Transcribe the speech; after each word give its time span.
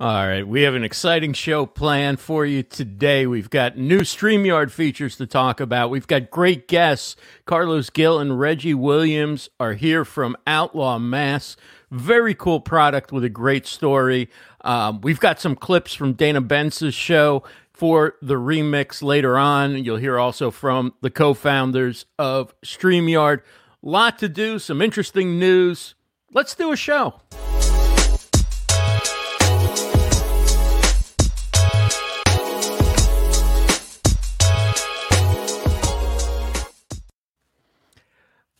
All 0.00 0.28
right, 0.28 0.46
we 0.46 0.62
have 0.62 0.76
an 0.76 0.84
exciting 0.84 1.32
show 1.32 1.66
planned 1.66 2.20
for 2.20 2.46
you 2.46 2.62
today. 2.62 3.26
We've 3.26 3.50
got 3.50 3.76
new 3.76 4.02
StreamYard 4.02 4.70
features 4.70 5.16
to 5.16 5.26
talk 5.26 5.58
about. 5.58 5.90
We've 5.90 6.06
got 6.06 6.30
great 6.30 6.68
guests. 6.68 7.16
Carlos 7.46 7.90
Gil 7.90 8.20
and 8.20 8.38
Reggie 8.38 8.74
Williams 8.74 9.50
are 9.58 9.72
here 9.72 10.04
from 10.04 10.36
Outlaw 10.46 11.00
Masks. 11.00 11.56
Very 11.90 12.32
cool 12.32 12.60
product 12.60 13.10
with 13.10 13.24
a 13.24 13.28
great 13.28 13.66
story. 13.66 14.30
Um, 14.60 15.00
we've 15.00 15.18
got 15.18 15.40
some 15.40 15.56
clips 15.56 15.94
from 15.94 16.12
Dana 16.12 16.42
Benz's 16.42 16.94
show 16.94 17.42
for 17.72 18.14
the 18.22 18.34
remix 18.34 19.02
later 19.02 19.36
on. 19.36 19.82
You'll 19.84 19.96
hear 19.96 20.16
also 20.16 20.52
from 20.52 20.94
the 21.00 21.10
co 21.10 21.34
founders 21.34 22.06
of 22.20 22.54
StreamYard. 22.64 23.40
Lot 23.82 24.20
to 24.20 24.28
do, 24.28 24.60
some 24.60 24.80
interesting 24.80 25.40
news. 25.40 25.96
Let's 26.32 26.54
do 26.54 26.70
a 26.70 26.76
show. 26.76 27.20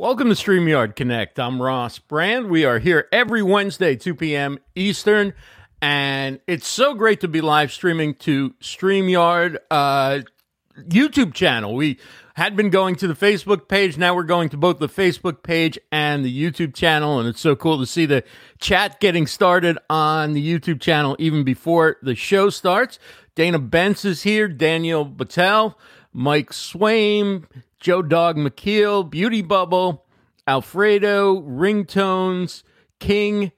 Welcome 0.00 0.28
to 0.28 0.36
StreamYard 0.36 0.94
Connect. 0.94 1.40
I'm 1.40 1.60
Ross 1.60 1.98
Brand. 1.98 2.50
We 2.50 2.64
are 2.64 2.78
here 2.78 3.08
every 3.10 3.42
Wednesday, 3.42 3.96
2 3.96 4.14
p.m. 4.14 4.60
Eastern, 4.76 5.34
and 5.82 6.38
it's 6.46 6.68
so 6.68 6.94
great 6.94 7.20
to 7.22 7.26
be 7.26 7.40
live 7.40 7.72
streaming 7.72 8.14
to 8.14 8.50
StreamYard 8.60 9.56
uh, 9.72 10.20
YouTube 10.78 11.34
channel. 11.34 11.74
We 11.74 11.98
had 12.36 12.54
been 12.54 12.70
going 12.70 12.94
to 12.94 13.08
the 13.08 13.14
Facebook 13.14 13.66
page. 13.66 13.98
Now 13.98 14.14
we're 14.14 14.22
going 14.22 14.50
to 14.50 14.56
both 14.56 14.78
the 14.78 14.88
Facebook 14.88 15.42
page 15.42 15.76
and 15.90 16.24
the 16.24 16.32
YouTube 16.32 16.74
channel, 16.74 17.18
and 17.18 17.28
it's 17.28 17.40
so 17.40 17.56
cool 17.56 17.80
to 17.80 17.84
see 17.86 18.06
the 18.06 18.22
chat 18.60 19.00
getting 19.00 19.26
started 19.26 19.78
on 19.90 20.32
the 20.32 20.60
YouTube 20.60 20.80
channel 20.80 21.16
even 21.18 21.42
before 21.42 21.96
the 22.02 22.14
show 22.14 22.50
starts. 22.50 23.00
Dana 23.34 23.58
Benz 23.58 24.04
is 24.04 24.22
here, 24.22 24.46
Daniel 24.46 25.04
Battelle, 25.04 25.74
Mike 26.12 26.52
Swaim, 26.52 27.46
Joe 27.80 28.02
Dog 28.02 28.36
McKeel, 28.36 29.08
Beauty 29.08 29.42
Bubble, 29.42 30.04
Alfredo, 30.46 31.40
Ringtones, 31.42 32.62
King 32.98 33.52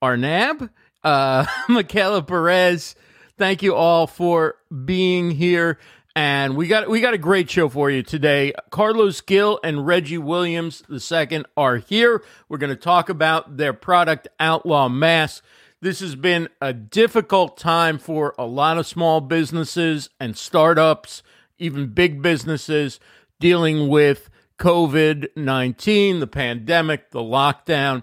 Arnab, 0.00 0.70
uh, 1.02 1.46
Michaela 1.68 2.22
Perez. 2.22 2.94
Thank 3.36 3.62
you 3.62 3.74
all 3.74 4.06
for 4.06 4.56
being 4.84 5.32
here. 5.32 5.78
And 6.16 6.56
we 6.56 6.68
got 6.68 6.88
we 6.88 7.00
got 7.00 7.14
a 7.14 7.18
great 7.18 7.50
show 7.50 7.68
for 7.68 7.90
you 7.90 8.04
today. 8.04 8.52
Carlos 8.70 9.20
Gil 9.20 9.58
and 9.64 9.84
Reggie 9.84 10.18
Williams 10.18 10.84
II 10.88 11.44
are 11.56 11.78
here. 11.78 12.22
We're 12.48 12.58
going 12.58 12.70
to 12.70 12.76
talk 12.76 13.08
about 13.08 13.56
their 13.56 13.72
product 13.72 14.28
Outlaw 14.38 14.88
Masks. 14.88 15.42
This 15.80 15.98
has 15.98 16.14
been 16.14 16.48
a 16.60 16.72
difficult 16.72 17.56
time 17.56 17.98
for 17.98 18.32
a 18.38 18.46
lot 18.46 18.78
of 18.78 18.86
small 18.86 19.20
businesses 19.20 20.08
and 20.20 20.36
startups, 20.36 21.24
even 21.58 21.88
big 21.88 22.22
businesses 22.22 23.00
dealing 23.44 23.88
with 23.88 24.30
COVID 24.58 25.36
19, 25.36 26.20
the 26.20 26.26
pandemic, 26.26 27.10
the 27.10 27.20
lockdown. 27.20 28.02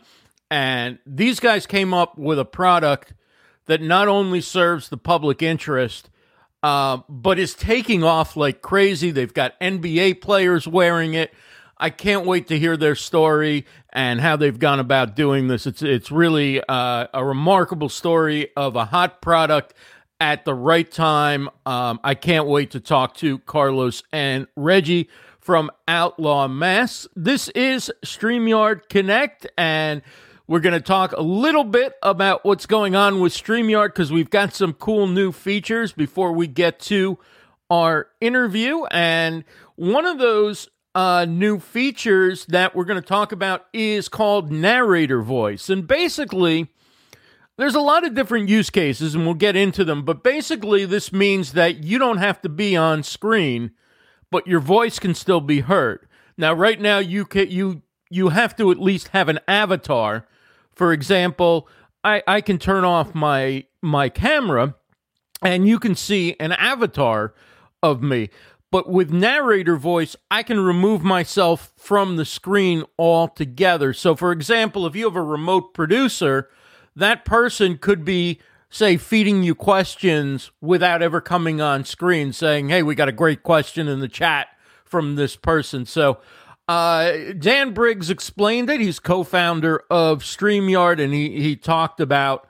And 0.51 0.99
these 1.03 1.39
guys 1.39 1.65
came 1.65 1.95
up 1.95 2.15
with 2.15 2.37
a 2.37 2.45
product 2.45 3.15
that 3.65 3.81
not 3.81 4.07
only 4.07 4.39
serves 4.39 4.89
the 4.89 4.97
public 4.97 5.41
interest, 5.41 6.11
uh, 6.61 6.99
but 7.09 7.39
is 7.39 7.55
taking 7.55 8.03
off 8.03 8.37
like 8.37 8.61
crazy. 8.61 9.09
They've 9.09 9.33
got 9.33 9.59
NBA 9.59 10.21
players 10.21 10.67
wearing 10.67 11.15
it. 11.15 11.33
I 11.75 11.89
can't 11.89 12.27
wait 12.27 12.45
to 12.49 12.59
hear 12.59 12.77
their 12.77 12.93
story 12.93 13.65
and 13.91 14.21
how 14.21 14.35
they've 14.35 14.59
gone 14.59 14.79
about 14.79 15.15
doing 15.15 15.47
this. 15.47 15.65
It's 15.65 15.81
it's 15.81 16.11
really 16.11 16.61
uh, 16.69 17.07
a 17.11 17.25
remarkable 17.25 17.89
story 17.89 18.49
of 18.55 18.75
a 18.75 18.85
hot 18.85 19.23
product 19.23 19.73
at 20.19 20.45
the 20.45 20.53
right 20.53 20.91
time. 20.91 21.49
Um, 21.65 21.99
I 22.03 22.13
can't 22.13 22.45
wait 22.45 22.69
to 22.71 22.79
talk 22.79 23.15
to 23.15 23.39
Carlos 23.39 24.03
and 24.13 24.45
Reggie 24.55 25.09
from 25.41 25.71
Outlaw 25.87 26.47
Masks. 26.47 27.07
This 27.15 27.49
is 27.49 27.91
StreamYard 28.05 28.87
Connect, 28.89 29.47
and 29.57 30.03
we're 30.47 30.59
going 30.59 30.73
to 30.73 30.79
talk 30.79 31.13
a 31.13 31.21
little 31.21 31.63
bit 31.63 31.93
about 32.03 32.45
what's 32.45 32.67
going 32.67 32.95
on 32.95 33.19
with 33.19 33.33
StreamYard 33.33 33.87
because 33.87 34.11
we've 34.11 34.29
got 34.29 34.53
some 34.53 34.73
cool 34.73 35.07
new 35.07 35.31
features 35.31 35.93
before 35.93 36.31
we 36.31 36.45
get 36.45 36.79
to 36.81 37.17
our 37.71 38.07
interview. 38.21 38.83
And 38.91 39.43
one 39.75 40.05
of 40.05 40.19
those 40.19 40.69
uh, 40.93 41.25
new 41.27 41.59
features 41.59 42.45
that 42.45 42.75
we're 42.75 42.85
going 42.85 43.01
to 43.01 43.07
talk 43.07 43.31
about 43.31 43.65
is 43.73 44.09
called 44.09 44.51
narrator 44.51 45.23
voice. 45.23 45.69
And 45.69 45.87
basically, 45.87 46.67
there's 47.57 47.75
a 47.75 47.81
lot 47.81 48.05
of 48.05 48.13
different 48.13 48.47
use 48.47 48.69
cases, 48.69 49.15
and 49.15 49.25
we'll 49.25 49.33
get 49.33 49.55
into 49.55 49.83
them. 49.83 50.05
But 50.05 50.23
basically, 50.23 50.85
this 50.85 51.11
means 51.11 51.53
that 51.53 51.83
you 51.83 51.97
don't 51.97 52.17
have 52.17 52.41
to 52.43 52.49
be 52.49 52.75
on 52.75 53.01
screen 53.01 53.71
but 54.31 54.47
your 54.47 54.59
voice 54.59 54.97
can 54.97 55.13
still 55.13 55.41
be 55.41 55.59
heard. 55.59 56.07
Now, 56.37 56.53
right 56.53 56.79
now, 56.79 56.97
you 56.97 57.25
can 57.25 57.51
you 57.51 57.83
you 58.09 58.29
have 58.29 58.55
to 58.57 58.71
at 58.71 58.79
least 58.79 59.09
have 59.09 59.29
an 59.29 59.39
avatar. 59.47 60.27
For 60.73 60.91
example, 60.93 61.67
I, 62.03 62.23
I 62.25 62.41
can 62.41 62.57
turn 62.57 62.83
off 62.83 63.13
my 63.13 63.65
my 63.81 64.09
camera, 64.09 64.75
and 65.43 65.67
you 65.67 65.77
can 65.77 65.95
see 65.95 66.35
an 66.39 66.53
avatar 66.53 67.33
of 67.83 68.01
me. 68.01 68.29
But 68.71 68.89
with 68.89 69.11
narrator 69.11 69.75
voice, 69.75 70.15
I 70.29 70.43
can 70.43 70.59
remove 70.59 71.03
myself 71.03 71.73
from 71.75 72.15
the 72.15 72.23
screen 72.23 72.85
altogether. 72.97 73.91
So, 73.91 74.15
for 74.15 74.31
example, 74.31 74.87
if 74.87 74.95
you 74.95 75.05
have 75.05 75.17
a 75.17 75.21
remote 75.21 75.73
producer, 75.73 76.49
that 76.95 77.25
person 77.25 77.77
could 77.77 78.05
be 78.05 78.39
say 78.71 78.95
feeding 78.97 79.43
you 79.43 79.53
questions 79.53 80.49
without 80.61 81.03
ever 81.03 81.21
coming 81.21 81.61
on 81.61 81.83
screen 81.83 82.33
saying 82.33 82.69
hey 82.69 82.81
we 82.81 82.95
got 82.95 83.09
a 83.09 83.11
great 83.11 83.43
question 83.43 83.87
in 83.87 83.99
the 83.99 84.07
chat 84.07 84.47
from 84.85 85.15
this 85.15 85.35
person. 85.35 85.85
So 85.85 86.19
uh, 86.67 87.33
dan 87.37 87.73
briggs 87.73 88.09
explained 88.09 88.69
it. 88.69 88.79
He's 88.79 88.97
co-founder 88.97 89.83
of 89.91 90.23
streamyard 90.23 91.03
and 91.03 91.13
he, 91.13 91.41
he 91.41 91.55
talked 91.55 91.99
about 91.99 92.47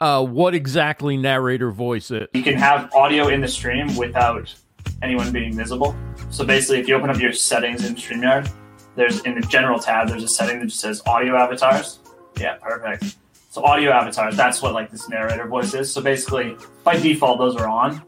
uh, 0.00 0.24
what 0.24 0.54
exactly 0.54 1.16
narrator 1.16 1.70
voice 1.70 2.10
is. 2.10 2.28
You 2.34 2.42
can 2.42 2.56
have 2.56 2.92
audio 2.94 3.28
in 3.28 3.40
the 3.40 3.48
stream 3.48 3.96
without 3.96 4.54
anyone 5.00 5.32
being 5.32 5.56
visible. 5.56 5.96
So 6.30 6.44
basically 6.44 6.80
if 6.80 6.88
you 6.88 6.94
open 6.96 7.08
up 7.08 7.18
your 7.18 7.32
settings 7.32 7.84
in 7.84 7.94
streamyard 7.94 8.52
there's 8.94 9.20
in 9.20 9.40
the 9.40 9.46
general 9.46 9.78
tab 9.78 10.08
there's 10.08 10.22
a 10.22 10.28
setting 10.28 10.60
that 10.60 10.66
just 10.66 10.80
says 10.80 11.02
audio 11.06 11.34
avatars. 11.34 11.98
Yeah 12.38 12.56
perfect 12.56 13.16
so 13.52 13.62
audio 13.64 13.90
avatars, 13.90 14.34
that's 14.34 14.62
what 14.62 14.72
like 14.72 14.90
this 14.90 15.10
narrator 15.10 15.46
voice 15.46 15.74
is. 15.74 15.92
So 15.92 16.00
basically, 16.00 16.56
by 16.84 16.98
default, 16.98 17.38
those 17.38 17.54
are 17.56 17.68
on. 17.68 18.00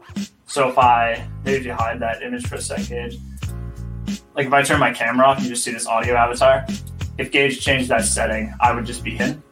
So 0.47 0.69
if 0.69 0.77
I 0.79 1.27
maybe 1.43 1.57
if 1.57 1.65
you 1.67 1.73
hide 1.73 1.99
that 1.99 2.23
image 2.23 2.47
for 2.47 2.55
a 2.55 2.61
second, 2.61 3.13
like 4.35 4.47
if 4.47 4.53
I 4.53 4.63
turn 4.63 4.79
my 4.79 4.91
camera 4.91 5.27
off, 5.27 5.43
you 5.43 5.49
just 5.49 5.63
see 5.63 5.71
this 5.71 5.85
audio 5.85 6.15
avatar. 6.15 6.65
If 7.19 7.31
Geige 7.31 7.61
changed 7.61 7.89
that 7.89 8.05
setting, 8.05 8.55
I 8.59 8.73
would 8.73 8.87
just 8.87 9.03
be 9.03 9.11
him. 9.11 9.43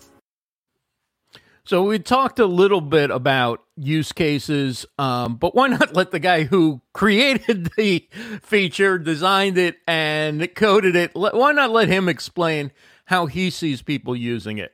So 1.63 1.83
we 1.83 1.99
talked 1.99 2.39
a 2.39 2.47
little 2.47 2.81
bit 2.81 3.11
about 3.11 3.63
use 3.77 4.11
cases, 4.11 4.87
um, 4.97 5.35
but 5.35 5.53
why 5.53 5.67
not 5.67 5.95
let 5.95 6.09
the 6.09 6.17
guy 6.17 6.45
who 6.45 6.81
created 6.93 7.69
the 7.77 8.09
feature, 8.41 8.97
designed 8.97 9.59
it, 9.59 9.77
and 9.87 10.55
coded 10.55 10.95
it? 10.95 11.11
Why 11.13 11.51
not 11.51 11.69
let 11.69 11.87
him 11.87 12.09
explain 12.09 12.71
how 13.05 13.27
he 13.27 13.51
sees 13.51 13.83
people 13.83 14.15
using 14.15 14.57
it? 14.57 14.71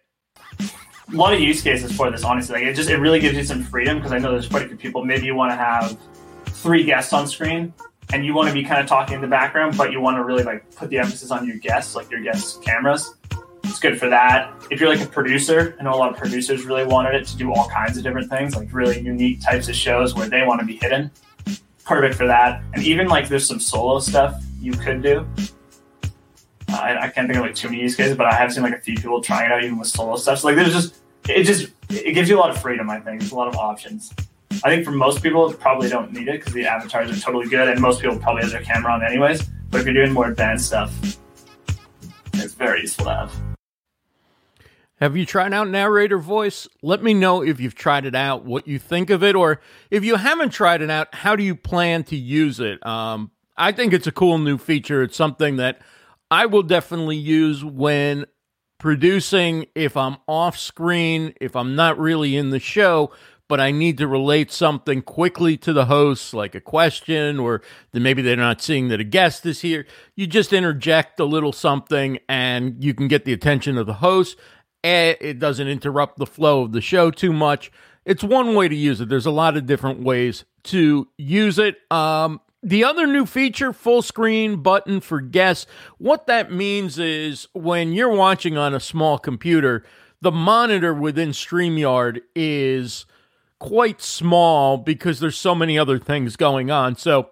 A 1.11 1.15
lot 1.15 1.33
of 1.33 1.39
use 1.39 1.61
cases 1.61 1.91
for 1.95 2.11
this, 2.11 2.23
honestly. 2.23 2.55
Like 2.55 2.63
it 2.63 2.73
just 2.73 2.89
it 2.89 2.97
really 2.97 3.19
gives 3.19 3.37
you 3.37 3.43
some 3.43 3.63
freedom 3.63 3.97
because 3.97 4.11
I 4.11 4.19
know 4.19 4.31
there's 4.31 4.47
quite 4.47 4.63
a 4.63 4.67
few 4.67 4.77
people. 4.77 5.03
Maybe 5.03 5.25
you 5.25 5.35
want 5.35 5.51
to 5.51 5.55
have 5.55 5.97
three 6.45 6.83
guests 6.83 7.13
on 7.13 7.27
screen 7.27 7.73
and 8.11 8.25
you 8.25 8.33
want 8.33 8.47
to 8.47 8.53
be 8.53 8.63
kind 8.63 8.81
of 8.81 8.87
talking 8.87 9.15
in 9.15 9.21
the 9.21 9.27
background, 9.27 9.77
but 9.77 9.91
you 9.91 10.01
want 10.01 10.17
to 10.17 10.23
really 10.23 10.43
like 10.43 10.75
put 10.75 10.89
the 10.89 10.99
emphasis 10.99 11.31
on 11.31 11.45
your 11.47 11.57
guests, 11.57 11.95
like 11.95 12.09
your 12.09 12.21
guests' 12.21 12.57
cameras. 12.57 13.15
It's 13.63 13.79
good 13.79 13.99
for 13.99 14.09
that. 14.09 14.51
If 14.71 14.79
you're 14.79 14.89
like 14.89 15.01
a 15.01 15.09
producer, 15.09 15.75
I 15.79 15.83
know 15.83 15.93
a 15.93 15.95
lot 15.95 16.11
of 16.11 16.17
producers 16.17 16.65
really 16.65 16.85
wanted 16.85 17.13
it 17.15 17.27
to 17.27 17.37
do 17.37 17.53
all 17.53 17.69
kinds 17.69 17.97
of 17.97 18.03
different 18.03 18.29
things, 18.29 18.55
like 18.55 18.73
really 18.73 18.99
unique 18.99 19.41
types 19.41 19.69
of 19.69 19.75
shows 19.75 20.15
where 20.15 20.27
they 20.27 20.43
want 20.43 20.59
to 20.59 20.65
be 20.65 20.77
hidden. 20.77 21.11
Perfect 21.85 22.15
for 22.15 22.25
that. 22.25 22.63
And 22.73 22.83
even 22.83 23.07
like 23.07 23.29
there's 23.29 23.47
some 23.47 23.59
solo 23.59 23.99
stuff 23.99 24.41
you 24.59 24.73
could 24.73 25.03
do. 25.03 25.27
I, 26.69 26.97
I, 27.03 27.09
can't 27.09 27.27
think 27.27 27.37
of 27.37 27.45
like 27.45 27.55
too 27.55 27.69
many 27.69 27.81
use 27.81 27.95
cases, 27.95 28.15
but 28.17 28.25
I 28.25 28.33
have 28.33 28.53
seen 28.53 28.63
like 28.63 28.73
a 28.73 28.79
few 28.79 28.95
people 28.95 29.21
trying 29.21 29.45
it 29.45 29.51
out 29.51 29.63
even 29.63 29.77
with 29.77 29.87
solo 29.87 30.15
stuff. 30.17 30.39
So 30.39 30.47
like 30.47 30.55
there's 30.55 30.73
just 30.73 30.97
it 31.27 31.43
just 31.43 31.71
it 31.89 32.13
gives 32.13 32.29
you 32.29 32.37
a 32.37 32.39
lot 32.39 32.49
of 32.49 32.61
freedom. 32.61 32.89
I 32.89 32.99
think 32.99 33.19
there's 33.19 33.31
a 33.31 33.35
lot 33.35 33.47
of 33.47 33.55
options. 33.55 34.13
I 34.63 34.69
think 34.69 34.83
for 34.83 34.91
most 34.91 35.23
people, 35.23 35.51
probably 35.53 35.89
don't 35.89 36.11
need 36.11 36.27
it 36.27 36.39
because 36.39 36.53
the 36.53 36.65
avatars 36.65 37.11
are 37.11 37.19
totally 37.19 37.47
good, 37.47 37.67
and 37.67 37.79
most 37.79 38.01
people 38.01 38.17
probably 38.17 38.41
have 38.41 38.51
their 38.51 38.61
camera 38.61 38.93
on 38.93 39.03
anyways. 39.03 39.43
But 39.69 39.81
if 39.81 39.85
you're 39.85 39.93
doing 39.93 40.11
more 40.11 40.27
advanced 40.27 40.67
stuff, 40.67 40.91
it's 42.33 42.53
very 42.55 42.81
useful 42.81 43.05
to 43.05 43.11
have. 43.11 43.35
Have 44.99 45.15
you 45.15 45.25
tried 45.25 45.53
out 45.53 45.69
narrator 45.69 46.17
voice? 46.17 46.67
Let 46.81 47.01
me 47.01 47.13
know 47.13 47.41
if 47.41 47.59
you've 47.61 47.75
tried 47.75 48.05
it 48.05 48.15
out, 48.15 48.43
what 48.43 48.67
you 48.67 48.79
think 48.79 49.09
of 49.09 49.23
it, 49.23 49.33
or 49.33 49.61
if 49.89 50.03
you 50.03 50.15
haven't 50.15 50.49
tried 50.49 50.81
it 50.81 50.89
out, 50.89 51.13
how 51.15 51.37
do 51.37 51.43
you 51.43 51.55
plan 51.55 52.03
to 52.05 52.17
use 52.17 52.59
it? 52.59 52.85
Um, 52.85 53.31
I 53.55 53.71
think 53.71 53.93
it's 53.93 54.07
a 54.07 54.11
cool 54.11 54.37
new 54.39 54.57
feature. 54.57 55.01
It's 55.01 55.15
something 55.15 55.55
that 55.55 55.79
I 56.31 56.45
will 56.45 56.63
definitely 56.63 57.17
use 57.17 57.63
when 57.63 58.25
producing 58.79 59.65
if 59.75 59.97
I'm 59.97 60.17
off 60.27 60.57
screen, 60.57 61.33
if 61.41 61.55
I'm 61.55 61.75
not 61.75 61.99
really 61.99 62.37
in 62.37 62.49
the 62.49 62.59
show, 62.59 63.11
but 63.47 63.59
I 63.59 63.71
need 63.71 63.97
to 63.97 64.07
relate 64.07 64.51
something 64.51 65.01
quickly 65.01 65.57
to 65.57 65.73
the 65.73 65.85
hosts, 65.85 66.33
like 66.33 66.53
a 66.53 66.61
question, 66.61 67.39
or 67.39 67.61
then 67.91 68.03
maybe 68.03 68.21
they're 68.21 68.35
not 68.37 68.61
seeing 68.61 68.89
that 68.89 68.99
a 68.99 69.03
guest 69.03 69.45
is 69.45 69.61
here. 69.61 69.87
You 70.15 70.27
just 70.27 70.53
interject 70.53 71.19
a 71.19 71.25
little 71.25 71.51
something 71.51 72.19
and 72.29 72.81
you 72.83 72.93
can 72.93 73.07
get 73.07 73.25
the 73.25 73.33
attention 73.33 73.77
of 73.77 73.87
the 73.87 73.95
host. 73.95 74.37
It 74.83 75.39
doesn't 75.39 75.67
interrupt 75.67 76.17
the 76.17 76.27
flow 76.27 76.61
of 76.61 76.71
the 76.71 76.79
show 76.79 77.11
too 77.11 77.33
much. 77.33 77.71
It's 78.05 78.23
one 78.23 78.55
way 78.55 78.67
to 78.67 78.75
use 78.75 79.01
it. 79.01 79.09
There's 79.09 79.25
a 79.25 79.31
lot 79.31 79.57
of 79.57 79.65
different 79.65 80.03
ways 80.03 80.45
to 80.65 81.07
use 81.17 81.59
it. 81.59 81.75
Um, 81.91 82.39
the 82.61 82.83
other 82.83 83.07
new 83.07 83.25
feature, 83.25 83.71
full 83.73 84.01
screen 84.01 84.61
button 84.61 84.99
for 84.99 85.21
guests, 85.21 85.65
what 85.97 86.27
that 86.27 86.51
means 86.51 86.99
is 86.99 87.47
when 87.53 87.93
you're 87.93 88.13
watching 88.13 88.57
on 88.57 88.73
a 88.73 88.79
small 88.79 89.17
computer, 89.17 89.83
the 90.21 90.31
monitor 90.31 90.93
within 90.93 91.29
StreamYard 91.29 92.21
is 92.35 93.05
quite 93.59 94.01
small 94.01 94.77
because 94.77 95.19
there's 95.19 95.37
so 95.37 95.53
many 95.53 95.77
other 95.77 95.99
things 95.99 96.35
going 96.35 96.71
on. 96.71 96.95
So 96.95 97.29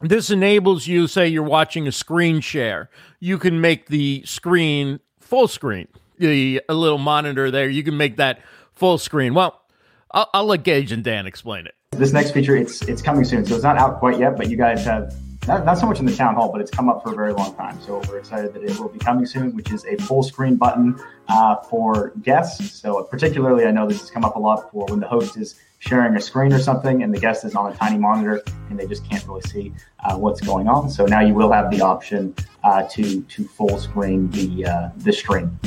this 0.00 0.30
enables 0.30 0.86
you, 0.86 1.06
say 1.06 1.28
you're 1.28 1.42
watching 1.42 1.88
a 1.88 1.92
screen 1.92 2.40
share, 2.40 2.90
you 3.18 3.38
can 3.38 3.60
make 3.60 3.86
the 3.86 4.22
screen 4.26 5.00
full 5.20 5.48
screen, 5.48 5.88
the 6.18 6.60
a 6.68 6.74
little 6.74 6.98
monitor 6.98 7.50
there, 7.50 7.68
you 7.68 7.82
can 7.82 7.96
make 7.96 8.16
that 8.16 8.40
full 8.72 8.98
screen. 8.98 9.34
Well, 9.34 9.62
I'll, 10.10 10.28
I'll 10.34 10.46
let 10.46 10.64
Geige 10.64 10.92
and 10.92 11.02
Dan 11.02 11.26
explain 11.26 11.66
it. 11.66 11.75
This 11.96 12.12
next 12.12 12.32
feature, 12.32 12.56
it's 12.56 12.82
it's 12.82 13.00
coming 13.00 13.24
soon, 13.24 13.46
so 13.46 13.54
it's 13.54 13.64
not 13.64 13.78
out 13.78 13.98
quite 13.98 14.18
yet. 14.18 14.36
But 14.36 14.50
you 14.50 14.56
guys 14.56 14.84
have 14.84 15.14
not, 15.46 15.64
not 15.64 15.78
so 15.78 15.86
much 15.86 15.98
in 15.98 16.04
the 16.04 16.14
town 16.14 16.34
hall, 16.34 16.50
but 16.50 16.60
it's 16.60 16.70
come 16.70 16.88
up 16.88 17.02
for 17.02 17.12
a 17.12 17.14
very 17.14 17.32
long 17.32 17.54
time. 17.54 17.80
So 17.80 18.02
we're 18.08 18.18
excited 18.18 18.52
that 18.54 18.62
it 18.62 18.78
will 18.78 18.88
be 18.88 18.98
coming 18.98 19.24
soon, 19.24 19.54
which 19.54 19.70
is 19.70 19.84
a 19.86 19.96
full 19.96 20.22
screen 20.22 20.56
button 20.56 21.00
uh, 21.28 21.56
for 21.56 22.12
guests. 22.22 22.80
So 22.80 23.04
particularly, 23.04 23.64
I 23.64 23.70
know 23.70 23.86
this 23.86 24.00
has 24.00 24.10
come 24.10 24.24
up 24.24 24.36
a 24.36 24.38
lot 24.38 24.70
for 24.70 24.86
when 24.86 25.00
the 25.00 25.06
host 25.06 25.36
is 25.36 25.54
sharing 25.78 26.16
a 26.16 26.20
screen 26.20 26.52
or 26.52 26.58
something 26.58 27.02
and 27.02 27.14
the 27.14 27.20
guest 27.20 27.44
is 27.44 27.54
on 27.54 27.70
a 27.70 27.76
tiny 27.76 27.98
monitor 27.98 28.42
and 28.70 28.78
they 28.78 28.86
just 28.86 29.08
can't 29.08 29.24
really 29.26 29.42
see 29.42 29.72
uh, 30.04 30.16
what's 30.16 30.40
going 30.40 30.68
on. 30.68 30.90
So 30.90 31.06
now 31.06 31.20
you 31.20 31.34
will 31.34 31.52
have 31.52 31.70
the 31.70 31.80
option 31.80 32.34
uh, 32.64 32.82
to 32.90 33.22
to 33.22 33.44
full 33.44 33.78
screen 33.78 34.30
the 34.30 34.66
uh, 34.66 34.90
the 34.98 35.12
stream. 35.12 35.58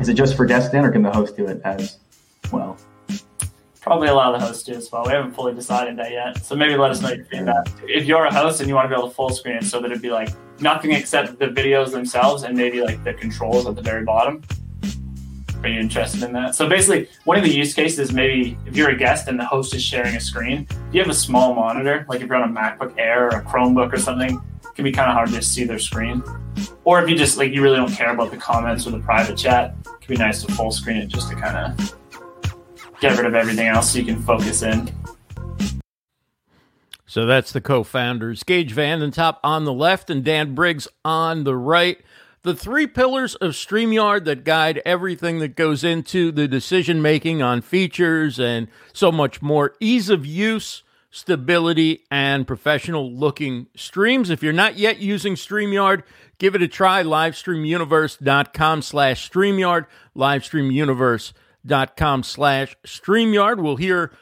Is 0.00 0.08
it 0.08 0.14
just 0.14 0.36
for 0.36 0.46
guests 0.46 0.70
then, 0.70 0.84
or 0.84 0.90
can 0.90 1.02
the 1.02 1.10
host 1.10 1.36
do 1.36 1.46
it 1.46 1.60
as 1.64 1.98
well? 2.52 2.76
Probably 3.80 4.08
a 4.08 4.14
lot 4.14 4.34
of 4.34 4.40
the 4.40 4.46
hosts 4.46 4.62
do 4.62 4.72
as 4.72 4.92
well. 4.92 5.04
We 5.06 5.12
haven't 5.12 5.32
fully 5.32 5.54
decided 5.54 5.96
that 5.96 6.10
yet. 6.10 6.44
So 6.44 6.54
maybe 6.54 6.76
let 6.76 6.90
us 6.90 7.00
know 7.00 7.10
your 7.10 7.24
feedback. 7.24 7.66
If 7.84 8.04
you're 8.04 8.26
a 8.26 8.32
host 8.32 8.60
and 8.60 8.68
you 8.68 8.74
want 8.74 8.84
to 8.84 8.94
be 8.94 8.98
able 8.98 9.08
to 9.08 9.14
full 9.14 9.30
screen 9.30 9.56
it 9.56 9.64
so 9.64 9.80
that 9.80 9.90
it'd 9.90 10.02
be 10.02 10.10
like 10.10 10.28
nothing 10.60 10.92
except 10.92 11.38
the 11.38 11.46
videos 11.46 11.90
themselves 11.90 12.42
and 12.42 12.56
maybe 12.56 12.82
like 12.82 13.02
the 13.04 13.14
controls 13.14 13.66
at 13.66 13.76
the 13.76 13.82
very 13.82 14.04
bottom. 14.04 14.42
Are 15.62 15.68
you 15.68 15.80
interested 15.80 16.22
in 16.22 16.32
that? 16.34 16.54
So 16.54 16.68
basically, 16.68 17.08
one 17.24 17.38
of 17.38 17.44
the 17.44 17.50
use 17.50 17.74
cases 17.74 18.12
maybe 18.12 18.56
if 18.66 18.76
you're 18.76 18.90
a 18.90 18.96
guest 18.96 19.28
and 19.28 19.38
the 19.38 19.44
host 19.44 19.74
is 19.74 19.82
sharing 19.82 20.14
a 20.16 20.20
screen, 20.20 20.66
if 20.70 20.94
you 20.94 21.00
have 21.00 21.10
a 21.10 21.14
small 21.14 21.54
monitor, 21.54 22.06
like 22.08 22.20
if 22.20 22.28
you're 22.28 22.36
on 22.36 22.50
a 22.50 22.52
MacBook 22.52 22.94
Air 22.98 23.26
or 23.26 23.40
a 23.40 23.42
Chromebook 23.42 23.92
or 23.92 23.98
something, 23.98 24.40
it 24.62 24.74
can 24.74 24.84
be 24.84 24.92
kind 24.92 25.08
of 25.08 25.14
hard 25.14 25.30
to 25.30 25.42
see 25.42 25.64
their 25.64 25.78
screen. 25.78 26.22
Or 26.84 27.02
if 27.02 27.08
you 27.08 27.16
just 27.16 27.38
like 27.38 27.52
you 27.52 27.62
really 27.62 27.76
don't 27.76 27.92
care 27.92 28.12
about 28.12 28.30
the 28.30 28.36
comments 28.36 28.86
or 28.86 28.90
the 28.90 29.00
private 29.00 29.36
chat, 29.36 29.74
it 29.86 30.00
can 30.00 30.14
be 30.14 30.16
nice 30.16 30.42
to 30.44 30.52
full 30.52 30.70
screen 30.70 30.96
it 30.96 31.08
just 31.08 31.30
to 31.30 31.34
kind 31.34 31.56
of 31.56 31.99
get 33.00 33.16
rid 33.16 33.26
of 33.26 33.34
everything 33.34 33.66
else 33.66 33.92
so 33.92 33.98
you 33.98 34.04
can 34.04 34.22
focus 34.22 34.62
in. 34.62 34.90
So 37.06 37.26
that's 37.26 37.50
the 37.50 37.60
co-founders, 37.60 38.44
Geige 38.44 38.70
Vandentop 38.70 39.38
on 39.42 39.64
the 39.64 39.72
left 39.72 40.10
and 40.10 40.22
Dan 40.22 40.54
Briggs 40.54 40.86
on 41.04 41.42
the 41.42 41.56
right. 41.56 41.98
The 42.42 42.54
three 42.54 42.86
pillars 42.86 43.34
of 43.34 43.52
StreamYard 43.52 44.24
that 44.26 44.44
guide 44.44 44.80
everything 44.86 45.40
that 45.40 45.56
goes 45.56 45.82
into 45.82 46.30
the 46.30 46.46
decision 46.46 47.02
making 47.02 47.42
on 47.42 47.62
features 47.62 48.38
and 48.38 48.68
so 48.92 49.10
much 49.10 49.42
more. 49.42 49.74
Ease 49.80 50.08
of 50.08 50.24
use, 50.24 50.84
stability, 51.10 52.04
and 52.12 52.46
professional 52.46 53.12
looking 53.12 53.66
streams. 53.74 54.30
If 54.30 54.42
you're 54.42 54.52
not 54.52 54.78
yet 54.78 55.00
using 55.00 55.34
StreamYard, 55.34 56.04
give 56.38 56.54
it 56.54 56.62
a 56.62 56.68
try. 56.68 57.02
Livestreamuniverse.com 57.02 58.82
slash 58.82 59.28
StreamYard. 59.28 59.86
Livestreamuniverse.com 60.16 61.34
dot 61.64 61.96
com 61.96 62.22
slash 62.22 62.76
StreamYard. 62.86 63.62
We'll 63.62 63.76
hear 63.76 64.12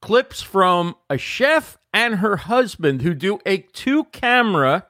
clips 0.00 0.42
from 0.42 0.96
a 1.08 1.18
chef 1.18 1.78
and 1.92 2.16
her 2.16 2.36
husband 2.36 3.02
who 3.02 3.14
do 3.14 3.38
a 3.46 3.58
two 3.58 4.04
camera 4.04 4.86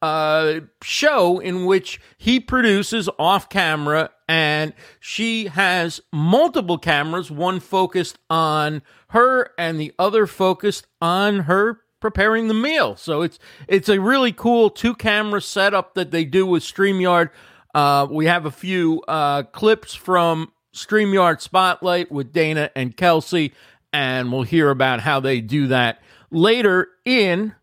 uh, 0.00 0.60
show 0.82 1.38
in 1.38 1.66
which 1.66 2.00
he 2.16 2.38
produces 2.38 3.08
off 3.18 3.48
camera 3.48 4.10
and 4.28 4.72
she 5.00 5.46
has 5.48 6.00
multiple 6.12 6.78
cameras, 6.78 7.30
one 7.30 7.60
focused 7.60 8.18
on 8.30 8.82
her 9.08 9.50
and 9.58 9.80
the 9.80 9.92
other 9.98 10.26
focused 10.26 10.86
on 11.00 11.40
her 11.40 11.80
preparing 12.00 12.46
the 12.46 12.54
meal. 12.54 12.94
So 12.94 13.22
it's 13.22 13.40
it's 13.66 13.88
a 13.88 13.98
really 14.00 14.32
cool 14.32 14.70
two 14.70 14.94
camera 14.94 15.42
setup 15.42 15.94
that 15.94 16.12
they 16.12 16.24
do 16.24 16.46
with 16.46 16.62
StreamYard. 16.62 17.30
Uh, 17.74 18.06
we 18.08 18.26
have 18.26 18.46
a 18.46 18.52
few 18.52 19.02
uh, 19.08 19.42
clips 19.42 19.94
from 19.94 20.52
StreamYard 20.78 21.40
Spotlight 21.40 22.10
with 22.10 22.32
Dana 22.32 22.70
and 22.74 22.96
Kelsey, 22.96 23.52
and 23.92 24.32
we'll 24.32 24.42
hear 24.42 24.70
about 24.70 25.00
how 25.00 25.20
they 25.20 25.40
do 25.40 25.66
that 25.68 26.00
later 26.30 26.88
in 27.04 27.54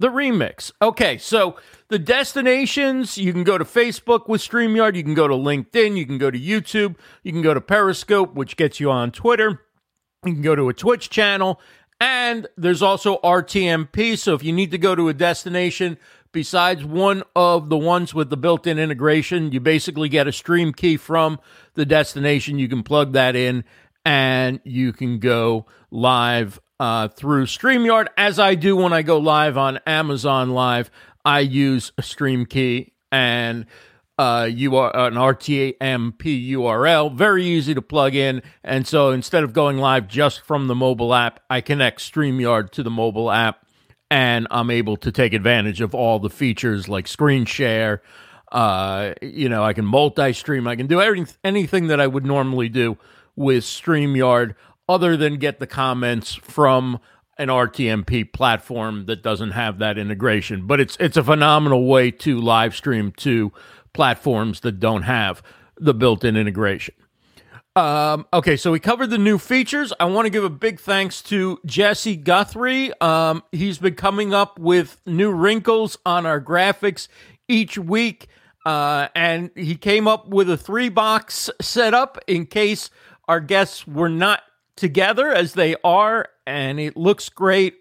the 0.00 0.08
remix. 0.08 0.70
Okay, 0.80 1.18
so 1.18 1.56
the 1.88 1.98
destinations 1.98 3.18
you 3.18 3.32
can 3.32 3.44
go 3.44 3.58
to 3.58 3.64
Facebook 3.64 4.28
with 4.28 4.40
StreamYard, 4.40 4.94
you 4.94 5.02
can 5.02 5.14
go 5.14 5.26
to 5.26 5.34
LinkedIn, 5.34 5.96
you 5.96 6.06
can 6.06 6.18
go 6.18 6.30
to 6.30 6.38
YouTube, 6.38 6.96
you 7.22 7.32
can 7.32 7.42
go 7.42 7.54
to 7.54 7.60
Periscope, 7.60 8.34
which 8.34 8.56
gets 8.56 8.78
you 8.78 8.90
on 8.90 9.10
Twitter, 9.10 9.62
you 10.24 10.34
can 10.34 10.42
go 10.42 10.54
to 10.54 10.68
a 10.68 10.74
Twitch 10.74 11.10
channel, 11.10 11.60
and 12.00 12.46
there's 12.56 12.82
also 12.82 13.18
RTMP. 13.18 14.16
So 14.16 14.34
if 14.34 14.44
you 14.44 14.52
need 14.52 14.70
to 14.70 14.78
go 14.78 14.94
to 14.94 15.08
a 15.08 15.14
destination, 15.14 15.98
besides 16.32 16.84
one 16.84 17.22
of 17.34 17.68
the 17.68 17.76
ones 17.76 18.14
with 18.14 18.30
the 18.30 18.36
built 18.36 18.66
in 18.66 18.78
integration. 18.78 19.52
You 19.52 19.60
basically 19.60 20.08
get 20.08 20.26
a 20.26 20.32
stream 20.32 20.72
key 20.72 20.96
from 20.96 21.40
the 21.74 21.86
destination. 21.86 22.58
You 22.58 22.68
can 22.68 22.82
plug 22.82 23.12
that 23.12 23.36
in 23.36 23.64
and 24.04 24.60
you 24.64 24.92
can 24.92 25.18
go 25.18 25.66
live 25.90 26.60
uh, 26.80 27.08
through 27.08 27.46
StreamYard, 27.46 28.06
as 28.16 28.38
I 28.38 28.54
do 28.54 28.76
when 28.76 28.92
I 28.92 29.02
go 29.02 29.18
live 29.18 29.58
on 29.58 29.80
Amazon 29.86 30.50
Live. 30.50 30.90
I 31.24 31.40
use 31.40 31.92
a 31.98 32.02
stream 32.02 32.46
key 32.46 32.92
and 33.10 33.66
uh, 34.18 34.48
you 34.50 34.76
are 34.76 34.94
an 34.94 35.14
RTMP 35.14 36.50
URL, 36.50 37.14
very 37.14 37.44
easy 37.44 37.74
to 37.74 37.82
plug 37.82 38.14
in. 38.14 38.42
And 38.64 38.86
so 38.86 39.10
instead 39.10 39.44
of 39.44 39.52
going 39.52 39.78
live 39.78 40.08
just 40.08 40.40
from 40.40 40.66
the 40.66 40.74
mobile 40.74 41.14
app, 41.14 41.40
I 41.48 41.60
connect 41.60 42.00
StreamYard 42.00 42.70
to 42.70 42.82
the 42.82 42.90
mobile 42.90 43.30
app 43.30 43.64
and 44.10 44.46
I'm 44.50 44.70
able 44.70 44.96
to 44.98 45.12
take 45.12 45.32
advantage 45.32 45.80
of 45.80 45.94
all 45.94 46.18
the 46.18 46.30
features 46.30 46.88
like 46.88 47.06
screen 47.06 47.44
share. 47.44 48.02
Uh, 48.50 49.12
you 49.20 49.48
know, 49.48 49.62
I 49.62 49.74
can 49.74 49.84
multi-stream. 49.84 50.66
I 50.66 50.76
can 50.76 50.86
do 50.86 51.00
anything 51.44 51.88
that 51.88 52.00
I 52.00 52.06
would 52.06 52.24
normally 52.24 52.68
do 52.68 52.96
with 53.36 53.64
StreamYard, 53.64 54.54
other 54.88 55.16
than 55.16 55.36
get 55.36 55.60
the 55.60 55.66
comments 55.66 56.34
from 56.34 56.98
an 57.36 57.48
RTMP 57.48 58.32
platform 58.32 59.06
that 59.06 59.22
doesn't 59.22 59.52
have 59.52 59.78
that 59.78 59.96
integration. 59.96 60.66
But 60.66 60.80
it's 60.80 60.96
it's 60.98 61.16
a 61.16 61.22
phenomenal 61.22 61.86
way 61.86 62.10
to 62.10 62.40
live 62.40 62.74
stream 62.74 63.12
to 63.18 63.52
platforms 63.92 64.60
that 64.60 64.80
don't 64.80 65.02
have 65.02 65.42
the 65.76 65.94
built-in 65.94 66.36
integration. 66.36 66.94
Um, 67.76 68.26
okay, 68.32 68.56
so 68.56 68.72
we 68.72 68.80
covered 68.80 69.10
the 69.10 69.18
new 69.18 69.36
features. 69.38 69.92
I 70.00 70.06
want 70.06 70.26
to 70.26 70.30
give 70.30 70.42
a 70.42 70.50
big 70.50 70.80
thanks 70.80 71.22
to 71.22 71.60
Jesse 71.64 72.16
Guthrie. 72.16 72.92
Um, 73.00 73.44
he's 73.52 73.78
been 73.78 73.94
coming 73.94 74.34
up 74.34 74.58
with 74.58 75.00
new 75.06 75.30
wrinkles 75.30 75.96
on 76.04 76.26
our 76.26 76.40
graphics 76.40 77.06
each 77.46 77.78
week, 77.78 78.26
uh, 78.66 79.06
and 79.14 79.52
he 79.54 79.76
came 79.76 80.08
up 80.08 80.26
with 80.28 80.50
a 80.50 80.56
three 80.56 80.88
box 80.88 81.50
setup 81.60 82.18
in 82.26 82.46
case 82.46 82.90
our 83.28 83.38
guests 83.38 83.86
were 83.86 84.08
not 84.08 84.42
together 84.74 85.32
as 85.32 85.54
they 85.54 85.76
are, 85.84 86.26
and 86.46 86.80
it 86.80 86.96
looks 86.96 87.28
great. 87.28 87.76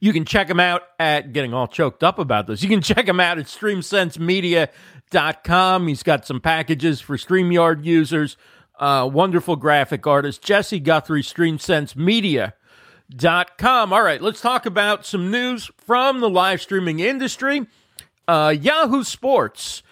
you 0.00 0.12
can 0.12 0.24
check 0.24 0.48
him 0.48 0.60
out 0.60 0.82
at 1.00 1.32
getting 1.32 1.52
all 1.52 1.66
choked 1.66 2.04
up 2.04 2.20
about 2.20 2.46
this. 2.46 2.62
You 2.62 2.68
can 2.68 2.80
check 2.82 3.08
him 3.08 3.18
out 3.18 3.38
at 3.38 3.46
streamsensemedia.com. 3.46 5.88
He's 5.88 6.04
got 6.04 6.26
some 6.26 6.40
packages 6.40 7.00
for 7.00 7.16
StreamYard 7.16 7.84
users 7.84 8.36
uh, 8.78 9.08
wonderful 9.12 9.56
graphic 9.56 10.06
artist, 10.06 10.42
Jesse 10.42 10.80
Guthrie, 10.80 11.22
StreamSenseMedia.com. 11.22 13.92
All 13.92 14.02
right, 14.02 14.22
let's 14.22 14.40
talk 14.40 14.66
about 14.66 15.06
some 15.06 15.30
news 15.30 15.70
from 15.78 16.20
the 16.20 16.30
live 16.30 16.60
streaming 16.60 17.00
industry. 17.00 17.66
Uh, 18.26 18.54
Yahoo 18.58 19.04
Sports. 19.04 19.82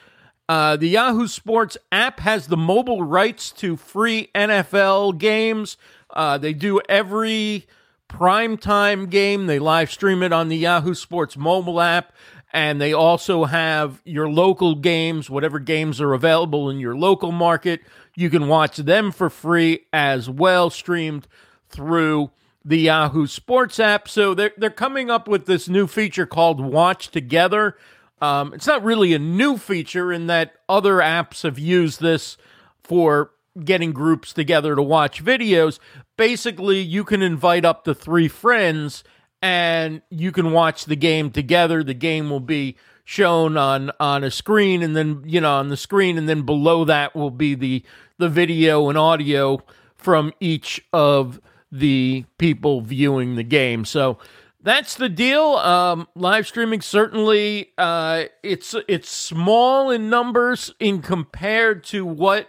Uh, 0.49 0.77
the 0.77 0.89
Yahoo 0.89 1.29
Sports 1.29 1.79
app 1.91 2.21
has 2.21 2.49
the 2.49 2.57
mobile 2.57 3.03
rights 3.03 3.51
to 3.53 3.77
free 3.77 4.29
NFL 4.35 5.19
games. 5.19 5.77
Uh, 6.11 6.37
they 6.37 6.53
do 6.53 6.81
every 6.89 7.67
primetime 8.09 9.09
game. 9.09 9.47
They 9.47 9.59
live 9.59 9.91
stream 9.91 10.23
it 10.23 10.33
on 10.33 10.49
the 10.49 10.57
Yahoo 10.57 10.95
Sports 10.95 11.37
mobile 11.37 11.81
app. 11.81 12.13
And 12.53 12.81
they 12.81 12.93
also 12.93 13.45
have 13.45 14.03
your 14.05 14.29
local 14.29 14.75
games, 14.75 15.31
whatever 15.31 15.59
games 15.59 16.03
are 16.03 16.13
available 16.13 16.69
in 16.69 16.79
your 16.79 16.95
local 16.95 17.33
market 17.33 17.81
You 18.15 18.31
can 18.31 18.49
watch 18.49 18.77
them 18.77 19.13
for 19.13 19.31
free 19.31 19.87
as 19.93 20.29
well, 20.29 20.71
streamed 20.71 21.27
through 21.69 22.31
the 22.65 22.79
Yahoo 22.79 23.27
Sports 23.27 23.81
app. 23.81 24.09
So 24.09 24.35
they're 24.35 24.53
they're 24.57 24.71
coming 24.71 25.11
up 25.11 25.29
with 25.29 25.47
this 25.47 25.69
new 25.69 25.87
feature 25.87 26.27
called 26.27 26.61
Watch 26.61 27.09
Together. 27.09 27.77
Um, 28.21 28.55
it's 28.55 28.67
not 28.67 28.85
really 28.85 29.15
a 29.15 29.19
new 29.19 29.57
feature 29.57 30.13
in 30.13 30.29
that 30.29 30.55
other 30.69 30.99
apps 30.99 31.43
have 31.43 31.59
used 31.59 32.01
this 32.01 32.37
for 32.83 33.33
getting 33.65 33.93
groups 33.93 34.33
together 34.33 34.77
to 34.77 34.83
watch 34.83 35.25
videos. 35.25 35.79
Basically, 36.17 36.81
you 36.81 37.05
can 37.05 37.21
invite 37.21 37.65
up 37.65 37.85
to 37.85 37.95
three 37.95 38.29
friends 38.29 39.03
and 39.43 40.03
you 40.09 40.31
can 40.31 40.53
watch 40.53 40.85
the 40.85 40.97
game 40.97 41.31
together. 41.31 41.83
The 41.83 41.95
game 41.95 42.31
will 42.31 42.41
be 42.41 42.77
shown 43.05 43.57
on 43.57 43.91
on 43.99 44.23
a 44.23 44.31
screen 44.31 44.83
and 44.83 44.97
then 44.97 45.23
you 45.27 45.41
know 45.41 45.55
on 45.55 45.69
the 45.69 45.77
screen 45.77 46.17
and 46.17 46.29
then 46.29 46.43
below 46.43 46.85
that 46.85 47.15
will 47.15 47.31
be 47.31 47.55
the 47.55 47.83
the 48.19 48.29
video 48.29 48.89
and 48.89 48.97
audio 48.97 49.61
from 49.95 50.33
each 50.41 50.81
of 50.93 51.41
the 51.71 52.25
people 52.39 52.83
viewing 52.83 53.37
the 53.37 53.43
game. 53.43 53.85
So 53.85 54.19
that's 54.61 54.95
the 54.95 55.09
deal. 55.09 55.57
Um, 55.57 56.07
live 56.15 56.47
streaming 56.47 56.81
certainly 56.81 57.73
uh, 57.79 58.25
it's 58.43 58.75
it's 58.87 59.11
small 59.11 59.91
in 59.91 60.09
numbers 60.09 60.73
in 60.79 61.03
compared 61.03 61.83
to 61.85 62.05
what 62.05 62.49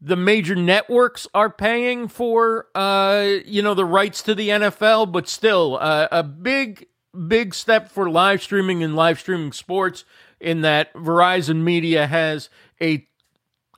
the 0.00 0.16
major 0.16 0.56
networks 0.56 1.28
are 1.34 1.50
paying 1.50 2.08
for 2.08 2.66
uh, 2.74 3.26
you 3.44 3.62
know 3.62 3.74
the 3.74 3.84
rights 3.84 4.22
to 4.22 4.34
the 4.34 4.48
NFL, 4.48 5.12
but 5.12 5.28
still 5.28 5.78
uh, 5.80 6.08
a 6.10 6.22
big 6.22 6.86
big 7.28 7.54
step 7.54 7.90
for 7.90 8.10
live 8.10 8.42
streaming 8.42 8.82
and 8.82 8.96
live 8.96 9.20
streaming 9.20 9.52
sports 9.52 10.04
in 10.40 10.62
that 10.62 10.92
Verizon 10.94 11.62
Media 11.62 12.06
has 12.06 12.48
a 12.80 13.06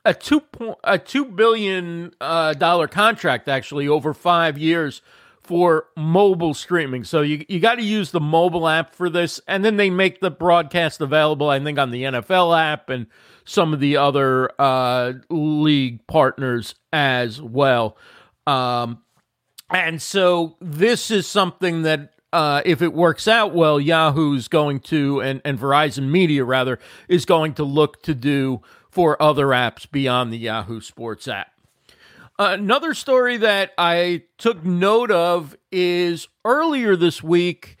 a 0.03 0.13
two 0.13 0.39
point 0.39 0.77
a 0.83 0.97
two 0.97 1.25
billion 1.25 2.13
uh, 2.21 2.53
dollar 2.53 2.87
contract 2.87 3.47
actually 3.47 3.87
over 3.87 4.13
five 4.13 4.57
years 4.57 5.01
for 5.39 5.87
mobile 5.95 6.53
streaming. 6.53 7.03
So 7.03 7.21
you 7.21 7.45
you 7.47 7.59
got 7.59 7.75
to 7.75 7.83
use 7.83 8.11
the 8.11 8.19
mobile 8.19 8.67
app 8.67 8.95
for 8.95 9.09
this, 9.09 9.39
and 9.47 9.63
then 9.63 9.77
they 9.77 9.89
make 9.89 10.19
the 10.19 10.31
broadcast 10.31 11.01
available. 11.01 11.49
I 11.49 11.59
think 11.59 11.77
on 11.77 11.91
the 11.91 12.03
NFL 12.03 12.57
app 12.57 12.89
and 12.89 13.07
some 13.45 13.73
of 13.73 13.79
the 13.79 13.97
other 13.97 14.49
uh, 14.59 15.13
league 15.29 16.05
partners 16.07 16.75
as 16.91 17.41
well. 17.41 17.95
Um, 18.47 19.03
and 19.69 20.01
so 20.01 20.57
this 20.59 21.11
is 21.11 21.27
something 21.27 21.83
that 21.83 22.14
uh, 22.35 22.61
if 22.65 22.81
it 22.81 22.93
works 22.93 23.29
out 23.29 23.53
well, 23.53 23.79
Yahoo's 23.79 24.49
going 24.49 24.81
to 24.81 25.21
and, 25.21 25.41
and 25.45 25.57
Verizon 25.57 26.09
Media 26.09 26.43
rather 26.43 26.79
is 27.07 27.23
going 27.25 27.53
to 27.53 27.63
look 27.63 28.03
to 28.03 28.13
do 28.13 28.61
for 28.89 29.21
other 29.21 29.47
apps 29.47 29.89
beyond 29.89 30.33
the 30.33 30.37
Yahoo 30.37 30.81
Sports 30.81 31.29
app. 31.29 31.53
Another 32.37 32.93
story 32.93 33.37
that 33.37 33.71
I 33.77 34.23
took 34.37 34.65
note 34.65 35.11
of 35.11 35.55
is 35.71 36.27
earlier 36.43 36.97
this 36.97 37.23
week, 37.23 37.77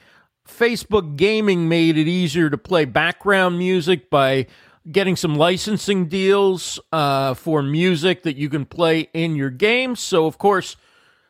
Facebook 0.47 1.17
Gaming 1.17 1.67
made 1.67 1.97
it 1.97 2.07
easier 2.07 2.49
to 2.49 2.57
play 2.57 2.85
background 2.85 3.57
music 3.57 4.09
by 4.09 4.47
getting 4.89 5.17
some 5.17 5.35
licensing 5.35 6.07
deals 6.07 6.79
uh, 6.93 7.33
for 7.33 7.61
music 7.61 8.23
that 8.23 8.37
you 8.37 8.47
can 8.47 8.65
play 8.65 9.09
in 9.13 9.35
your 9.35 9.49
games. 9.49 9.99
So, 9.99 10.27
of 10.27 10.37
course, 10.37 10.77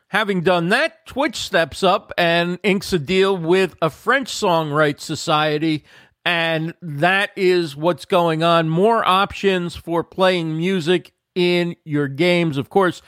having 0.08 0.42
done 0.42 0.68
that, 0.70 1.06
Twitch 1.06 1.36
steps 1.36 1.82
up 1.82 2.12
and 2.16 2.58
inks 2.62 2.92
a 2.92 2.98
deal 2.98 3.36
with 3.36 3.74
a 3.82 3.90
French 3.90 4.30
Songwrite 4.30 5.00
Society. 5.00 5.84
And 6.24 6.74
that 6.82 7.30
is 7.36 7.76
what's 7.76 8.04
going 8.04 8.42
on. 8.42 8.68
More 8.68 9.06
options 9.06 9.76
for 9.76 10.02
playing 10.02 10.56
music 10.56 11.12
in 11.34 11.76
your 11.84 12.08
games. 12.08 12.56
Of 12.56 12.68
course, 12.68 13.00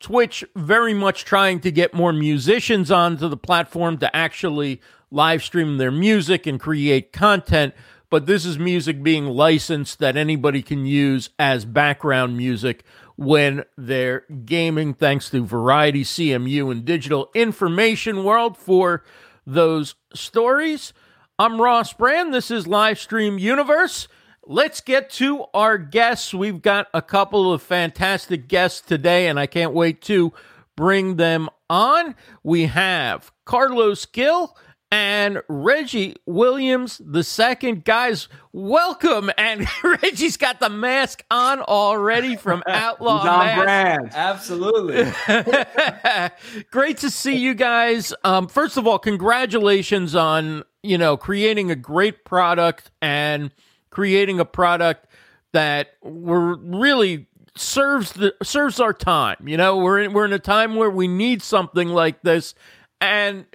Twitch 0.00 0.44
very 0.56 0.94
much 0.94 1.24
trying 1.24 1.60
to 1.60 1.70
get 1.70 1.94
more 1.94 2.12
musicians 2.12 2.90
onto 2.90 3.28
the 3.28 3.36
platform 3.36 3.98
to 3.98 4.16
actually 4.16 4.80
live 5.10 5.42
stream 5.42 5.78
their 5.78 5.90
music 5.90 6.46
and 6.46 6.58
create 6.58 7.12
content. 7.12 7.74
But 8.08 8.26
this 8.26 8.44
is 8.44 8.58
music 8.58 9.02
being 9.02 9.26
licensed 9.26 10.00
that 10.00 10.16
anybody 10.16 10.62
can 10.62 10.86
use 10.86 11.30
as 11.38 11.64
background 11.64 12.36
music 12.36 12.82
when 13.20 13.62
they're 13.76 14.24
gaming, 14.46 14.94
thanks 14.94 15.28
to 15.28 15.44
Variety, 15.44 16.04
CMU, 16.04 16.72
and 16.72 16.86
Digital 16.86 17.30
Information 17.34 18.24
World 18.24 18.56
for 18.56 19.04
those 19.46 19.94
stories. 20.14 20.94
I'm 21.38 21.60
Ross 21.60 21.92
Brand. 21.92 22.32
This 22.32 22.50
is 22.50 22.64
Livestream 22.64 23.38
Universe. 23.38 24.08
Let's 24.46 24.80
get 24.80 25.10
to 25.10 25.44
our 25.52 25.76
guests. 25.76 26.32
We've 26.32 26.62
got 26.62 26.86
a 26.94 27.02
couple 27.02 27.52
of 27.52 27.60
fantastic 27.60 28.48
guests 28.48 28.80
today, 28.80 29.28
and 29.28 29.38
I 29.38 29.44
can't 29.44 29.74
wait 29.74 30.00
to 30.04 30.32
bring 30.74 31.16
them 31.16 31.50
on. 31.68 32.14
We 32.42 32.66
have 32.66 33.32
Carlos 33.44 34.06
Gil 34.06 34.56
and 34.90 35.42
Reggie 35.48 36.16
Williams 36.26 37.00
the 37.04 37.22
second. 37.22 37.84
Guys, 37.84 38.28
welcome. 38.52 39.30
And 39.38 39.66
Reggie's 39.82 40.36
got 40.36 40.60
the 40.60 40.68
mask 40.68 41.24
on 41.30 41.60
already 41.60 42.36
from 42.36 42.62
Outlaw 42.68 43.24
Mask. 43.24 43.62
brand. 43.62 44.10
Absolutely. 44.14 45.12
Great 46.70 46.98
to 46.98 47.10
see 47.10 47.36
you 47.36 47.54
guys. 47.54 48.12
Um, 48.24 48.48
first 48.48 48.76
of 48.76 48.86
all, 48.86 48.98
congratulations 48.98 50.14
on, 50.14 50.64
you 50.82 50.98
know, 50.98 51.16
creating 51.16 51.70
a 51.70 51.76
great 51.76 52.24
product 52.24 52.90
and– 53.00 53.50
creating 53.90 54.40
a 54.40 54.44
product 54.44 55.06
that 55.52 55.88
we're 56.02 56.56
really 56.56 57.26
serves 57.56 58.12
the 58.12 58.34
serves 58.42 58.80
our 58.80 58.92
time. 58.92 59.36
You 59.46 59.56
know, 59.56 59.76
we're 59.76 60.00
in, 60.00 60.12
we're 60.12 60.24
in 60.24 60.32
a 60.32 60.38
time 60.38 60.76
where 60.76 60.90
we 60.90 61.08
need 61.08 61.42
something 61.42 61.88
like 61.88 62.22
this, 62.22 62.54
and 63.00 63.46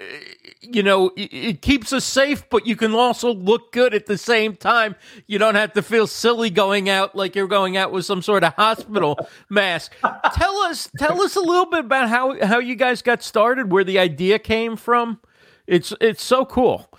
you 0.61 0.81
know, 0.81 1.09
it, 1.15 1.33
it, 1.33 1.61
keeps 1.61 1.93
us 1.93 2.03
safe, 2.03 2.49
but 2.49 2.65
you 2.65 2.75
can 2.75 2.93
also 2.93 3.33
look 3.33 3.71
good 3.71 3.93
at 3.93 4.07
the 4.07 4.17
same 4.17 4.55
time. 4.55 4.95
You 5.27 5.37
don't 5.37 5.55
have 5.55 5.73
to 5.73 5.83
feel 5.83 6.07
silly 6.07 6.49
going 6.49 6.89
out 6.89 7.15
like 7.15 7.35
you're 7.35 7.47
going 7.47 7.77
out 7.77 7.91
with 7.91 8.05
some 8.05 8.21
sort 8.21 8.43
of 8.43 8.53
hospital 8.55 9.17
mask. 9.49 9.93
Tell 10.33 10.57
us, 10.59 10.89
tell 10.97 11.21
us 11.21 11.35
a 11.35 11.41
little 11.41 11.67
bit 11.67 11.81
about 11.81 12.09
how 12.09 12.43
how 12.45 12.59
you 12.59 12.75
guys 12.75 13.01
got 13.01 13.21
started, 13.21 13.71
where 13.71 13.83
the 13.83 13.99
idea 13.99 14.39
came 14.39 14.75
from. 14.75 15.19
It's 15.67 15.93
it's 16.01 16.23
so 16.23 16.45
cool. 16.45 16.89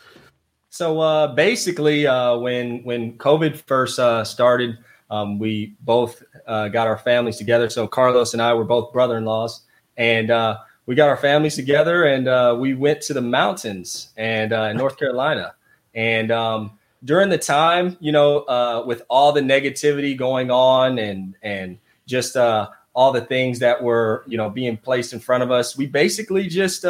So 0.69 1.01
uh, 1.01 1.35
basically, 1.35 2.07
uh, 2.07 2.37
when 2.39 2.85
when 2.85 3.19
COVID 3.19 3.57
first 3.67 3.99
uh, 3.99 4.25
started, 4.25 4.79
um, 5.11 5.39
we 5.39 5.75
both 5.81 6.23
uh, 6.47 6.69
got 6.69 6.87
our 6.87 6.99
families 6.99 7.39
together. 7.39 7.69
So 7.71 7.89
Carlos 7.89 8.35
and 8.35 8.43
I 8.43 8.55
were 8.55 8.65
both 8.65 8.93
brother-in-laws, 8.93 9.63
and 9.97 10.31
uh, 10.31 10.59
we 10.87 10.95
got 10.95 11.09
our 11.09 11.17
families 11.17 11.57
together, 11.57 12.05
and 12.05 12.29
uh, 12.29 12.57
we 12.59 12.75
went 12.75 13.01
to 13.03 13.15
the 13.15 13.21
mountains 13.21 14.11
and 14.17 14.53
in 14.53 14.77
North 14.77 14.97
Carolina. 14.99 15.55
And 15.95 16.31
um, 16.31 16.79
during 17.05 17.29
the 17.29 17.39
time, 17.39 17.97
you 18.01 18.13
know, 18.13 18.85
with 18.87 19.03
all 19.09 19.33
the 19.33 19.41
negativity 19.41 20.17
going 20.17 20.51
on, 20.51 20.99
and 20.99 21.35
and 21.43 21.79
just 22.07 22.37
all 22.37 23.13
the 23.13 23.21
things 23.21 23.59
that 23.59 23.83
were, 23.83 24.25
you 24.27 24.37
know, 24.37 24.49
being 24.49 24.77
placed 24.77 25.13
in 25.13 25.21
front 25.21 25.43
of 25.43 25.51
us, 25.51 25.77
we 25.77 25.87
basically 25.87 26.47
just 26.47 26.85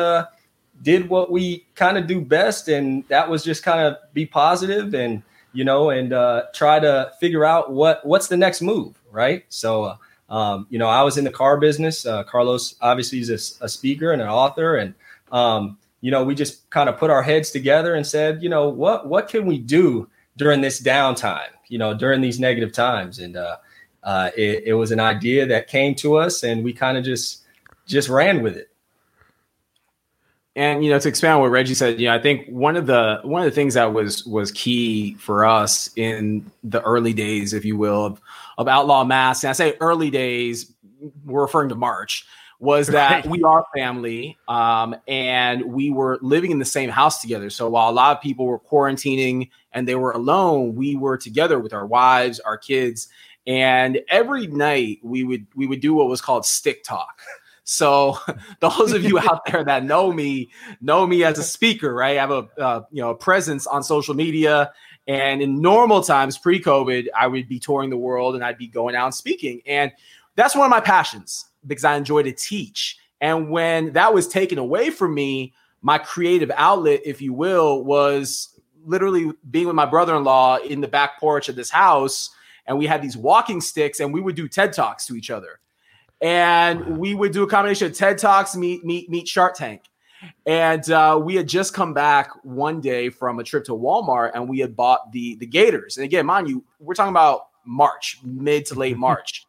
did 0.83 1.09
what 1.09 1.31
we 1.31 1.67
kind 1.75 1.97
of 1.97 2.07
do 2.07 2.21
best, 2.21 2.69
and 2.69 3.07
that 3.09 3.31
was 3.31 3.43
just 3.43 3.62
kind 3.62 3.81
of 3.81 3.97
be 4.12 4.26
positive 4.26 4.95
and 4.95 5.23
you 5.53 5.65
know 5.65 5.88
and 5.88 6.12
uh, 6.12 6.43
try 6.53 6.79
to 6.79 7.11
figure 7.19 7.45
out 7.45 7.73
what 7.73 8.05
what's 8.05 8.29
the 8.29 8.37
next 8.37 8.61
move, 8.61 9.00
right? 9.11 9.45
So. 9.49 9.97
Um, 10.28 10.66
you 10.71 10.78
know, 10.78 10.88
I 10.88 11.02
was 11.02 11.18
in 11.18 11.25
the 11.25 11.30
car 11.30 11.56
business. 11.59 12.04
Uh, 12.04 12.25
Carlos 12.25 12.75
obviously 12.80 13.21
is 13.21 13.30
a, 13.30 13.64
a, 13.64 13.68
speaker 13.68 14.12
and 14.12 14.21
an 14.21 14.28
author, 14.28 14.76
and 14.76 14.95
um, 15.30 15.78
you 16.00 16.11
know, 16.11 16.25
we 16.25 16.35
just 16.35 16.68
kind 16.71 16.88
of 16.88 16.99
put 16.99 17.11
our 17.11 17.23
heads 17.23 17.50
together 17.50 17.95
and 17.95 18.06
said, 18.06 18.42
you 18.42 18.49
know, 18.49 18.68
what 18.68 19.06
what 19.06 19.28
can 19.28 19.47
we 19.47 19.59
do 19.59 20.09
during 20.37 20.61
this 20.61 20.83
downtime? 20.83 21.50
You 21.68 21.78
know, 21.78 21.95
during 21.95 22.21
these 22.21 22.40
negative 22.40 22.73
times, 22.73 23.21
and 23.21 23.37
uh, 23.37 23.56
uh, 24.02 24.30
it, 24.37 24.64
it 24.66 24.75
was 24.75 24.90
an 24.90 25.00
idea 25.00 25.47
that 25.47 25.68
came 25.68 25.95
to 25.97 26.16
us, 26.16 26.42
and 26.42 26.64
we 26.64 26.73
kind 26.73 26.99
of 26.99 27.04
just 27.04 27.42
just 27.87 28.09
ran 28.09 28.42
with 28.42 28.56
it 28.56 28.71
and 30.57 30.83
you 30.83 30.91
know 30.91 30.99
to 30.99 31.09
expand 31.09 31.35
on 31.35 31.41
what 31.43 31.51
reggie 31.51 31.75
said 31.75 32.01
you 32.01 32.09
know 32.09 32.15
i 32.15 32.19
think 32.19 32.47
one 32.49 32.77
of 32.77 32.87
the 32.87 33.21
one 33.23 33.43
of 33.43 33.47
the 33.47 33.55
things 33.55 33.75
that 33.75 33.93
was 33.93 34.27
was 34.27 34.51
key 34.51 35.15
for 35.15 35.45
us 35.45 35.91
in 35.97 36.51
the 36.65 36.83
early 36.83 37.13
days 37.13 37.53
if 37.53 37.65
you 37.65 37.77
will 37.77 38.07
of, 38.07 38.21
of 38.59 38.67
outlaw 38.67 39.05
masks 39.05 39.45
and 39.45 39.51
i 39.51 39.53
say 39.53 39.77
early 39.81 40.11
days 40.11 40.73
we're 41.25 41.43
referring 41.43 41.69
to 41.69 41.77
march 41.77 42.27
was 42.59 42.87
that 42.87 43.11
right. 43.11 43.27
we 43.27 43.43
are 43.43 43.67
family 43.77 44.39
um, 44.49 44.97
and 45.07 45.63
we 45.63 45.91
were 45.91 46.19
living 46.23 46.51
in 46.51 46.59
the 46.59 46.65
same 46.65 46.89
house 46.89 47.21
together 47.21 47.51
so 47.51 47.69
while 47.69 47.91
a 47.91 47.93
lot 47.93 48.17
of 48.17 48.23
people 48.23 48.47
were 48.47 48.59
quarantining 48.59 49.51
and 49.73 49.87
they 49.87 49.95
were 49.95 50.13
alone 50.13 50.75
we 50.75 50.97
were 50.97 51.19
together 51.19 51.59
with 51.59 51.75
our 51.75 51.87
wives 51.87 52.41
our 52.41 52.57
kids 52.57 53.09
and 53.47 54.01
every 54.09 54.47
night 54.47 54.99
we 55.03 55.23
would 55.23 55.47
we 55.55 55.67
would 55.67 55.81
do 55.81 55.93
what 55.95 56.09
was 56.09 56.23
called 56.23 56.47
stick 56.47 56.83
talk 56.83 57.21
so 57.66 58.16
those 58.61 58.92
of 58.92 59.04
you 59.04 59.18
out 59.30 59.44
there 59.44 59.62
that 59.62 59.85
know 59.85 60.11
me 60.12 60.49
know 60.80 61.06
me 61.06 61.23
as 61.25 61.38
a 61.38 61.42
speaker, 61.42 61.92
right? 61.92 62.16
I 62.16 62.20
have 62.20 62.30
a 62.30 62.49
uh, 62.58 62.82
you 62.90 63.02
know 63.02 63.11
a 63.11 63.14
presence 63.14 63.66
on 63.66 63.82
social 63.82 64.14
media, 64.14 64.73
and 65.06 65.42
in 65.42 65.61
normal 65.61 66.02
times, 66.02 66.38
pre-COVID, 66.38 67.08
I 67.14 67.26
would 67.26 67.49
be 67.49 67.58
touring 67.58 67.90
the 67.90 67.96
world 67.96 68.35
and 68.35 68.42
I'd 68.42 68.58
be 68.58 68.66
going 68.66 68.96
out 68.96 69.06
and 69.06 69.14
speaking. 69.14 69.61
And 69.66 69.92
that's 70.35 70.56
one 70.56 70.64
of 70.64 70.70
my 70.70 70.80
passions 70.80 71.44
because 71.66 71.85
I 71.85 71.96
enjoy 71.96 72.23
to 72.23 72.32
teach. 72.32 72.99
And 73.20 73.50
when 73.50 73.92
that 73.92 74.12
was 74.12 74.28
taken 74.28 74.58
away 74.58 74.90
from 74.90 75.14
me, 75.14 75.54
my 75.80 75.99
creative 75.99 76.50
outlet, 76.54 77.00
if 77.04 77.23
you 77.23 77.32
will, 77.32 77.85
was 77.85 78.58
literally 78.85 79.32
being 79.50 79.66
with 79.66 79.76
my 79.76 79.87
brother-in-law 79.87 80.58
in 80.58 80.80
the 80.80 80.88
back 80.88 81.18
porch 81.18 81.49
of 81.49 81.56
this 81.56 81.70
house 81.70 82.30
and 82.66 82.78
we 82.78 82.87
had 82.87 83.02
these 83.02 83.16
walking 83.16 83.61
sticks 83.61 84.00
and 84.00 84.12
we 84.12 84.20
would 84.20 84.37
do 84.37 84.49
TED 84.49 84.73
Talks 84.73 85.06
to 85.06 85.14
each 85.14 85.30
other. 85.30 85.61
And 86.20 86.99
we 86.99 87.14
would 87.14 87.32
do 87.32 87.42
a 87.42 87.46
combination 87.46 87.88
of 87.88 87.94
TED 87.96 88.18
Talks, 88.18 88.56
meet 88.56 88.85
meet 88.85 89.11
meet 89.11 89.28
Shark 89.28 89.54
Tank. 89.56 89.82
And 90.46 90.90
uh, 90.90 91.20
we 91.23 91.35
had 91.35 91.46
just 91.46 91.75
come 91.75 91.92
back 91.92 92.30
one 92.42 92.80
day 92.80 93.11
from 93.11 93.38
a 93.38 93.44
trip 93.44 93.64
to 93.64 93.73
Walmart 93.73 94.32
and 94.35 94.49
we 94.49 94.61
had 94.61 94.75
bought 94.75 95.12
the 95.12 95.37
the 95.37 95.46
Gators. 95.46 95.96
And 95.96 96.04
again, 96.04 96.26
mind 96.26 96.49
you, 96.49 96.64
we're 96.78 96.94
talking 96.94 97.11
about 97.11 97.49
March, 97.64 98.18
mid 98.25 98.66
to 98.66 98.75
late 98.75 98.96
March. 99.08 99.44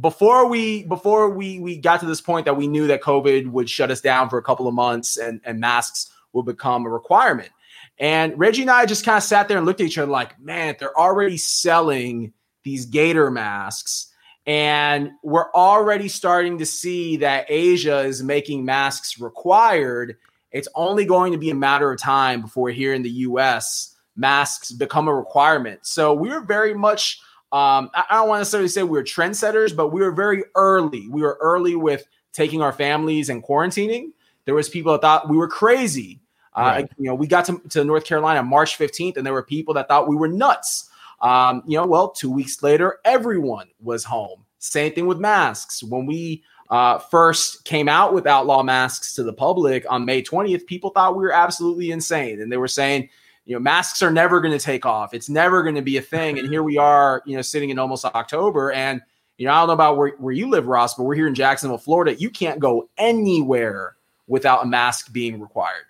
before 0.00 0.48
we 0.48 0.84
before 0.84 1.28
we 1.30 1.60
we 1.60 1.76
got 1.76 2.00
to 2.00 2.06
this 2.06 2.20
point 2.20 2.46
that 2.46 2.56
we 2.56 2.66
knew 2.66 2.86
that 2.86 3.02
COVID 3.02 3.48
would 3.48 3.68
shut 3.68 3.90
us 3.90 4.00
down 4.00 4.30
for 4.30 4.38
a 4.38 4.42
couple 4.42 4.66
of 4.66 4.74
months 4.74 5.16
and, 5.16 5.40
and 5.44 5.60
masks 5.60 6.10
would 6.32 6.46
become 6.46 6.86
a 6.86 6.90
requirement. 6.90 7.50
And 7.98 8.38
Reggie 8.38 8.62
and 8.62 8.70
I 8.70 8.86
just 8.86 9.04
kind 9.04 9.16
of 9.16 9.22
sat 9.22 9.48
there 9.48 9.56
and 9.56 9.66
looked 9.66 9.80
at 9.80 9.86
each 9.86 9.98
other 9.98 10.10
like, 10.10 10.38
man, 10.38 10.76
they're 10.78 10.98
already 10.98 11.36
selling 11.36 12.32
these 12.62 12.86
gator 12.86 13.30
masks. 13.30 14.12
And 14.46 15.10
we're 15.22 15.50
already 15.52 16.08
starting 16.08 16.58
to 16.58 16.66
see 16.66 17.16
that 17.16 17.46
Asia 17.48 18.00
is 18.00 18.22
making 18.22 18.64
masks 18.64 19.18
required. 19.18 20.16
It's 20.52 20.68
only 20.74 21.04
going 21.04 21.32
to 21.32 21.38
be 21.38 21.50
a 21.50 21.54
matter 21.54 21.90
of 21.90 22.00
time 22.00 22.42
before 22.42 22.70
here 22.70 22.94
in 22.94 23.02
the 23.02 23.10
US, 23.10 23.96
masks 24.14 24.70
become 24.70 25.08
a 25.08 25.14
requirement. 25.14 25.84
So 25.84 26.14
we 26.14 26.28
were 26.28 26.40
very 26.40 26.74
much, 26.74 27.20
um, 27.50 27.90
I 27.94 28.04
don't 28.10 28.28
want 28.28 28.38
to 28.38 28.40
necessarily 28.40 28.68
say 28.68 28.84
we 28.84 28.90
were 28.90 29.04
trendsetters, 29.04 29.74
but 29.74 29.88
we 29.88 30.00
were 30.00 30.12
very 30.12 30.44
early. 30.54 31.08
We 31.08 31.22
were 31.22 31.38
early 31.40 31.74
with 31.74 32.06
taking 32.32 32.62
our 32.62 32.72
families 32.72 33.28
and 33.28 33.42
quarantining. 33.42 34.12
There 34.44 34.54
was 34.54 34.68
people 34.68 34.92
that 34.92 35.00
thought 35.00 35.28
we 35.28 35.36
were 35.36 35.48
crazy. 35.48 36.20
Uh, 36.54 36.62
right. 36.62 36.90
You 36.98 37.06
know, 37.06 37.14
we 37.14 37.26
got 37.26 37.44
to, 37.46 37.60
to 37.70 37.84
North 37.84 38.04
Carolina 38.04 38.42
March 38.42 38.78
15th, 38.78 39.16
and 39.16 39.26
there 39.26 39.32
were 39.32 39.42
people 39.42 39.74
that 39.74 39.88
thought 39.88 40.08
we 40.08 40.16
were 40.16 40.28
nuts. 40.28 40.85
Um, 41.20 41.62
you 41.66 41.76
know, 41.76 41.86
well, 41.86 42.10
two 42.10 42.30
weeks 42.30 42.62
later, 42.62 42.98
everyone 43.04 43.68
was 43.80 44.04
home. 44.04 44.44
Same 44.58 44.92
thing 44.92 45.06
with 45.06 45.18
masks. 45.18 45.82
When 45.82 46.06
we 46.06 46.42
uh, 46.70 46.98
first 46.98 47.64
came 47.64 47.88
out 47.88 48.12
with 48.12 48.26
outlaw 48.26 48.62
masks 48.62 49.14
to 49.14 49.22
the 49.22 49.32
public 49.32 49.84
on 49.88 50.04
May 50.04 50.22
20th, 50.22 50.66
people 50.66 50.90
thought 50.90 51.16
we 51.16 51.22
were 51.22 51.32
absolutely 51.32 51.90
insane. 51.90 52.40
And 52.40 52.50
they 52.50 52.56
were 52.56 52.68
saying, 52.68 53.08
you 53.44 53.54
know, 53.54 53.60
masks 53.60 54.02
are 54.02 54.10
never 54.10 54.40
going 54.40 54.56
to 54.56 54.64
take 54.64 54.84
off. 54.84 55.14
It's 55.14 55.28
never 55.28 55.62
going 55.62 55.76
to 55.76 55.82
be 55.82 55.96
a 55.96 56.02
thing. 56.02 56.38
And 56.38 56.48
here 56.48 56.62
we 56.62 56.78
are, 56.78 57.22
you 57.26 57.36
know, 57.36 57.42
sitting 57.42 57.70
in 57.70 57.78
almost 57.78 58.04
October. 58.04 58.72
And, 58.72 59.00
you 59.38 59.46
know, 59.46 59.52
I 59.52 59.60
don't 59.60 59.68
know 59.68 59.74
about 59.74 59.96
where, 59.96 60.10
where 60.18 60.32
you 60.32 60.48
live, 60.48 60.66
Ross, 60.66 60.94
but 60.94 61.04
we're 61.04 61.14
here 61.14 61.28
in 61.28 61.34
Jacksonville, 61.34 61.78
Florida. 61.78 62.14
You 62.14 62.28
can't 62.28 62.58
go 62.58 62.88
anywhere 62.98 63.96
without 64.26 64.64
a 64.64 64.66
mask 64.66 65.12
being 65.12 65.40
required. 65.40 65.84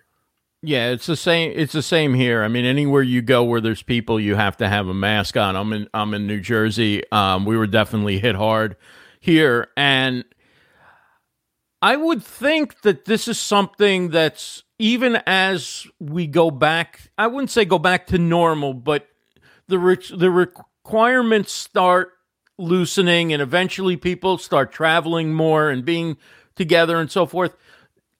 Yeah, 0.67 0.89
it's 0.89 1.05
the 1.05 1.15
same. 1.15 1.53
It's 1.55 1.71
the 1.71 1.81
same 1.81 2.13
here. 2.13 2.43
I 2.43 2.49
mean, 2.49 2.65
anywhere 2.65 3.01
you 3.01 3.21
go 3.21 3.45
where 3.45 3.61
there's 3.61 3.81
people, 3.81 4.19
you 4.19 4.35
have 4.35 4.57
to 4.57 4.67
have 4.67 4.89
a 4.89 4.93
mask 4.93 5.37
on. 5.37 5.55
I'm 5.55 5.71
in. 5.71 5.87
I'm 5.93 6.13
in 6.13 6.27
New 6.27 6.41
Jersey. 6.41 7.09
Um, 7.09 7.45
we 7.45 7.55
were 7.55 7.67
definitely 7.67 8.19
hit 8.19 8.35
hard 8.35 8.75
here, 9.21 9.69
and 9.77 10.25
I 11.81 11.95
would 11.95 12.21
think 12.21 12.81
that 12.81 13.05
this 13.05 13.29
is 13.29 13.39
something 13.39 14.09
that's 14.09 14.63
even 14.77 15.21
as 15.25 15.87
we 16.01 16.27
go 16.27 16.51
back. 16.51 17.11
I 17.17 17.27
wouldn't 17.27 17.49
say 17.51 17.63
go 17.63 17.79
back 17.79 18.07
to 18.07 18.17
normal, 18.17 18.73
but 18.73 19.07
the 19.69 19.79
re- 19.79 19.95
the 20.13 20.29
requirements 20.29 21.53
start 21.53 22.11
loosening, 22.57 23.31
and 23.31 23.41
eventually 23.41 23.95
people 23.95 24.37
start 24.37 24.73
traveling 24.73 25.31
more 25.31 25.69
and 25.69 25.85
being 25.85 26.17
together 26.57 26.99
and 26.99 27.09
so 27.09 27.25
forth 27.25 27.55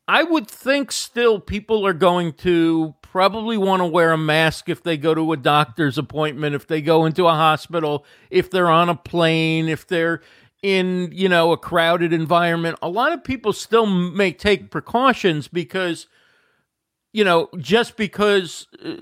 I 0.08 0.24
would 0.24 0.48
think 0.48 0.92
still 0.92 1.40
people 1.40 1.86
are 1.86 1.94
going 1.94 2.34
to 2.34 2.96
probably 3.02 3.58
want 3.58 3.82
to 3.82 3.86
wear 3.86 4.12
a 4.12 4.18
mask 4.18 4.70
if 4.70 4.82
they 4.82 4.96
go 4.96 5.14
to 5.14 5.34
a 5.34 5.38
doctor's 5.38 5.98
appointment, 5.98 6.56
if 6.56 6.68
they 6.68 6.82
go 6.82 7.06
into 7.06 7.28
a 7.28 7.32
hospital, 7.32 8.06
if 8.30 8.50
they're 8.50 8.70
on 8.70 8.90
a 8.90 8.96
plane, 8.96 9.68
if 9.68 9.86
they're 9.88 10.22
in, 10.64 11.10
you 11.12 11.28
know, 11.28 11.52
a 11.52 11.58
crowded 11.58 12.14
environment. 12.14 12.78
A 12.82 12.90
lot 12.90 13.12
of 13.12 13.24
people 13.24 13.54
still 13.54 13.86
may 13.86 14.32
take 14.32 14.72
precautions 14.72 15.48
because 15.48 16.08
you 17.14 17.24
know, 17.24 17.50
just 17.58 17.98
because 17.98 18.68
uh, 18.76 18.94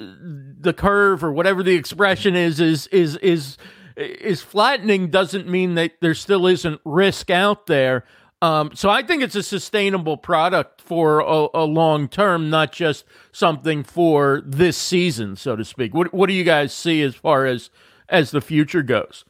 the 0.60 0.74
curve 0.74 1.22
or 1.24 1.34
whatever 1.34 1.64
the 1.64 1.76
expression 1.76 2.36
is 2.36 2.62
is 2.62 2.88
is 2.88 3.18
is 3.18 3.58
is 3.98 4.42
flattening 4.42 5.10
doesn't 5.10 5.50
mean 5.50 5.76
that 5.76 5.94
there 6.02 6.14
still 6.14 6.48
isn't 6.48 6.80
risk 6.86 7.30
out 7.30 7.66
there. 7.66 8.06
Um, 8.46 8.72
so 8.76 8.92
I 8.92 9.02
think 9.02 9.24
it's 9.24 9.36
a 9.36 9.42
sustainable 9.42 10.18
product 10.18 10.80
for 10.80 11.20
a, 11.20 11.48
a, 11.56 11.66
long 11.66 12.08
term, 12.08 12.52
not 12.52 12.72
just 12.72 13.04
something 13.32 13.84
for 13.84 14.44
this 14.46 14.78
season, 14.78 15.36
so 15.36 15.56
to 15.56 15.66
speak. 15.66 15.96
What 15.96 16.14
What 16.14 16.28
do 16.28 16.34
you 16.34 16.44
guys 16.44 16.72
see 16.72 17.02
as 17.02 17.16
far 17.16 17.48
as 17.48 17.72
as 18.08 18.30
the 18.30 18.42
future 18.42 18.84
goes? 18.84 19.26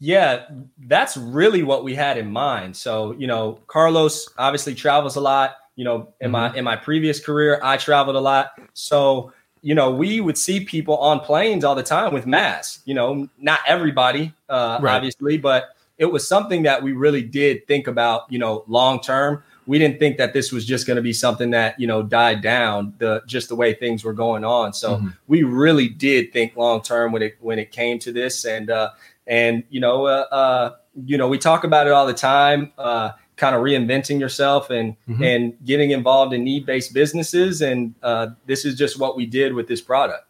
Yeah, 0.00 0.46
that's 0.78 1.16
really 1.16 1.62
what 1.62 1.84
we 1.84 1.94
had 1.94 2.18
in 2.18 2.32
mind. 2.32 2.76
So 2.76 3.12
you 3.12 3.28
know, 3.28 3.60
Carlos 3.68 4.28
obviously 4.36 4.74
travels 4.74 5.14
a 5.14 5.20
lot. 5.20 5.58
You 5.76 5.84
know, 5.84 6.08
in 6.20 6.26
mm-hmm. 6.26 6.32
my 6.32 6.54
in 6.56 6.64
my 6.64 6.74
previous 6.74 7.24
career, 7.24 7.60
I 7.62 7.76
traveled 7.76 8.16
a 8.16 8.20
lot. 8.20 8.50
So 8.74 9.32
you 9.62 9.76
know, 9.76 9.92
we 9.92 10.20
would 10.20 10.36
see 10.36 10.64
people 10.64 10.96
on 10.98 11.20
planes 11.20 11.62
all 11.62 11.76
the 11.76 11.84
time 11.84 12.12
with 12.12 12.26
masks. 12.26 12.82
You 12.84 12.94
know, 12.94 13.28
not 13.38 13.60
everybody, 13.64 14.32
uh, 14.48 14.80
right. 14.82 14.96
obviously, 14.96 15.38
but 15.38 15.75
it 15.98 16.06
was 16.06 16.26
something 16.26 16.62
that 16.64 16.82
we 16.82 16.92
really 16.92 17.22
did 17.22 17.66
think 17.66 17.86
about, 17.86 18.30
you 18.30 18.38
know, 18.38 18.64
long 18.66 19.00
term. 19.00 19.42
We 19.66 19.78
didn't 19.78 19.98
think 19.98 20.16
that 20.18 20.32
this 20.32 20.52
was 20.52 20.64
just 20.64 20.86
going 20.86 20.96
to 20.96 21.02
be 21.02 21.12
something 21.12 21.50
that, 21.50 21.78
you 21.80 21.86
know, 21.86 22.02
died 22.02 22.40
down 22.42 22.94
the 22.98 23.22
just 23.26 23.48
the 23.48 23.56
way 23.56 23.74
things 23.74 24.04
were 24.04 24.12
going 24.12 24.44
on. 24.44 24.72
So 24.72 24.96
mm-hmm. 24.96 25.08
we 25.26 25.42
really 25.42 25.88
did 25.88 26.32
think 26.32 26.56
long 26.56 26.82
term 26.82 27.12
when 27.12 27.22
it 27.22 27.36
when 27.40 27.58
it 27.58 27.72
came 27.72 27.98
to 28.00 28.12
this 28.12 28.44
and 28.44 28.70
uh 28.70 28.90
and 29.26 29.64
you 29.70 29.80
know 29.80 30.06
uh, 30.06 30.26
uh 30.30 30.70
you 31.04 31.18
know 31.18 31.28
we 31.28 31.38
talk 31.38 31.64
about 31.64 31.86
it 31.86 31.92
all 31.92 32.06
the 32.06 32.14
time 32.14 32.72
uh 32.78 33.10
kind 33.36 33.54
of 33.54 33.62
reinventing 33.62 34.18
yourself 34.18 34.70
and 34.70 34.96
mm-hmm. 35.08 35.22
and 35.22 35.64
getting 35.64 35.90
involved 35.90 36.32
in 36.32 36.44
need-based 36.44 36.94
businesses 36.94 37.60
and 37.60 37.94
uh 38.02 38.28
this 38.46 38.64
is 38.64 38.76
just 38.76 38.98
what 38.98 39.16
we 39.16 39.26
did 39.26 39.52
with 39.52 39.68
this 39.68 39.80
product 39.80 40.25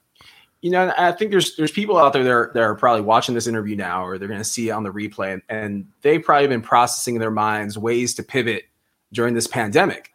you 0.66 0.72
know, 0.72 0.92
I 0.98 1.12
think 1.12 1.30
there's 1.30 1.54
there's 1.54 1.70
people 1.70 1.96
out 1.96 2.12
there 2.12 2.24
that 2.24 2.32
are, 2.32 2.50
that 2.54 2.60
are 2.60 2.74
probably 2.74 3.02
watching 3.02 3.36
this 3.36 3.46
interview 3.46 3.76
now, 3.76 4.04
or 4.04 4.18
they're 4.18 4.26
going 4.26 4.40
to 4.40 4.44
see 4.44 4.70
it 4.70 4.72
on 4.72 4.82
the 4.82 4.90
replay, 4.90 5.34
and, 5.34 5.42
and, 5.48 5.86
they've 6.02 6.20
probably 6.20 6.48
been 6.48 6.60
processing 6.60 7.14
in 7.14 7.20
their 7.20 7.30
minds 7.30 7.78
ways 7.78 8.14
to 8.14 8.24
pivot 8.24 8.64
during 9.12 9.34
this 9.34 9.46
pandemic. 9.46 10.12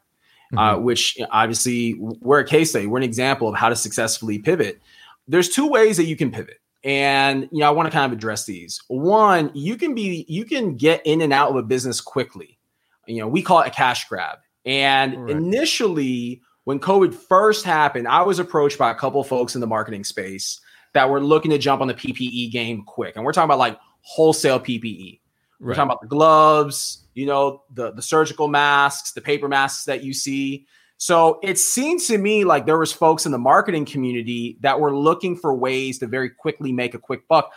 Uh, 0.51 0.57
mm-hmm. 0.57 0.59
Uh, 0.59 0.77
which 0.79 1.17
obviously 1.31 1.95
we're 1.99 2.41
a 2.41 2.45
case 2.45 2.71
study. 2.71 2.85
We're 2.85 2.97
an 2.97 3.03
example 3.03 3.47
of 3.47 3.55
how 3.55 3.69
to 3.69 3.75
successfully 3.77 4.39
pivot. 4.39 4.81
There's 5.25 5.47
two 5.47 5.69
ways 5.69 5.95
that 5.95 6.03
you 6.03 6.17
can 6.17 6.31
pivot, 6.31 6.59
and 6.83 7.47
you 7.53 7.59
know 7.59 7.67
I 7.67 7.69
want 7.69 7.87
to 7.87 7.93
kind 7.93 8.11
of 8.11 8.17
address 8.17 8.43
these. 8.43 8.81
One, 8.89 9.51
you 9.53 9.77
can 9.77 9.95
be 9.95 10.25
you 10.27 10.43
can 10.43 10.75
get 10.75 11.01
in 11.05 11.21
and 11.21 11.31
out 11.31 11.51
of 11.51 11.55
a 11.55 11.63
business 11.63 12.01
quickly. 12.01 12.59
You 13.07 13.21
know, 13.21 13.29
we 13.29 13.41
call 13.41 13.61
it 13.61 13.67
a 13.67 13.71
cash 13.71 14.09
grab, 14.09 14.39
and 14.65 15.23
right. 15.23 15.31
initially 15.31 16.41
when 16.63 16.79
COVID 16.79 17.13
first 17.13 17.65
happened, 17.65 18.07
I 18.07 18.21
was 18.21 18.39
approached 18.39 18.77
by 18.77 18.91
a 18.91 18.95
couple 18.95 19.23
folks 19.23 19.55
in 19.55 19.61
the 19.61 19.67
marketing 19.67 20.03
space 20.03 20.59
that 20.93 21.09
were 21.09 21.21
looking 21.21 21.51
to 21.51 21.57
jump 21.57 21.81
on 21.81 21.87
the 21.87 21.93
PPE 21.93 22.51
game 22.51 22.83
quick. 22.83 23.15
And 23.15 23.25
we're 23.25 23.33
talking 23.33 23.45
about 23.45 23.59
like 23.59 23.79
wholesale 24.01 24.59
PPE. 24.59 25.19
We're 25.59 25.67
right. 25.69 25.75
talking 25.75 25.89
about 25.89 26.01
the 26.01 26.07
gloves, 26.07 27.05
you 27.13 27.25
know, 27.25 27.63
the 27.73 27.91
the 27.91 28.01
surgical 28.01 28.47
masks, 28.47 29.11
the 29.11 29.21
paper 29.21 29.47
masks 29.47 29.85
that 29.85 30.03
you 30.03 30.13
see. 30.13 30.65
So 30.97 31.39
it 31.41 31.57
seemed 31.57 32.01
to 32.01 32.17
me 32.17 32.43
like 32.43 32.67
there 32.67 32.77
was 32.77 32.93
folks 32.93 33.25
in 33.25 33.31
the 33.31 33.39
marketing 33.39 33.85
community 33.85 34.57
that 34.61 34.79
were 34.79 34.95
looking 34.95 35.35
for 35.35 35.53
ways 35.55 35.97
to 35.99 36.07
very 36.07 36.29
quickly 36.29 36.71
make 36.71 36.93
a 36.93 36.99
quick 36.99 37.27
buck 37.27 37.51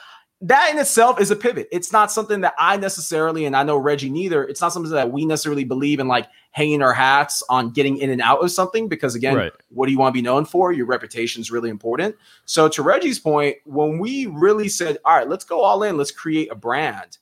that 0.44 0.70
in 0.70 0.78
itself 0.78 1.20
is 1.20 1.30
a 1.30 1.36
pivot. 1.36 1.68
It's 1.72 1.90
not 1.90 2.12
something 2.12 2.42
that 2.42 2.54
I 2.58 2.76
necessarily, 2.76 3.46
and 3.46 3.56
I 3.56 3.62
know 3.62 3.78
Reggie 3.78 4.10
neither, 4.10 4.44
it's 4.44 4.60
not 4.60 4.74
something 4.74 4.92
that 4.92 5.10
we 5.10 5.24
necessarily 5.24 5.64
believe 5.64 6.00
in 6.00 6.08
like 6.08 6.26
hanging 6.54 6.82
our 6.82 6.94
hats 6.94 7.42
on 7.50 7.70
getting 7.70 7.98
in 7.98 8.10
and 8.10 8.20
out 8.20 8.38
of 8.38 8.48
something 8.48 8.88
because 8.88 9.16
again, 9.16 9.34
right. 9.34 9.52
what 9.70 9.86
do 9.86 9.92
you 9.92 9.98
want 9.98 10.14
to 10.14 10.16
be 10.16 10.22
known 10.22 10.44
for? 10.44 10.72
Your 10.72 10.86
reputation 10.86 11.40
is 11.40 11.50
really 11.50 11.68
important. 11.68 12.14
So 12.44 12.68
to 12.68 12.82
Reggie's 12.82 13.18
point, 13.18 13.56
when 13.64 13.98
we 13.98 14.26
really 14.26 14.68
said, 14.68 14.98
all 15.04 15.16
right, 15.16 15.28
let's 15.28 15.44
go 15.44 15.62
all 15.62 15.82
in, 15.82 15.96
let's 15.96 16.12
create 16.12 16.52
a 16.52 16.54
brand. 16.54 17.18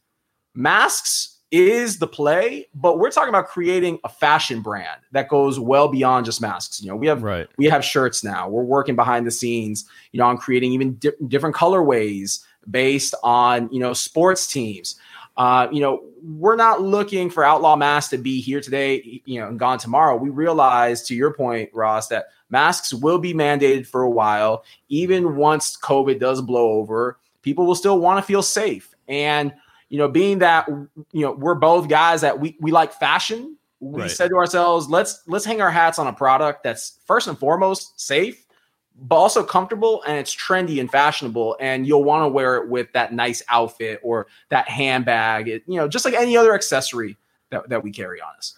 Masks 0.55 1.39
is 1.51 1.99
the 1.99 2.07
play, 2.07 2.69
but 2.75 2.99
we're 2.99 3.11
talking 3.11 3.31
about 3.31 3.49
creating 3.49 4.01
a 4.05 4.09
fashion 4.11 4.61
brand 4.61 5.01
that 5.13 5.29
goes 5.29 5.59
well 5.59 5.89
beyond 5.89 6.27
just 6.27 6.43
masks. 6.43 6.83
You 6.83 6.91
know, 6.91 6.97
we 6.97 7.07
have 7.07 7.23
right. 7.23 7.49
we 7.57 7.65
have 7.67 7.83
shirts 7.83 8.23
now. 8.23 8.51
We're 8.51 8.65
working 8.65 8.97
behind 8.97 9.27
the 9.27 9.31
scenes, 9.31 9.87
you 10.13 10.19
know, 10.19 10.27
on 10.27 10.37
creating 10.37 10.73
even 10.73 10.97
di- 10.97 11.11
different 11.27 11.57
colorways 11.57 12.45
based 12.71 13.15
on 13.23 13.71
you 13.73 13.81
know 13.81 13.95
sports 13.95 14.47
teams. 14.47 14.97
Uh, 15.37 15.69
you 15.73 15.81
know, 15.81 16.03
we're 16.23 16.57
not 16.57 16.83
looking 16.83 17.31
for 17.31 17.45
Outlaw 17.45 17.75
Mask 17.77 18.11
to 18.11 18.19
be 18.19 18.41
here 18.41 18.61
today, 18.61 19.23
you 19.25 19.41
know, 19.41 19.49
and 19.49 19.59
gone 19.59 19.79
tomorrow. 19.79 20.17
We 20.17 20.31
realize, 20.31 21.03
to 21.05 21.15
your 21.15 21.33
point, 21.33 21.71
Ross, 21.73 22.09
that 22.09 22.27
masks 22.51 22.93
will 22.93 23.19
be 23.19 23.35
mandated 23.35 23.87
for 23.87 24.03
a 24.03 24.11
while. 24.11 24.65
Even 24.89 25.37
once 25.37 25.77
COVID 25.77 26.21
does 26.21 26.43
blow 26.43 26.73
over, 26.73 27.19
people 27.43 27.67
will 27.67 27.75
still 27.75 27.99
want 27.99 28.19
to 28.19 28.23
feel 28.23 28.43
safe. 28.43 28.95
And 29.09 29.53
you 29.89 29.99
know, 29.99 30.09
being 30.09 30.39
that 30.39 30.69
you 30.69 31.23
know 31.23 31.33
we're 31.33 31.55
both 31.55 31.89
guys 31.89 32.21
that 32.23 32.39
we 32.41 32.57
we 32.61 32.71
like 32.73 32.93
fashion, 32.93 33.57
we 33.81 34.03
Right. 34.03 34.11
said 34.11 34.29
to 34.29 34.37
ourselves, 34.37 34.89
let's 34.89 35.23
let's 35.27 35.45
hang 35.45 35.61
our 35.61 35.71
hats 35.71 35.99
on 35.99 36.07
a 36.07 36.13
product 36.13 36.63
that's 36.63 36.99
first 37.05 37.27
and 37.27 37.39
foremost 37.39 38.01
safe, 38.01 38.47
but 39.01 39.17
also 39.17 39.43
comfortable 39.43 40.03
and 40.07 40.19
it's 40.19 40.35
trendy 40.35 40.81
and 40.81 40.91
fashionable, 40.91 41.57
and 41.61 41.87
you'll 41.87 42.05
want 42.05 42.25
to 42.25 42.29
wear 42.29 42.57
it 42.57 42.69
with 42.69 42.93
that 42.93 43.13
nice 43.13 43.43
outfit 43.49 44.01
or 44.03 44.27
that 44.51 44.69
handbag, 44.69 45.49
it, 45.49 45.63
you 45.67 45.77
know, 45.77 45.89
just 45.89 46.05
like 46.05 46.15
any 46.15 46.37
other 46.37 46.55
accessory 46.55 47.17
that, 47.51 47.69
that 47.69 47.83
we 47.83 47.91
carry 47.91 48.21
on 48.21 48.35
us. 48.37 48.55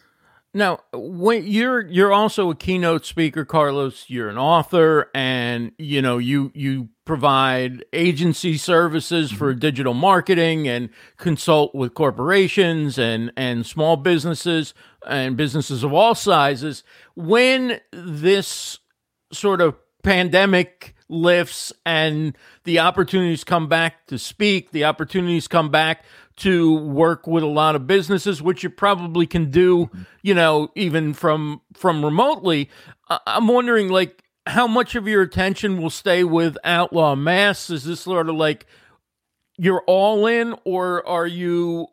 Now, 0.56 0.78
when 0.92 1.44
you're 1.48 1.84
you're 1.88 2.12
also 2.12 2.48
a 2.50 2.54
keynote 2.54 3.04
speaker, 3.04 3.44
Carlos. 3.44 4.04
You're 4.06 4.28
an 4.28 4.38
author, 4.38 5.10
and 5.12 5.72
you 5.78 6.00
know 6.00 6.18
you 6.18 6.52
you 6.54 6.90
provide 7.04 7.84
agency 7.92 8.56
services 8.56 9.32
for 9.32 9.50
mm-hmm. 9.50 9.58
digital 9.58 9.94
marketing 9.94 10.68
and 10.68 10.90
consult 11.16 11.74
with 11.74 11.94
corporations 11.94 12.98
and 12.98 13.32
and 13.36 13.66
small 13.66 13.96
businesses 13.96 14.74
and 15.08 15.36
businesses 15.36 15.82
of 15.82 15.92
all 15.92 16.14
sizes. 16.14 16.84
When 17.16 17.80
this 17.90 18.78
sort 19.32 19.60
of 19.60 19.74
pandemic 20.04 20.94
lifts 21.08 21.72
and 21.84 22.36
the 22.64 22.78
opportunities 22.78 23.42
come 23.42 23.68
back 23.68 24.06
to 24.06 24.18
speak, 24.18 24.70
the 24.70 24.84
opportunities 24.84 25.48
come 25.48 25.70
back 25.70 26.04
to 26.36 26.78
work 26.78 27.26
with 27.26 27.42
a 27.42 27.48
lot 27.48 27.76
of 27.76 27.86
businesses, 27.86 28.42
which 28.42 28.62
you 28.62 28.70
probably 28.70 29.26
can 29.26 29.50
do, 29.50 29.90
you 30.22 30.34
know, 30.34 30.70
even 30.74 31.12
from 31.14 31.60
from 31.74 32.04
remotely. 32.04 32.70
I'm 33.08 33.48
wondering, 33.48 33.88
like, 33.88 34.22
how 34.46 34.66
much 34.66 34.94
of 34.94 35.06
your 35.06 35.22
attention 35.22 35.80
will 35.80 35.90
stay 35.90 36.24
with 36.24 36.56
Outlaw 36.64 37.14
Masks? 37.14 37.70
Is 37.70 37.84
this 37.84 38.00
sort 38.00 38.28
of 38.28 38.36
like 38.36 38.66
you're 39.56 39.84
all 39.86 40.26
in, 40.26 40.54
or 40.64 41.06
are 41.06 41.26
you 41.26 41.86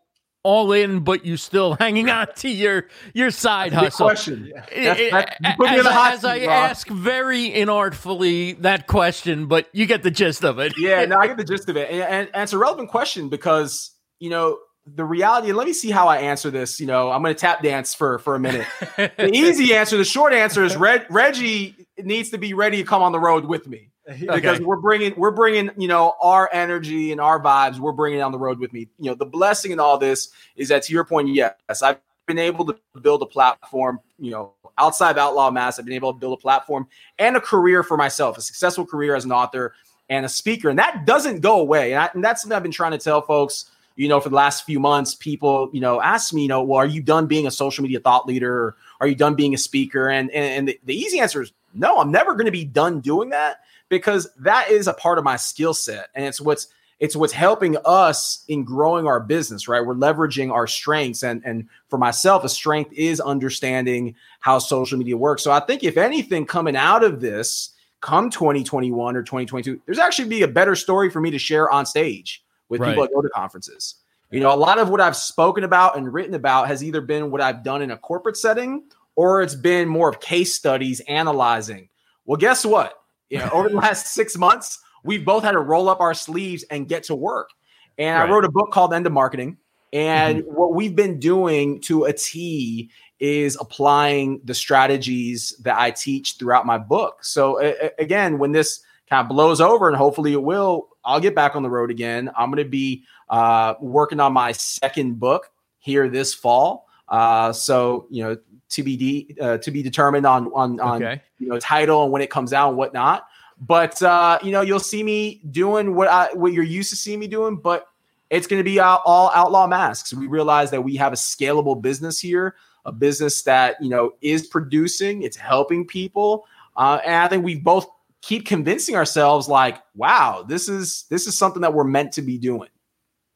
all 0.43 0.71
in, 0.71 1.01
but 1.01 1.25
you 1.25 1.37
still 1.37 1.73
hanging 1.79 2.09
on 2.09 2.27
to 2.37 2.49
your 2.49 2.87
your 3.13 3.31
side 3.31 3.71
Good 3.71 3.79
hustle? 3.79 4.07
question. 4.07 4.51
That's- 4.73 5.11
that's- 5.11 5.55
put 5.57 5.69
me 5.69 5.79
in 5.79 5.85
as, 5.85 5.93
hot 5.93 6.13
as 6.13 6.25
I 6.25 6.39
seat, 6.39 6.47
Rob. 6.47 6.69
ask 6.69 6.87
very 6.87 7.49
inartfully 7.51 8.61
that 8.61 8.87
question, 8.87 9.47
but 9.47 9.67
you 9.73 9.85
get 9.85 10.03
the 10.03 10.11
gist 10.11 10.43
of 10.43 10.59
it. 10.59 10.73
yeah, 10.77 11.05
no, 11.05 11.17
I 11.17 11.27
get 11.27 11.37
the 11.37 11.43
gist 11.43 11.69
of 11.69 11.77
it, 11.77 11.89
and, 11.91 12.01
and, 12.01 12.29
and 12.33 12.43
it's 12.43 12.53
a 12.53 12.57
relevant 12.57 12.89
question 12.89 13.29
because 13.29 13.91
you 14.19 14.29
know 14.29 14.57
the 14.87 15.05
reality. 15.05 15.49
And 15.49 15.57
let 15.57 15.67
me 15.67 15.73
see 15.73 15.91
how 15.91 16.07
I 16.07 16.17
answer 16.17 16.49
this. 16.49 16.79
You 16.79 16.87
know, 16.87 17.11
I'm 17.11 17.21
going 17.21 17.33
to 17.35 17.39
tap 17.39 17.61
dance 17.61 17.93
for 17.93 18.17
for 18.19 18.35
a 18.35 18.39
minute. 18.39 18.65
the 18.97 19.29
easy 19.31 19.75
answer, 19.75 19.95
the 19.97 20.03
short 20.05 20.33
answer 20.33 20.63
is 20.63 20.75
Reg, 20.75 21.05
Reggie 21.11 21.75
needs 21.99 22.31
to 22.31 22.39
be 22.39 22.53
ready 22.55 22.77
to 22.77 22.83
come 22.83 23.03
on 23.03 23.11
the 23.11 23.19
road 23.19 23.45
with 23.45 23.67
me 23.67 23.90
because 24.19 24.59
we're 24.59 24.77
bringing 24.77 25.13
we're 25.15 25.31
bringing 25.31 25.71
you 25.77 25.87
know 25.87 26.15
our 26.21 26.49
energy 26.51 27.11
and 27.11 27.21
our 27.21 27.41
vibes. 27.41 27.79
We're 27.79 27.91
bringing 27.91 28.19
it 28.19 28.23
on 28.23 28.31
the 28.31 28.39
road 28.39 28.59
with 28.59 28.73
me. 28.73 28.87
You 28.99 29.11
know, 29.11 29.15
the 29.15 29.25
blessing 29.25 29.71
in 29.71 29.79
all 29.79 29.97
this 29.97 30.29
is 30.55 30.69
that 30.69 30.83
to 30.83 30.93
your 30.93 31.05
point, 31.05 31.29
yes, 31.29 31.81
I've 31.81 31.99
been 32.27 32.39
able 32.39 32.65
to 32.65 32.77
build 33.01 33.21
a 33.21 33.25
platform. 33.25 33.99
You 34.19 34.31
know, 34.31 34.53
outside 34.77 35.11
of 35.11 35.17
Outlaw 35.17 35.51
Masks, 35.51 35.79
I've 35.79 35.85
been 35.85 35.95
able 35.95 36.13
to 36.13 36.19
build 36.19 36.37
a 36.37 36.41
platform 36.41 36.87
and 37.19 37.35
a 37.35 37.41
career 37.41 37.83
for 37.83 37.97
myself, 37.97 38.37
a 38.37 38.41
successful 38.41 38.85
career 38.85 39.15
as 39.15 39.25
an 39.25 39.31
author 39.31 39.73
and 40.09 40.25
a 40.25 40.29
speaker, 40.29 40.69
and 40.69 40.79
that 40.79 41.05
doesn't 41.05 41.39
go 41.39 41.59
away. 41.59 41.93
And, 41.93 42.01
I, 42.01 42.09
and 42.13 42.23
that's 42.23 42.41
something 42.41 42.55
I've 42.55 42.63
been 42.63 42.71
trying 42.71 42.91
to 42.91 42.97
tell 42.97 43.21
folks. 43.21 43.65
You 43.97 44.07
know, 44.07 44.21
for 44.21 44.29
the 44.29 44.35
last 44.35 44.65
few 44.65 44.79
months, 44.79 45.13
people, 45.13 45.69
you 45.73 45.81
know, 45.81 46.01
ask 46.01 46.33
me, 46.33 46.43
you 46.43 46.47
know, 46.47 46.63
well, 46.63 46.77
are 46.77 46.85
you 46.85 47.01
done 47.01 47.27
being 47.27 47.45
a 47.45 47.51
social 47.51 47.83
media 47.83 47.99
thought 47.99 48.25
leader? 48.25 48.53
Or 48.53 48.75
are 49.01 49.07
you 49.07 49.15
done 49.15 49.35
being 49.35 49.53
a 49.53 49.57
speaker? 49.57 50.07
And 50.09 50.31
and, 50.31 50.45
and 50.45 50.67
the, 50.69 50.79
the 50.85 50.95
easy 50.95 51.19
answer 51.19 51.41
is 51.41 51.51
no. 51.73 51.99
I'm 51.99 52.09
never 52.09 52.33
going 52.33 52.45
to 52.45 52.51
be 52.51 52.63
done 52.63 53.01
doing 53.01 53.29
that 53.29 53.59
because 53.91 54.27
that 54.39 54.71
is 54.71 54.87
a 54.87 54.93
part 54.93 55.19
of 55.19 55.23
my 55.23 55.35
skill 55.35 55.75
set, 55.75 56.09
and 56.15 56.25
it's 56.25 56.41
what's 56.41 56.67
it's 56.99 57.15
what's 57.15 57.33
helping 57.33 57.77
us 57.85 58.43
in 58.47 58.63
growing 58.63 59.05
our 59.05 59.19
business. 59.19 59.67
Right, 59.67 59.85
we're 59.85 59.93
leveraging 59.93 60.51
our 60.51 60.65
strengths, 60.65 61.21
and 61.21 61.43
and 61.45 61.67
for 61.89 61.99
myself, 61.99 62.43
a 62.43 62.49
strength 62.49 62.91
is 62.93 63.19
understanding 63.19 64.15
how 64.39 64.57
social 64.57 64.97
media 64.97 65.17
works. 65.17 65.43
So 65.43 65.51
I 65.51 65.59
think 65.59 65.83
if 65.83 65.97
anything 65.97 66.47
coming 66.47 66.75
out 66.75 67.03
of 67.03 67.21
this, 67.21 67.71
come 67.99 68.31
2021 68.31 69.15
or 69.15 69.21
2022, 69.21 69.81
there's 69.85 69.99
actually 69.99 70.29
be 70.29 70.41
a 70.41 70.47
better 70.47 70.75
story 70.75 71.11
for 71.11 71.21
me 71.21 71.29
to 71.29 71.37
share 71.37 71.69
on 71.69 71.85
stage 71.85 72.43
with 72.69 72.79
people 72.81 72.93
Right. 72.93 73.09
that 73.09 73.13
go 73.13 73.21
to 73.21 73.29
conferences. 73.29 73.95
You 74.31 74.39
know, 74.39 74.53
a 74.53 74.55
lot 74.55 74.79
of 74.79 74.87
what 74.87 75.01
I've 75.01 75.17
spoken 75.17 75.65
about 75.65 75.97
and 75.97 76.11
written 76.11 76.35
about 76.35 76.67
has 76.69 76.81
either 76.81 77.01
been 77.01 77.31
what 77.31 77.41
I've 77.41 77.65
done 77.65 77.81
in 77.81 77.91
a 77.91 77.97
corporate 77.97 78.37
setting 78.37 78.83
or 79.17 79.41
it's 79.41 79.55
been 79.55 79.89
more 79.89 80.07
of 80.07 80.21
case 80.21 80.55
studies 80.55 81.01
analyzing. 81.01 81.89
Well, 82.25 82.37
guess 82.37 82.65
what? 82.65 83.00
You 83.31 83.39
know, 83.39 83.49
over 83.53 83.69
the 83.69 83.75
last 83.75 84.13
six 84.13 84.37
months, 84.37 84.79
we've 85.03 85.25
both 85.25 85.43
had 85.43 85.53
to 85.53 85.59
roll 85.59 85.89
up 85.89 86.01
our 86.01 86.13
sleeves 86.13 86.63
and 86.69 86.87
get 86.87 87.03
to 87.05 87.15
work. 87.15 87.49
And 87.97 88.19
Right. 88.19 88.29
I 88.29 88.31
wrote 88.31 88.45
a 88.45 88.51
book 88.51 88.71
called 88.71 88.93
End 88.93 89.07
of 89.07 89.13
Marketing. 89.13 89.57
And 89.93 90.43
what 90.45 90.73
we've 90.73 90.95
been 90.95 91.19
doing 91.19 91.81
to 91.81 92.05
a 92.05 92.13
T 92.13 92.89
is 93.19 93.57
applying 93.59 94.41
the 94.45 94.53
strategies 94.53 95.55
that 95.63 95.77
I 95.79 95.91
teach 95.91 96.35
throughout 96.37 96.65
my 96.65 96.77
book. 96.77 97.23
So 97.23 97.59
a- 97.61 97.75
a- 97.87 97.91
again, 97.99 98.37
when 98.39 98.51
this 98.51 98.81
kind 99.09 99.21
of 99.21 99.29
blows 99.29 99.59
over, 99.61 99.87
and 99.87 99.97
hopefully 99.97 100.33
it 100.33 100.41
will, 100.41 100.89
I'll 101.03 101.19
get 101.19 101.35
back 101.35 101.55
on 101.55 101.63
the 101.63 101.69
road 101.69 101.91
again. 101.91 102.31
I'm 102.37 102.49
going 102.51 102.63
to 102.63 102.69
be 102.69 103.03
uh, 103.29 103.75
working 103.79 104.19
on 104.19 104.33
my 104.33 104.51
second 104.53 105.19
book 105.19 105.51
here 105.79 106.09
this 106.09 106.33
fall. 106.33 106.87
Uh, 107.09 107.51
so 107.51 108.07
you 108.09 108.23
know, 108.23 108.37
TBD 108.71 109.39
uh, 109.41 109.57
to 109.59 109.71
be 109.71 109.83
determined 109.83 110.25
on 110.25 110.51
on 110.53 110.79
on 110.79 111.03
Okay. 111.03 111.21
you 111.39 111.47
know 111.49 111.59
title 111.59 112.03
and 112.03 112.11
when 112.11 112.21
it 112.21 112.29
comes 112.29 112.53
out 112.53 112.69
and 112.69 112.77
whatnot. 112.77 113.27
But 113.59 114.01
uh, 114.01 114.39
you 114.41 114.51
know, 114.51 114.61
you'll 114.61 114.79
see 114.79 115.03
me 115.03 115.41
doing 115.51 115.93
what 115.95 116.07
I 116.07 116.33
what 116.33 116.53
you're 116.53 116.63
used 116.63 116.89
to 116.89 116.95
seeing 116.95 117.19
me 117.19 117.27
doing, 117.27 117.57
but 117.57 117.85
it's 118.31 118.47
going 118.47 118.59
to 118.59 118.63
be 118.63 118.79
all, 118.79 119.01
all 119.05 119.29
outlaw 119.35 119.67
masks. 119.67 120.13
We 120.13 120.25
realize 120.27 120.71
that 120.71 120.81
we 120.83 120.95
have 120.95 121.11
a 121.13 121.17
scalable 121.17 121.79
business 121.79 122.19
here, 122.19 122.55
a 122.85 122.91
business 122.91 123.43
that 123.43 123.75
you 123.81 123.89
know 123.89 124.13
is 124.21 124.47
producing, 124.47 125.21
it's 125.21 125.37
helping 125.37 125.85
people, 125.85 126.45
uh, 126.75 126.99
and 127.05 127.15
I 127.15 127.27
think 127.27 127.43
we 127.43 127.55
both 127.55 127.85
keep 128.21 128.45
convincing 128.47 128.95
ourselves 128.95 129.47
like, 129.47 129.79
wow, 129.95 130.43
this 130.47 130.67
is 130.69 131.03
this 131.09 131.27
is 131.27 131.37
something 131.37 131.61
that 131.61 131.73
we're 131.73 131.83
meant 131.83 132.13
to 132.13 132.21
be 132.21 132.37
doing. 132.39 132.69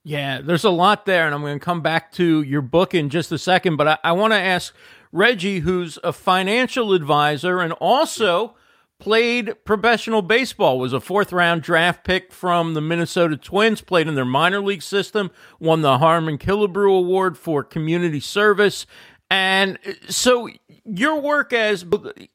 Yeah, 0.03 0.39
there's 0.41 0.63
a 0.63 0.69
lot 0.69 1.05
there, 1.07 1.25
and 1.25 1.33
I'm 1.35 1.41
going 1.41 1.59
to 1.59 1.63
come 1.65 1.81
back 1.81 2.11
to 2.13 2.43
your 2.43 2.61
book 2.61 2.93
in 2.93 3.09
just 3.09 3.31
a 3.31 3.37
second. 3.39 3.75
But 3.77 3.87
I, 3.87 3.97
I 4.05 4.11
want 4.13 4.33
to 4.33 4.39
ask 4.39 4.73
Reggie, 5.15 5.59
who's 5.59 5.97
a 6.03 6.11
financial 6.11 6.91
advisor 6.91 7.61
and 7.61 7.71
also 7.73 8.53
played 8.99 9.55
professional 9.63 10.21
baseball, 10.21 10.77
was 10.77 10.91
a 10.91 10.99
fourth 10.99 11.31
round 11.31 11.63
draft 11.63 12.03
pick 12.03 12.33
from 12.33 12.73
the 12.73 12.81
Minnesota 12.81 13.37
Twins, 13.37 13.79
played 13.79 14.09
in 14.09 14.15
their 14.15 14.25
minor 14.25 14.59
league 14.59 14.81
system, 14.81 15.31
won 15.57 15.81
the 15.81 15.99
Harmon 15.99 16.37
Killebrew 16.37 16.97
Award 16.97 17.37
for 17.37 17.63
community 17.63 18.19
service. 18.19 18.85
And 19.31 19.79
so 20.09 20.49
your 20.83 21.21
work 21.21 21.53
as 21.53 21.85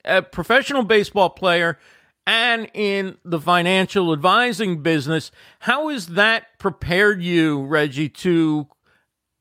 a 0.06 0.22
professional 0.22 0.82
baseball 0.82 1.28
player 1.28 1.78
and 2.26 2.70
in 2.72 3.18
the 3.26 3.40
financial 3.40 4.10
advising 4.10 4.82
business, 4.82 5.30
how 5.60 5.88
has 5.88 6.06
that 6.06 6.58
prepared 6.58 7.22
you, 7.22 7.62
Reggie, 7.62 8.08
to 8.08 8.68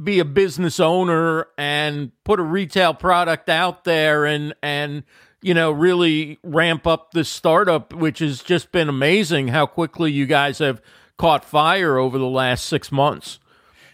be 0.02 0.20
a 0.20 0.26
business 0.26 0.80
owner 0.80 1.48
and 1.58 2.12
put 2.24 2.40
a 2.40 2.44
retail 2.44 2.94
product 2.94 3.50
out 3.50 3.84
there 3.84 4.26
and 4.26 4.54
and 4.64 5.04
you 5.42 5.54
know 5.54 5.72
really 5.72 6.40
ramp 6.44 6.88
up 6.88 7.12
this 7.12 7.30
startup, 7.30 7.94
which 7.94 8.20
has 8.20 8.42
just 8.42 8.72
been 8.72 8.90
amazing 8.90 9.50
how 9.50 9.66
quickly 9.66 10.12
you 10.12 10.26
guys 10.26 10.60
have 10.60 10.82
caught 11.18 11.44
fire 11.44 11.98
over 11.98 12.18
the 12.18 12.26
last 12.26 12.66
six 12.66 12.92
months. 12.92 13.40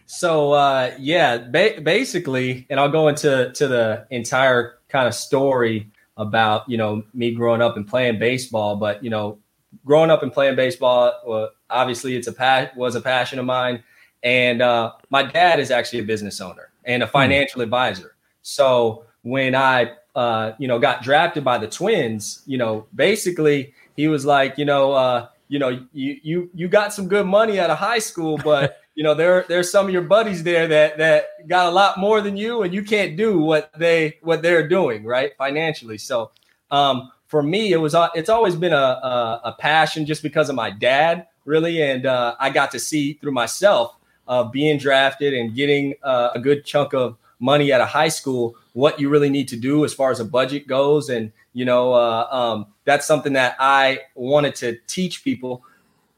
So 0.06 0.52
uh, 0.54 0.96
yeah, 1.00 1.38
ba- 1.38 1.82
basically, 1.82 2.68
and 2.70 2.80
I'll 2.80 2.92
go 2.92 3.08
into 3.08 3.52
to 3.54 3.68
the 3.68 4.08
entire 4.12 4.78
kind 4.88 5.08
of 5.08 5.16
story 5.16 5.90
about 6.18 6.70
you 6.70 6.78
know 6.78 7.04
me 7.14 7.34
growing 7.34 7.62
up 7.62 7.76
and 7.76 7.88
playing 7.88 8.20
baseball. 8.20 8.76
But 8.76 9.04
you 9.04 9.10
know, 9.10 9.40
growing 9.84 10.12
up 10.12 10.22
and 10.22 10.32
playing 10.32 10.56
baseball, 10.56 11.14
well, 11.26 11.50
obviously 11.70 12.16
it's 12.16 12.28
a 12.28 12.34
pa- 12.34 12.70
was 12.76 12.96
a 12.96 13.02
passion 13.02 13.40
of 13.40 13.46
mine, 13.46 13.84
and 14.24 14.62
uh, 14.62 14.94
my 15.10 15.24
dad 15.24 15.60
is 15.60 15.72
actually 15.72 16.00
a 16.00 16.04
business 16.04 16.42
owner 16.42 16.72
and 16.86 17.04
a 17.04 17.08
financial 17.08 17.62
advisor. 17.62 18.16
So 18.42 19.06
when 19.24 19.56
I 19.56 19.92
uh, 20.16 20.54
you 20.58 20.68
know 20.68 20.80
got 20.80 21.04
drafted 21.04 21.44
by 21.44 21.58
the 21.58 21.68
Twins, 21.68 22.42
you 22.46 22.58
know, 22.58 22.88
basically 22.96 23.74
he 23.96 24.08
was 24.08 24.26
like, 24.26 24.58
you 24.58 24.66
know, 24.66 24.94
uh, 24.94 25.28
you 25.48 25.60
know, 25.60 25.86
you 25.94 26.20
you 26.24 26.50
you 26.54 26.68
got 26.68 26.94
some 26.94 27.08
good 27.08 27.26
money 27.26 27.60
out 27.60 27.70
of 27.70 27.78
high 27.78 28.00
school, 28.00 28.38
but 28.44 28.82
you 28.96 29.04
know 29.04 29.14
there 29.14 29.46
there's 29.48 29.70
some 29.70 29.88
of 29.88 29.94
your 29.94 30.02
buddies 30.02 30.44
there 30.44 30.68
that 30.68 30.98
that 30.98 31.26
got 31.48 31.68
a 31.68 31.72
lot 31.72 31.98
more 31.98 32.22
than 32.22 32.38
you 32.38 32.64
and 32.64 32.74
you 32.74 32.84
can't 32.84 33.18
do 33.18 33.40
what 33.40 33.72
they 33.78 34.18
what 34.22 34.42
they're 34.42 34.68
doing 34.68 35.04
right 35.04 35.34
financially. 35.38 35.98
So 35.98 36.32
um 36.72 37.12
for 37.28 37.44
me 37.44 37.74
it 37.74 37.78
was 37.78 37.94
uh, 37.94 38.10
it's 38.16 38.30
always 38.30 38.56
been 38.56 38.74
a, 38.74 38.76
a 38.76 39.42
a 39.46 39.56
passion 39.60 40.06
just 40.06 40.24
because 40.24 40.50
of 40.50 40.56
my 40.56 40.70
dad 40.70 41.28
really. 41.44 41.82
And 41.82 42.06
uh, 42.06 42.36
i 42.40 42.50
got 42.50 42.72
to 42.72 42.80
see 42.80 43.14
through 43.14 43.34
myself 43.34 43.96
uh, 44.28 44.44
being 44.44 44.78
drafted 44.78 45.34
and 45.34 45.56
getting 45.56 45.94
uh, 46.04 46.30
a 46.34 46.40
good 46.40 46.66
chunk 46.66 46.94
of 46.94 47.18
money 47.40 47.72
out 47.72 47.82
of 47.82 47.88
high 47.90 48.08
school 48.08 48.56
what 48.74 49.00
you 49.00 49.10
really 49.10 49.30
need 49.30 49.48
to 49.48 49.58
do 49.58 49.84
as 49.86 49.94
far 49.94 50.10
as 50.10 50.20
a 50.20 50.26
budget 50.26 50.68
goes 50.68 51.10
and 51.10 51.32
you 51.54 51.66
know 51.66 51.94
uh, 51.94 52.28
um, 52.32 52.66
that's 52.86 53.06
something 53.06 53.34
that 53.34 53.56
i 53.60 54.00
wanted 54.16 54.56
to 54.56 54.78
teach 54.88 55.24
people 55.24 55.62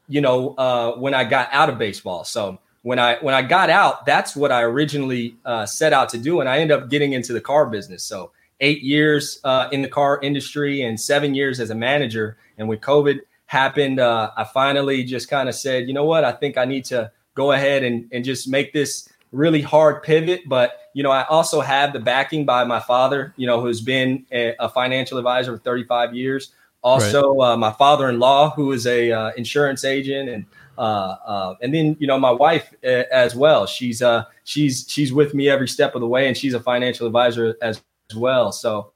you 0.08 0.20
know, 0.20 0.54
uh, 0.56 0.92
when 0.92 1.14
I 1.14 1.24
got 1.24 1.48
out 1.52 1.68
of 1.68 1.78
baseball. 1.78 2.24
So 2.24 2.58
when 2.82 2.98
I 2.98 3.16
when 3.16 3.34
I 3.34 3.42
got 3.42 3.70
out, 3.70 4.06
that's 4.06 4.34
what 4.34 4.50
I 4.50 4.62
originally 4.62 5.36
uh, 5.44 5.66
set 5.66 5.92
out 5.92 6.08
to 6.10 6.18
do, 6.18 6.40
and 6.40 6.48
I 6.48 6.58
ended 6.58 6.76
up 6.76 6.88
getting 6.88 7.12
into 7.12 7.32
the 7.32 7.40
car 7.40 7.66
business. 7.66 8.02
So 8.02 8.32
eight 8.60 8.82
years 8.82 9.38
uh, 9.44 9.68
in 9.70 9.82
the 9.82 9.88
car 9.88 10.18
industry 10.22 10.82
and 10.82 10.98
seven 10.98 11.34
years 11.34 11.60
as 11.60 11.70
a 11.70 11.74
manager. 11.74 12.38
And 12.56 12.66
when 12.66 12.78
COVID 12.78 13.20
happened, 13.46 14.00
uh, 14.00 14.32
I 14.36 14.44
finally 14.44 15.04
just 15.04 15.30
kind 15.30 15.48
of 15.48 15.54
said, 15.54 15.86
you 15.86 15.94
know 15.94 16.04
what, 16.04 16.24
I 16.24 16.32
think 16.32 16.58
I 16.58 16.64
need 16.64 16.84
to 16.86 17.12
go 17.38 17.52
ahead 17.52 17.84
and 17.84 18.08
and 18.12 18.24
just 18.24 18.48
make 18.48 18.72
this 18.72 19.08
really 19.32 19.62
hard 19.62 20.02
pivot. 20.02 20.42
But 20.46 20.90
you 20.92 21.02
know, 21.02 21.12
I 21.12 21.24
also 21.26 21.60
have 21.60 21.92
the 21.92 22.00
backing 22.00 22.44
by 22.44 22.64
my 22.64 22.80
father, 22.80 23.32
you 23.36 23.46
know, 23.46 23.60
who's 23.60 23.80
been 23.80 24.26
a, 24.32 24.54
a 24.58 24.68
financial 24.68 25.16
advisor 25.16 25.56
for 25.56 25.62
35 25.62 26.14
years. 26.14 26.52
Also, 26.82 27.34
right. 27.34 27.52
uh, 27.52 27.56
my 27.56 27.72
father-in-law, 27.72 28.50
who 28.50 28.72
is 28.72 28.86
a 28.86 29.10
uh, 29.10 29.30
insurance 29.36 29.84
agent, 29.84 30.28
and 30.28 30.46
uh, 30.76 31.16
uh, 31.26 31.54
and 31.62 31.74
then 31.74 31.96
you 31.98 32.06
know 32.06 32.18
my 32.18 32.30
wife 32.30 32.72
uh, 32.84 33.04
as 33.12 33.34
well. 33.34 33.66
She's 33.66 34.00
uh 34.00 34.24
she's 34.44 34.86
she's 34.88 35.12
with 35.12 35.34
me 35.34 35.48
every 35.48 35.68
step 35.68 35.94
of 35.94 36.00
the 36.00 36.06
way, 36.06 36.28
and 36.28 36.36
she's 36.36 36.54
a 36.54 36.60
financial 36.60 37.06
advisor 37.06 37.56
as, 37.62 37.82
as 38.10 38.16
well. 38.16 38.52
So, 38.52 38.92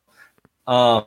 um, 0.69 1.07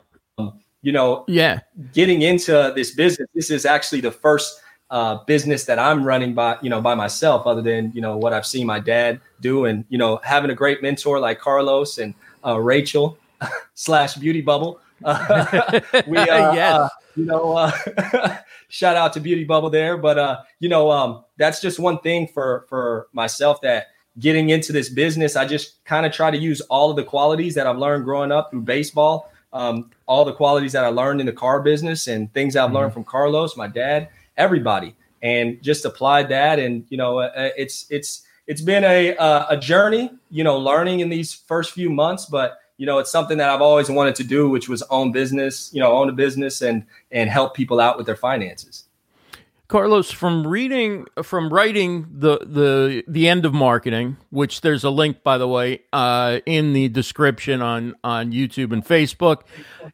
you 0.82 0.92
know, 0.92 1.24
yeah, 1.28 1.60
getting 1.94 2.22
into 2.22 2.72
this 2.76 2.94
business, 2.94 3.28
this 3.34 3.50
is 3.50 3.64
actually 3.64 4.02
the 4.02 4.12
first 4.12 4.60
uh, 4.90 5.16
business 5.24 5.64
that 5.64 5.78
I'm 5.78 6.04
running 6.04 6.34
by, 6.34 6.58
you 6.62 6.70
know, 6.70 6.80
by 6.80 6.94
myself, 6.94 7.46
other 7.46 7.62
than 7.62 7.92
you 7.94 8.00
know 8.00 8.16
what 8.16 8.32
I've 8.32 8.46
seen 8.46 8.66
my 8.66 8.80
dad 8.80 9.20
do, 9.40 9.64
and 9.64 9.84
you 9.88 9.98
know, 9.98 10.20
having 10.22 10.50
a 10.50 10.54
great 10.54 10.82
mentor 10.82 11.18
like 11.18 11.40
Carlos 11.40 11.98
and 11.98 12.14
uh, 12.44 12.58
Rachel 12.58 13.18
slash 13.74 14.14
Beauty 14.14 14.40
Bubble. 14.40 14.80
Uh, 15.04 15.80
we, 16.06 16.18
uh, 16.18 16.52
yes. 16.52 16.74
Uh, 16.74 16.88
you 17.16 17.24
know, 17.24 17.56
uh, 17.56 18.36
shout 18.68 18.96
out 18.96 19.12
to 19.14 19.20
Beauty 19.20 19.44
Bubble 19.44 19.70
there, 19.70 19.96
but 19.96 20.18
uh, 20.18 20.42
you 20.60 20.68
know, 20.68 20.90
um, 20.90 21.24
that's 21.36 21.60
just 21.60 21.78
one 21.78 21.98
thing 22.00 22.28
for 22.28 22.66
for 22.68 23.08
myself 23.12 23.60
that 23.62 23.88
getting 24.18 24.50
into 24.50 24.72
this 24.72 24.88
business, 24.88 25.36
I 25.36 25.46
just 25.46 25.84
kind 25.84 26.06
of 26.06 26.12
try 26.12 26.30
to 26.30 26.38
use 26.38 26.60
all 26.62 26.90
of 26.90 26.96
the 26.96 27.04
qualities 27.04 27.54
that 27.54 27.66
I've 27.66 27.78
learned 27.78 28.04
growing 28.04 28.32
up 28.32 28.50
through 28.50 28.62
baseball, 28.62 29.30
um, 29.52 29.90
all 30.06 30.24
the 30.24 30.32
qualities 30.32 30.72
that 30.72 30.84
I 30.84 30.88
learned 30.88 31.20
in 31.20 31.26
the 31.26 31.32
car 31.32 31.60
business 31.60 32.06
and 32.06 32.32
things 32.32 32.56
I've 32.56 32.66
mm-hmm. 32.66 32.76
learned 32.76 32.92
from 32.94 33.04
Carlos, 33.04 33.56
my 33.56 33.68
dad, 33.68 34.08
everybody, 34.36 34.94
and 35.22 35.62
just 35.62 35.84
applied 35.84 36.28
that. 36.30 36.58
And 36.58 36.84
you 36.88 36.96
know, 36.96 37.18
uh, 37.18 37.32
uh 37.36 37.50
it's 37.56 37.86
it's 37.90 38.22
it's 38.46 38.60
been 38.60 38.84
a 38.84 39.16
uh, 39.16 39.46
a 39.50 39.56
journey, 39.56 40.10
you 40.30 40.44
know, 40.44 40.58
learning 40.58 41.00
in 41.00 41.08
these 41.08 41.34
first 41.34 41.72
few 41.72 41.90
months, 41.90 42.26
but 42.26 42.58
you 42.78 42.86
know, 42.86 42.98
it's 42.98 43.10
something 43.10 43.38
that 43.38 43.50
I've 43.50 43.62
always 43.62 43.90
wanted 43.90 44.14
to 44.16 44.24
do, 44.24 44.48
which 44.48 44.68
was 44.68 44.82
own 44.90 45.12
business, 45.12 45.70
you 45.72 45.80
know, 45.80 45.92
own 45.92 46.08
a 46.08 46.12
business 46.12 46.62
and 46.62 46.84
and 47.10 47.30
help 47.30 47.54
people 47.54 47.80
out 47.80 47.96
with 47.96 48.06
their 48.06 48.16
finances. 48.16 48.84
Carlos, 49.68 50.12
from 50.12 50.46
reading, 50.46 51.06
from 51.24 51.52
writing 51.52 52.06
the 52.10 52.38
the 52.38 53.02
the 53.08 53.28
end 53.28 53.44
of 53.44 53.52
marketing, 53.52 54.16
which 54.30 54.60
there's 54.60 54.84
a 54.84 54.90
link, 54.90 55.24
by 55.24 55.38
the 55.38 55.48
way, 55.48 55.82
uh, 55.92 56.38
in 56.46 56.72
the 56.72 56.88
description 56.88 57.60
on 57.60 57.94
on 58.04 58.30
YouTube 58.30 58.72
and 58.72 58.84
Facebook, 58.84 59.42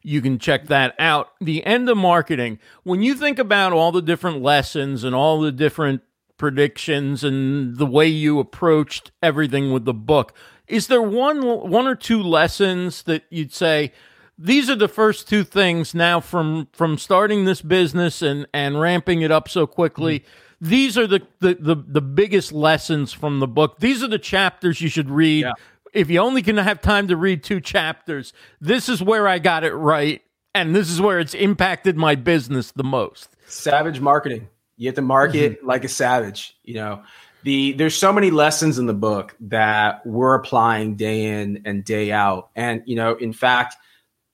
you 0.03 0.21
can 0.21 0.37
check 0.37 0.67
that 0.67 0.93
out. 0.99 1.29
The 1.41 1.65
end 1.65 1.89
of 1.89 1.97
marketing. 1.97 2.59
When 2.83 3.01
you 3.01 3.15
think 3.15 3.39
about 3.39 3.73
all 3.73 3.91
the 3.91 4.01
different 4.01 4.43
lessons 4.43 5.03
and 5.03 5.15
all 5.15 5.41
the 5.41 5.51
different 5.51 6.01
predictions 6.37 7.23
and 7.23 7.77
the 7.77 7.85
way 7.87 8.07
you 8.07 8.39
approached 8.39 9.11
everything 9.23 9.71
with 9.71 9.85
the 9.85 9.93
book, 9.93 10.35
is 10.67 10.85
there 10.85 11.01
one 11.01 11.41
one 11.41 11.87
or 11.87 11.95
two 11.95 12.21
lessons 12.21 13.03
that 13.03 13.23
you'd 13.31 13.53
say? 13.53 13.91
These 14.37 14.69
are 14.69 14.75
the 14.75 14.87
first 14.87 15.27
two 15.29 15.43
things 15.43 15.93
now 15.93 16.19
from 16.19 16.67
from 16.73 16.97
starting 16.97 17.45
this 17.45 17.61
business 17.61 18.21
and 18.21 18.47
and 18.53 18.79
ramping 18.79 19.21
it 19.21 19.31
up 19.31 19.47
so 19.49 19.67
quickly. 19.67 20.19
Mm-hmm. 20.19 20.69
these 20.69 20.97
are 20.97 21.07
the, 21.07 21.21
the, 21.39 21.55
the 21.55 21.75
the 21.75 22.01
biggest 22.01 22.51
lessons 22.51 23.13
from 23.13 23.39
the 23.39 23.47
book. 23.47 23.79
These 23.79 24.03
are 24.03 24.07
the 24.07 24.19
chapters 24.19 24.81
you 24.81 24.89
should 24.89 25.09
read. 25.09 25.41
Yeah. 25.41 25.53
if 25.93 26.09
you 26.09 26.19
only 26.19 26.41
can 26.41 26.57
have 26.57 26.81
time 26.81 27.07
to 27.09 27.15
read 27.15 27.43
two 27.43 27.61
chapters 27.61 28.33
this 28.59 28.89
is 28.89 29.03
where 29.03 29.27
i 29.27 29.37
got 29.37 29.63
it 29.63 29.73
right 29.73 30.21
and 30.55 30.75
this 30.75 30.89
is 30.89 31.01
where 31.01 31.19
it's 31.19 31.33
impacted 31.33 31.97
my 31.97 32.15
business 32.15 32.71
the 32.71 32.83
most. 32.83 33.29
Savage 33.47 33.99
marketing. 33.99 34.47
You 34.77 34.87
have 34.87 34.95
to 34.95 35.01
market 35.01 35.57
mm-hmm. 35.57 35.67
like 35.67 35.83
a 35.83 35.89
savage 35.89 36.57
you 36.63 36.75
know. 36.75 37.03
The 37.43 37.73
there's 37.73 37.95
so 37.95 38.13
many 38.13 38.31
lessons 38.31 38.79
in 38.79 38.85
the 38.85 38.93
book 38.93 39.35
that 39.41 40.05
we're 40.05 40.35
applying 40.35 40.95
day 40.95 41.25
in 41.25 41.63
and 41.65 41.83
day 41.83 42.11
out. 42.11 42.49
And 42.55 42.81
you 42.85 42.95
know 42.95 43.15
in 43.15 43.33
fact 43.33 43.75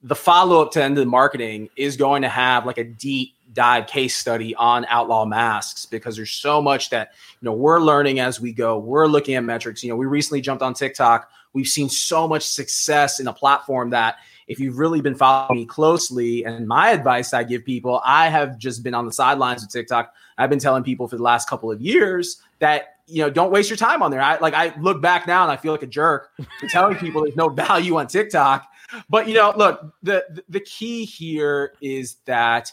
the 0.04 0.16
follow 0.16 0.62
up 0.62 0.72
to 0.72 0.84
end 0.84 0.98
of 0.98 1.04
the 1.04 1.10
marketing 1.10 1.70
is 1.76 1.98
going 1.98 2.22
to 2.22 2.30
have 2.30 2.66
like 2.66 2.78
a 2.78 2.84
deep 2.84 3.34
dive 3.54 3.88
case 3.88 4.16
study 4.16 4.56
on 4.56 4.86
outlaw 4.86 5.26
masks 5.26 5.86
because 5.86 6.16
there's 6.16 6.32
so 6.32 6.62
much 6.62 6.90
that 6.92 7.12
you 7.42 7.46
know 7.46 7.54
we're 7.54 7.80
learning 7.80 8.20
as 8.20 8.40
we 8.40 8.54
go. 8.54 8.78
We're 8.78 9.08
looking 9.08 9.36
at 9.36 9.44
metrics. 9.44 9.84
You 9.84 9.90
know 9.90 9.96
we 9.96 10.06
recently 10.06 10.42
jumped 10.42 10.64
on 10.64 10.74
tiktok. 10.74 11.30
We've 11.54 11.68
seen 11.68 11.90
so 11.90 12.28
much 12.28 12.48
success 12.48 13.20
in 13.20 13.28
a 13.28 13.34
platform 13.34 13.90
that 13.90 14.18
if 14.48 14.60
you've 14.60 14.78
really 14.78 15.02
been 15.02 15.16
following 15.16 15.60
me 15.60 15.66
closely 15.66 16.44
and 16.44 16.68
my 16.68 16.90
advice 16.90 17.34
i 17.34 17.44
give 17.44 17.64
people 17.64 18.02
i 18.04 18.30
have 18.30 18.58
just 18.58 18.82
been 18.82 18.94
on 18.94 19.06
the 19.06 19.14
sidelines 19.14 19.64
of 19.64 19.70
tiktok. 19.70 20.14
I've 20.38 20.50
been 20.50 20.60
telling 20.60 20.84
people 20.84 21.08
for 21.08 21.18
the 21.18 21.24
last 21.24 21.50
couple 21.50 21.72
of 21.72 21.82
years 21.82 22.42
that 22.60 23.00
you 23.08 23.22
know 23.24 23.30
don't 23.30 23.52
waste 23.52 23.70
your 23.70 23.78
time 23.78 24.02
on 24.02 24.12
there. 24.12 24.22
I 24.22 24.38
like 24.38 24.54
i 24.54 24.74
look 24.80 25.02
back 25.02 25.28
now 25.28 25.44
and 25.44 25.52
i 25.52 25.58
feel 25.58 25.72
like 25.72 25.84
a 25.84 25.88
jerk 25.88 26.32
telling 26.70 26.96
people 26.96 27.24
there's 27.24 27.36
no 27.36 27.50
value 27.50 27.98
on 27.98 28.08
tiktok 28.08 28.69
but 29.10 29.28
you 29.28 29.34
know, 29.34 29.54
look, 29.56 29.94
the 30.04 30.44
the 30.50 30.60
key 30.60 31.06
here 31.06 31.74
is 31.82 32.16
that 32.26 32.72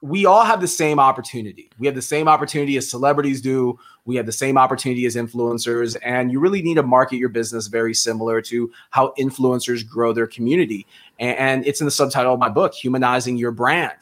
we 0.00 0.26
all 0.26 0.44
have 0.44 0.60
the 0.60 0.68
same 0.68 1.00
opportunity. 1.00 1.70
We 1.78 1.86
have 1.86 1.96
the 1.96 2.02
same 2.02 2.28
opportunity 2.28 2.76
as 2.76 2.88
celebrities 2.88 3.40
do. 3.40 3.78
We 4.04 4.16
have 4.16 4.26
the 4.26 4.32
same 4.32 4.56
opportunity 4.56 5.06
as 5.06 5.16
influencers, 5.16 5.96
and 6.02 6.30
you 6.30 6.40
really 6.40 6.62
need 6.62 6.74
to 6.74 6.82
market 6.82 7.16
your 7.16 7.28
business 7.28 7.66
very 7.66 7.94
similar 7.94 8.40
to 8.42 8.70
how 8.90 9.12
influencers 9.18 9.86
grow 9.86 10.12
their 10.12 10.26
community. 10.26 10.86
And, 11.18 11.66
it's 11.66 11.80
in 11.80 11.84
the 11.84 11.90
subtitle 11.90 12.34
of 12.34 12.38
my 12.38 12.48
book, 12.48 12.74
"Humanizing 12.74 13.36
Your 13.36 13.50
Brand." 13.50 13.98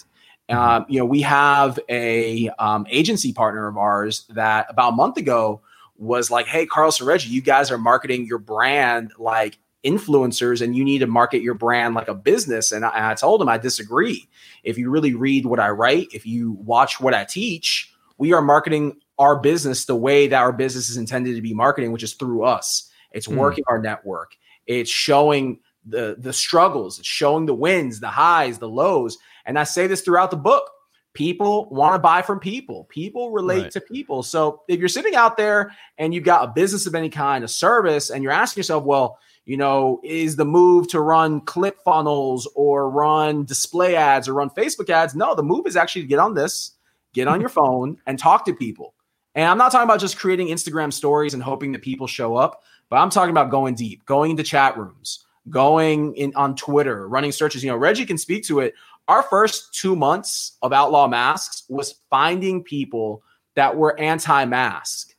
Mm-hmm. 0.50 0.58
Um, 0.58 0.86
you 0.88 0.98
know, 0.98 1.06
we 1.06 1.22
have 1.22 1.78
a 1.88 2.50
um, 2.58 2.86
agency 2.90 3.32
partner 3.32 3.66
of 3.66 3.76
ours 3.76 4.26
that 4.30 4.66
about 4.68 4.92
a 4.92 4.96
month 4.96 5.16
ago 5.16 5.60
was 5.96 6.30
like, 6.30 6.46
"Hey, 6.46 6.66
Carlos 6.66 7.00
and 7.00 7.08
Reggie, 7.08 7.30
you 7.30 7.40
guys 7.40 7.70
are 7.70 7.78
marketing 7.78 8.26
your 8.26 8.38
brand 8.38 9.12
like 9.18 9.58
influencers 9.86 10.60
and 10.60 10.76
you 10.76 10.84
need 10.84 10.98
to 10.98 11.06
market 11.06 11.42
your 11.42 11.54
brand 11.54 11.94
like 11.94 12.08
a 12.08 12.14
business. 12.14 12.72
And 12.72 12.84
I, 12.84 13.12
I 13.12 13.14
told 13.14 13.40
him 13.40 13.48
I 13.48 13.58
disagree. 13.58 14.28
If 14.64 14.76
you 14.76 14.90
really 14.90 15.14
read 15.14 15.46
what 15.46 15.60
I 15.60 15.70
write, 15.70 16.08
if 16.12 16.26
you 16.26 16.52
watch 16.52 17.00
what 17.00 17.14
I 17.14 17.24
teach, 17.24 17.92
we 18.18 18.32
are 18.32 18.42
marketing 18.42 19.00
our 19.18 19.38
business 19.38 19.84
the 19.84 19.96
way 19.96 20.26
that 20.26 20.40
our 20.40 20.52
business 20.52 20.90
is 20.90 20.96
intended 20.96 21.36
to 21.36 21.42
be 21.42 21.54
marketing, 21.54 21.92
which 21.92 22.02
is 22.02 22.14
through 22.14 22.44
us. 22.44 22.90
It's 23.12 23.28
mm. 23.28 23.36
working 23.36 23.64
our 23.68 23.80
network. 23.80 24.36
It's 24.66 24.90
showing 24.90 25.60
the 25.88 26.16
the 26.18 26.32
struggles, 26.32 26.98
it's 26.98 27.06
showing 27.06 27.46
the 27.46 27.54
wins, 27.54 28.00
the 28.00 28.08
highs, 28.08 28.58
the 28.58 28.68
lows. 28.68 29.18
And 29.44 29.58
I 29.58 29.64
say 29.64 29.86
this 29.86 30.02
throughout 30.02 30.30
the 30.30 30.36
book. 30.36 30.70
People 31.14 31.70
want 31.70 31.94
to 31.94 31.98
buy 31.98 32.20
from 32.20 32.40
people. 32.40 32.84
People 32.90 33.30
relate 33.30 33.62
right. 33.62 33.70
to 33.70 33.80
people. 33.80 34.22
So 34.22 34.62
if 34.68 34.78
you're 34.80 34.88
sitting 34.88 35.14
out 35.14 35.38
there 35.38 35.72
and 35.96 36.12
you've 36.12 36.24
got 36.24 36.44
a 36.44 36.52
business 36.52 36.86
of 36.86 36.94
any 36.94 37.08
kind, 37.08 37.42
a 37.42 37.48
service, 37.48 38.10
and 38.10 38.22
you're 38.22 38.32
asking 38.32 38.60
yourself, 38.60 38.84
well, 38.84 39.18
you 39.46 39.56
know, 39.56 40.00
is 40.02 40.34
the 40.34 40.44
move 40.44 40.88
to 40.88 41.00
run 41.00 41.40
ClickFunnels 41.40 42.46
or 42.56 42.90
run 42.90 43.44
display 43.44 43.94
ads 43.94 44.28
or 44.28 44.34
run 44.34 44.50
Facebook 44.50 44.90
ads? 44.90 45.14
No, 45.14 45.36
the 45.36 45.42
move 45.42 45.66
is 45.66 45.76
actually 45.76 46.02
to 46.02 46.08
get 46.08 46.18
on 46.18 46.34
this, 46.34 46.72
get 47.14 47.28
on 47.28 47.40
your 47.40 47.48
phone 47.60 47.96
and 48.06 48.18
talk 48.18 48.44
to 48.46 48.54
people. 48.54 48.94
And 49.36 49.48
I'm 49.48 49.56
not 49.58 49.70
talking 49.70 49.84
about 49.84 50.00
just 50.00 50.18
creating 50.18 50.48
Instagram 50.48 50.92
stories 50.92 51.32
and 51.32 51.42
hoping 51.42 51.72
that 51.72 51.82
people 51.82 52.08
show 52.08 52.34
up, 52.34 52.62
but 52.90 52.96
I'm 52.96 53.10
talking 53.10 53.30
about 53.30 53.50
going 53.50 53.76
deep, 53.76 54.04
going 54.04 54.32
into 54.32 54.42
chat 54.42 54.76
rooms, 54.76 55.24
going 55.48 56.16
in 56.16 56.34
on 56.34 56.56
Twitter, 56.56 57.08
running 57.08 57.32
searches. 57.32 57.62
You 57.62 57.70
know, 57.70 57.76
Reggie 57.76 58.06
can 58.06 58.18
speak 58.18 58.44
to 58.46 58.60
it. 58.60 58.74
Our 59.06 59.22
first 59.22 59.74
two 59.74 59.94
months 59.94 60.56
of 60.62 60.72
Outlaw 60.72 61.06
Masks 61.06 61.62
was 61.68 62.00
finding 62.10 62.64
people 62.64 63.22
that 63.54 63.76
were 63.76 63.98
anti-mask 64.00 65.14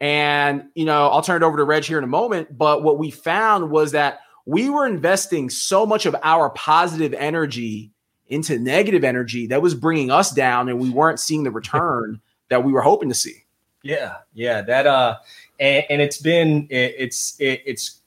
and, 0.00 0.64
you 0.74 0.84
know, 0.84 1.08
I'll 1.08 1.22
turn 1.22 1.42
it 1.42 1.46
over 1.46 1.56
to 1.56 1.64
Reg 1.64 1.84
here 1.84 1.98
in 1.98 2.04
a 2.04 2.08
moment. 2.08 2.56
But 2.56 2.82
what 2.82 2.98
we 2.98 3.10
found 3.10 3.70
was 3.70 3.92
that 3.92 4.20
we 4.46 4.68
were 4.68 4.86
investing 4.86 5.50
so 5.50 5.86
much 5.86 6.06
of 6.06 6.16
our 6.22 6.50
positive 6.50 7.14
energy 7.14 7.92
into 8.28 8.58
negative 8.58 9.04
energy 9.04 9.46
that 9.48 9.62
was 9.62 9.74
bringing 9.74 10.10
us 10.10 10.30
down 10.30 10.68
and 10.68 10.78
we 10.78 10.90
weren't 10.90 11.20
seeing 11.20 11.44
the 11.44 11.50
return 11.52 12.20
that 12.48 12.64
we 12.64 12.72
were 12.72 12.82
hoping 12.82 13.08
to 13.08 13.14
see. 13.14 13.44
Yeah. 13.82 14.16
Yeah. 14.32 14.62
That, 14.62 14.86
uh, 14.86 15.18
and, 15.60 15.84
and 15.90 16.02
it's 16.02 16.18
been, 16.18 16.66
it, 16.70 16.94
it's, 16.98 17.38
it, 17.38 17.62
it's 17.66 18.00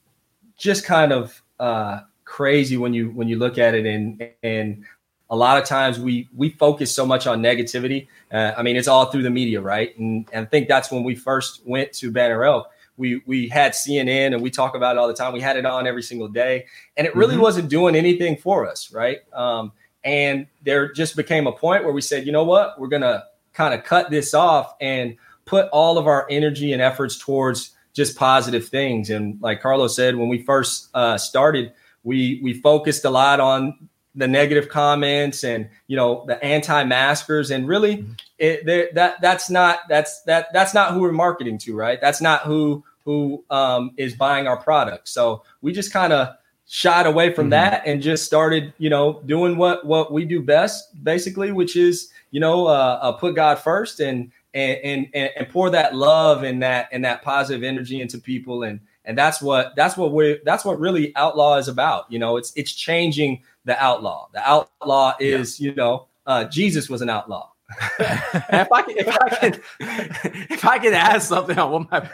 just 0.58 0.86
kind 0.86 1.12
of, 1.12 1.42
uh, 1.60 2.02
crazy 2.26 2.78
when 2.78 2.94
you, 2.94 3.10
when 3.12 3.28
you 3.28 3.38
look 3.38 3.58
at 3.58 3.74
it 3.74 3.86
and, 3.86 4.30
and 4.44 4.84
a 5.30 5.36
lot 5.36 5.62
of 5.62 5.66
times 5.66 6.00
we 6.00 6.28
we 6.36 6.50
focus 6.50 6.94
so 6.94 7.06
much 7.06 7.28
on 7.28 7.42
negativity. 7.42 8.08
Uh, 8.32 8.54
I 8.58 8.64
mean, 8.64 8.76
it's 8.76 8.88
all 8.88 9.06
through 9.06 9.24
the 9.24 9.30
media, 9.30 9.62
right? 9.62 9.98
And, 9.98 10.28
and 10.34 10.46
I 10.46 10.50
think 10.50 10.68
that's 10.68 10.92
when 10.92 11.04
we 11.04 11.16
first 11.16 11.62
went 11.66 11.94
to 11.94 12.12
Banner 12.12 12.44
Elk. 12.44 12.70
We 12.98 13.22
we 13.26 13.48
had 13.48 13.74
CNN 13.74 14.34
and 14.34 14.42
we 14.42 14.50
talk 14.50 14.76
about 14.76 14.96
it 14.96 15.00
all 15.00 15.08
the 15.08 15.14
time. 15.14 15.32
We 15.32 15.42
had 15.42 15.56
it 15.56 15.66
on 15.66 15.86
every 15.86 16.02
single 16.02 16.28
day, 16.28 16.66
and 16.98 17.06
it 17.06 17.16
really 17.16 17.34
mm-hmm. 17.34 17.44
wasn't 17.44 17.70
doing 17.70 17.96
anything 17.96 18.38
for 18.38 18.68
us, 18.68 18.92
right? 18.92 19.20
Um, 19.34 19.72
and 20.04 20.48
there 20.64 20.92
just 20.92 21.16
became 21.16 21.48
a 21.48 21.52
point 21.52 21.84
where 21.84 21.94
we 21.94 22.02
said, 22.02 22.26
you 22.26 22.32
know 22.32 22.44
what, 22.44 22.80
we're 22.80 22.88
gonna 22.88 23.26
kind 23.54 23.74
of 23.74 23.84
cut 23.84 24.10
this 24.10 24.34
off 24.34 24.74
and 24.82 25.16
put 25.46 25.68
all 25.70 25.98
of 25.98 26.08
our 26.08 26.28
energy 26.30 26.74
and 26.74 26.82
efforts 26.82 27.18
towards 27.18 27.72
just 27.94 28.16
positive 28.16 28.68
things. 28.68 29.10
And 29.10 29.42
like 29.42 29.62
Carlos 29.62 29.96
said, 29.96 30.16
when 30.16 30.30
we 30.30 30.44
first 30.44 30.90
uh, 30.94 31.18
started, 31.18 31.74
we 32.04 32.40
we 32.44 32.54
focused 32.54 33.06
a 33.06 33.10
lot 33.10 33.40
on 33.40 33.90
the 34.18 34.28
negative 34.28 34.68
comments 34.68 35.44
and 35.44 35.70
you 35.86 35.96
know 35.96 36.26
the 36.28 36.44
anti-maskers 36.44 37.52
and 37.52 37.68
really 37.68 37.98
mm-hmm. 37.98 38.14
it, 38.40 38.94
that 38.96 39.22
that's 39.22 39.50
not 39.50 39.80
that's 39.88 40.22
that 40.24 40.52
that's 40.52 40.74
not 40.74 40.92
who 40.92 41.00
we're 41.00 41.12
marketing 41.12 41.58
to 41.58 41.76
right 41.76 42.02
that's 42.02 42.20
not 42.20 42.42
who 42.42 42.84
who 43.06 43.44
um, 43.50 43.92
is 43.96 44.16
buying 44.16 44.48
our 44.48 44.58
product 44.58 45.08
so 45.08 45.44
we 45.62 45.72
just 45.72 45.94
kind 45.94 46.12
of 46.12 46.36
shied 46.66 47.06
away 47.06 47.32
from 47.32 47.46
mm-hmm. 47.46 47.52
that 47.52 47.84
and 47.86 48.02
just 48.02 48.26
started 48.26 48.74
you 48.80 48.90
know 48.90 49.22
doing 49.28 49.56
what 49.56 49.86
what 49.86 50.12
we 50.12 50.26
do 50.26 50.42
best 50.42 51.02
basically 51.04 51.52
which 51.52 51.76
is 51.76 52.10
you 52.32 52.40
know 52.40 52.66
uh, 52.66 53.00
uh, 53.02 53.12
put 53.12 53.36
god 53.36 53.60
first 53.60 54.00
and 54.00 54.32
and 54.56 55.08
and 55.14 55.30
and 55.38 55.50
pour 55.50 55.70
that 55.70 55.96
love 55.96 56.42
and 56.42 56.64
that 56.64 56.90
and 56.92 57.06
that 57.06 57.22
positive 57.22 57.64
energy 57.64 58.02
into 58.02 58.18
people 58.18 58.64
and 58.64 58.80
and 59.06 59.18
that's 59.18 59.42
what 59.42 59.76
that's 59.76 59.96
what 59.96 60.12
we're 60.12 60.40
that's 60.44 60.66
what 60.66 60.80
really 60.80 61.16
outlaw 61.16 61.58
is 61.58 61.68
about 61.68 62.12
you 62.12 62.20
know 62.20 62.36
it's 62.38 62.52
it's 62.56 62.74
changing 62.74 63.42
the 63.68 63.84
outlaw 63.84 64.28
the 64.34 64.50
outlaw 64.50 65.14
is 65.20 65.60
yeah. 65.60 65.70
you 65.70 65.76
know 65.76 66.08
uh, 66.26 66.46
jesus 66.46 66.90
was 66.90 67.02
an 67.02 67.10
outlaw 67.10 67.50
if 68.00 68.72
I 68.72 68.82
can, 68.82 68.98
if 68.98 69.10
I 69.10 69.30
can, 69.30 69.62
if 70.50 70.66
I 70.66 70.80
can 70.80 70.94
add 70.94 71.22
something 71.22 71.60
on 71.60 71.70
what 71.70 71.92
my 71.92 72.10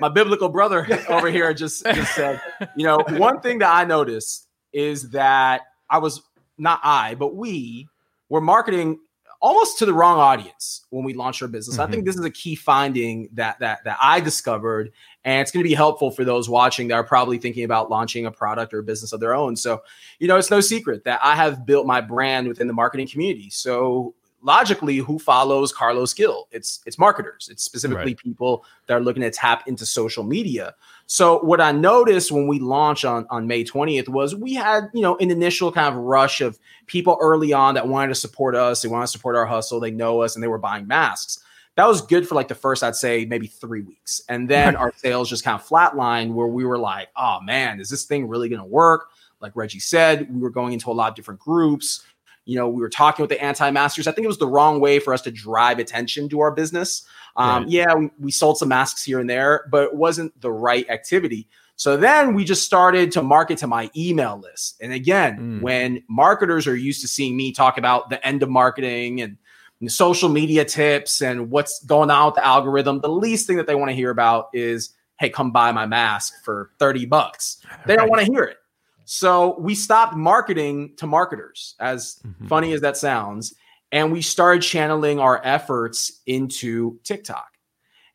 my 0.00 0.08
biblical 0.08 0.48
brother 0.48 0.86
over 1.10 1.30
here 1.30 1.52
just 1.52 1.84
just 1.84 2.14
said, 2.14 2.40
you 2.74 2.86
know, 2.86 2.98
one 3.10 3.40
thing 3.40 3.58
that 3.58 3.70
I 3.70 3.84
noticed 3.84 4.48
is 4.72 5.10
that 5.10 5.60
I 5.90 5.98
was 5.98 6.22
not 6.56 6.80
I, 6.82 7.16
but 7.16 7.36
we 7.36 7.86
were 8.30 8.40
marketing 8.40 9.00
almost 9.42 9.76
to 9.78 9.84
the 9.84 9.92
wrong 9.92 10.18
audience 10.18 10.86
when 10.90 11.04
we 11.04 11.12
launched 11.12 11.42
our 11.42 11.48
business. 11.48 11.76
Mm-hmm. 11.76 11.82
I 11.82 11.90
think 11.90 12.00
mm-hmm. 12.02 12.06
this 12.06 12.16
is 12.16 12.24
a 12.24 12.30
key 12.30 12.54
finding 12.54 13.28
that 13.32 13.58
that 13.58 13.84
that 13.84 13.98
I 14.00 14.20
discovered, 14.20 14.92
and 15.24 15.42
it's 15.42 15.50
going 15.50 15.62
to 15.62 15.68
be 15.68 15.74
helpful 15.74 16.10
for 16.10 16.24
those 16.24 16.48
watching 16.48 16.88
that 16.88 16.94
are 16.94 17.04
probably 17.04 17.38
thinking 17.38 17.64
about 17.64 17.90
launching 17.90 18.24
a 18.24 18.30
product 18.30 18.72
or 18.72 18.78
a 18.78 18.82
business 18.82 19.12
of 19.12 19.20
their 19.20 19.34
own. 19.34 19.56
So, 19.56 19.82
you 20.20 20.28
know, 20.28 20.36
it's 20.36 20.50
no 20.50 20.60
secret 20.60 21.04
that 21.04 21.20
I 21.22 21.34
have 21.34 21.66
built 21.66 21.86
my 21.86 22.00
brand 22.00 22.48
within 22.48 22.68
the 22.68 22.72
marketing 22.72 23.08
community. 23.08 23.50
So 23.50 24.14
logically 24.42 24.98
who 24.98 25.18
follows 25.18 25.72
Carlos 25.72 26.12
Gil? 26.14 26.48
It's 26.50 26.80
it's 26.86 26.98
marketers. 26.98 27.48
It's 27.50 27.62
specifically 27.62 28.12
right. 28.12 28.18
people 28.18 28.64
that 28.86 28.94
are 28.94 29.00
looking 29.00 29.22
to 29.22 29.30
tap 29.30 29.66
into 29.66 29.86
social 29.86 30.24
media. 30.24 30.74
So 31.06 31.40
what 31.40 31.60
I 31.60 31.72
noticed 31.72 32.32
when 32.32 32.46
we 32.46 32.58
launched 32.58 33.04
on, 33.04 33.26
on 33.28 33.46
May 33.46 33.64
20th 33.64 34.08
was 34.08 34.34
we 34.34 34.54
had, 34.54 34.88
you 34.94 35.02
know, 35.02 35.16
an 35.18 35.30
initial 35.30 35.70
kind 35.70 35.94
of 35.94 36.00
rush 36.00 36.40
of 36.40 36.58
people 36.86 37.18
early 37.20 37.52
on 37.52 37.74
that 37.74 37.88
wanted 37.88 38.08
to 38.08 38.14
support 38.14 38.54
us, 38.54 38.82
they 38.82 38.88
want 38.88 39.06
to 39.06 39.12
support 39.12 39.36
our 39.36 39.46
hustle, 39.46 39.80
they 39.80 39.90
know 39.90 40.22
us, 40.22 40.34
and 40.34 40.42
they 40.42 40.48
were 40.48 40.58
buying 40.58 40.86
masks. 40.86 41.42
That 41.76 41.86
was 41.86 42.02
good 42.02 42.28
for 42.28 42.34
like 42.34 42.48
the 42.48 42.54
first, 42.54 42.82
I'd 42.82 42.96
say, 42.96 43.24
maybe 43.24 43.46
three 43.46 43.82
weeks. 43.82 44.22
And 44.28 44.48
then 44.48 44.76
our 44.76 44.92
sales 44.96 45.30
just 45.30 45.44
kind 45.44 45.58
of 45.58 45.66
flatlined 45.66 46.32
where 46.34 46.46
we 46.46 46.64
were 46.64 46.78
like, 46.78 47.08
oh 47.16 47.40
man, 47.40 47.80
is 47.80 47.88
this 47.88 48.04
thing 48.04 48.28
really 48.28 48.48
gonna 48.48 48.64
work? 48.64 49.08
Like 49.40 49.56
Reggie 49.56 49.80
said, 49.80 50.32
we 50.32 50.40
were 50.40 50.50
going 50.50 50.72
into 50.72 50.90
a 50.90 50.92
lot 50.92 51.08
of 51.08 51.14
different 51.14 51.40
groups 51.40 52.04
you 52.44 52.56
know, 52.56 52.68
we 52.68 52.80
were 52.80 52.88
talking 52.88 53.22
with 53.22 53.30
the 53.30 53.42
anti-maskers. 53.42 54.06
I 54.06 54.12
think 54.12 54.24
it 54.24 54.28
was 54.28 54.38
the 54.38 54.48
wrong 54.48 54.80
way 54.80 54.98
for 54.98 55.14
us 55.14 55.22
to 55.22 55.30
drive 55.30 55.78
attention 55.78 56.28
to 56.30 56.40
our 56.40 56.50
business. 56.50 57.06
Um, 57.36 57.62
right. 57.62 57.70
Yeah, 57.70 57.94
we, 57.94 58.10
we 58.18 58.30
sold 58.30 58.58
some 58.58 58.68
masks 58.68 59.04
here 59.04 59.20
and 59.20 59.30
there, 59.30 59.66
but 59.70 59.84
it 59.84 59.94
wasn't 59.94 60.38
the 60.40 60.50
right 60.50 60.88
activity. 60.90 61.48
So 61.76 61.96
then 61.96 62.34
we 62.34 62.44
just 62.44 62.64
started 62.64 63.12
to 63.12 63.22
market 63.22 63.58
to 63.58 63.66
my 63.66 63.90
email 63.96 64.38
list. 64.38 64.78
And 64.80 64.92
again, 64.92 65.38
mm. 65.38 65.62
when 65.62 66.02
marketers 66.08 66.66
are 66.66 66.76
used 66.76 67.00
to 67.00 67.08
seeing 67.08 67.36
me 67.36 67.52
talk 67.52 67.78
about 67.78 68.10
the 68.10 68.24
end 68.26 68.42
of 68.42 68.50
marketing 68.50 69.20
and, 69.20 69.36
and 69.80 69.90
social 69.90 70.28
media 70.28 70.64
tips 70.64 71.22
and 71.22 71.50
what's 71.50 71.82
going 71.84 72.10
on 72.10 72.26
with 72.26 72.34
the 72.36 72.46
algorithm, 72.46 73.00
the 73.00 73.08
least 73.08 73.46
thing 73.46 73.56
that 73.56 73.66
they 73.66 73.74
want 73.74 73.88
to 73.88 73.94
hear 73.96 74.10
about 74.10 74.48
is, 74.52 74.94
hey, 75.18 75.30
come 75.30 75.50
buy 75.50 75.72
my 75.72 75.86
mask 75.86 76.34
for 76.44 76.70
30 76.78 77.06
bucks. 77.06 77.58
They 77.86 77.96
don't 77.96 78.08
want 78.08 78.24
to 78.24 78.30
hear 78.30 78.44
it. 78.44 78.58
So 79.04 79.58
we 79.58 79.74
stopped 79.74 80.16
marketing 80.16 80.94
to 80.96 81.06
marketers, 81.06 81.74
as 81.80 82.20
mm-hmm. 82.26 82.46
funny 82.46 82.72
as 82.72 82.80
that 82.82 82.96
sounds, 82.96 83.54
and 83.90 84.12
we 84.12 84.22
started 84.22 84.62
channeling 84.62 85.18
our 85.18 85.40
efforts 85.44 86.20
into 86.26 86.98
TikTok. 87.04 87.48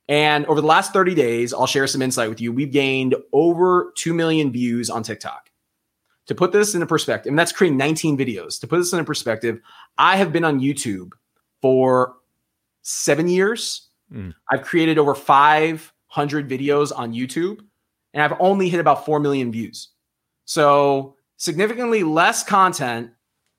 And 0.10 0.46
over 0.46 0.62
the 0.62 0.68
last 0.68 0.94
30 0.94 1.16
days, 1.16 1.54
I'll 1.54 1.68
share 1.68 1.86
some 1.88 2.02
insight 2.02 2.30
with 2.30 2.40
you. 2.40 2.54
We've 2.54 2.72
gained 2.72 3.16
over 3.34 3.94
2 3.98 4.14
million 4.14 4.52
views 4.52 4.90
on 4.90 5.04
TikTok. 5.04 5.52
To 6.28 6.36
put 6.36 6.52
this 6.52 6.74
into 6.74 6.86
perspective, 6.86 7.30
and 7.30 7.40
that's 7.40 7.54
creating 7.54 7.78
19 7.78 8.18
videos. 8.18 8.60
To 8.60 8.68
put 8.68 8.80
this 8.80 8.92
into 8.92 9.06
perspective, 9.06 9.62
I 9.98 10.18
have 10.18 10.34
been 10.34 10.44
on 10.44 10.60
YouTube 10.60 11.14
for 11.62 12.16
seven 12.82 13.30
years. 13.30 13.88
Mm. 14.12 14.34
I've 14.52 14.64
created 14.64 14.98
over 14.98 15.16
500 15.16 16.50
videos 16.50 16.92
on 16.94 17.14
YouTube, 17.14 17.60
and 18.14 18.22
I've 18.22 18.36
only 18.42 18.68
hit 18.68 18.82
about 18.82 19.06
4 19.06 19.22
million 19.22 19.54
views. 19.54 19.90
So 20.48 21.18
significantly 21.36 22.04
less 22.04 22.44
content, 22.44 23.12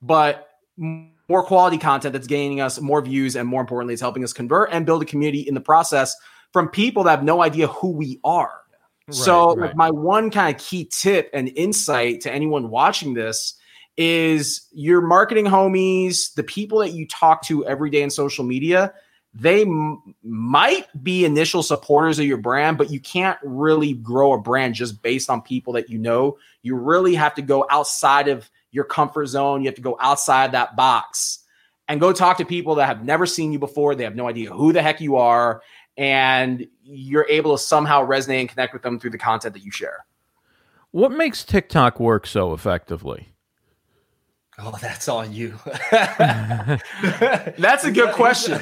but 0.03 0.49
more 0.77 1.45
quality 1.45 1.77
content 1.77 2.15
that's 2.15 2.27
gaining 2.27 2.61
us 2.61 2.81
more 2.81 3.03
views 3.03 3.37
and 3.37 3.47
more 3.47 3.61
importantly, 3.61 3.93
it's 3.93 4.01
helping 4.01 4.25
us 4.25 4.33
convert 4.33 4.71
and 4.73 4.87
build 4.87 5.03
a 5.03 5.05
community 5.05 5.41
in 5.41 5.55
the 5.55 5.61
process 5.61 6.17
from 6.53 6.69
people 6.69 7.05
that 7.05 7.11
have 7.11 7.23
no 7.23 7.43
idea 7.43 7.69
who 7.69 7.91
we 7.91 8.19
are. 8.25 8.61
Right, 9.07 9.15
so, 9.15 9.55
right. 9.55 9.69
like 9.69 9.77
my 9.77 9.91
one 9.91 10.31
kind 10.31 10.55
of 10.55 10.61
key 10.61 10.89
tip 10.91 11.29
and 11.35 11.51
insight 11.55 12.23
to 12.23 12.33
anyone 12.33 12.71
watching 12.71 13.13
this 13.13 13.55
is 13.99 14.67
your 14.73 15.03
marketing 15.03 15.45
homies, 15.45 16.33
the 16.35 16.43
people 16.43 16.79
that 16.79 16.93
you 16.93 17.07
talk 17.07 17.43
to 17.43 17.67
every 17.67 17.91
day 17.91 18.01
in 18.01 18.09
social 18.09 18.45
media, 18.45 18.95
they 19.35 19.63
m- 19.63 20.15
might 20.23 20.87
be 21.03 21.25
initial 21.25 21.63
supporters 21.63 22.19
of 22.19 22.25
your 22.25 22.39
brand, 22.39 22.79
but 22.79 22.91
you 22.91 23.01
can't 23.01 23.39
really 23.43 23.93
grow 23.93 24.33
a 24.33 24.39
brand 24.39 24.75
just 24.75 25.03
based 25.03 25.31
on 25.31 25.43
people 25.43 25.75
that 25.75 25.91
you 25.91 25.99
know. 25.99 26.39
You 26.63 26.77
really 26.77 27.15
have 27.15 27.35
to 27.35 27.43
go 27.43 27.67
outside 27.71 28.29
of 28.29 28.51
your 28.71 28.85
comfort 28.85 29.27
zone. 29.27 29.63
You 29.63 29.69
have 29.69 29.77
to 29.77 29.83
go 29.83 29.97
outside 30.01 30.53
that 30.53 30.77
box 30.77 31.41
and 31.89 32.01
go 32.01 32.13
talk 32.13 32.39
to 32.39 32.45
people 32.45 32.77
that 32.77 32.87
have 32.87 33.05
never 33.05 33.27
seen 33.27 33.53
you 33.53 33.59
before. 33.59 33.95
They 33.95 34.05
have 34.05 34.17
no 34.17 34.29
idea 34.29 34.51
who 34.51 34.73
the 34.73 34.83
heck 34.83 35.01
you 35.01 35.17
are. 35.17 35.63
And 35.97 36.67
you're 36.83 37.27
able 37.29 37.57
to 37.57 37.63
somehow 37.63 38.07
resonate 38.07 38.41
and 38.41 38.49
connect 38.49 38.73
with 38.73 38.83
them 38.83 39.01
through 39.01 39.11
the 39.11 39.19
content 39.19 39.55
that 39.55 39.65
you 39.65 39.73
share. 39.73 40.05
What 40.91 41.13
makes 41.13 41.45
TikTok 41.45 41.99
work 42.01 42.27
so 42.27 42.53
effectively? 42.53 43.29
Oh, 44.61 44.77
that's 44.81 45.09
on 45.09 45.33
you. 45.33 45.55
that's 45.93 47.85
a 47.85 47.93
good 47.93 48.13
question. 48.13 48.61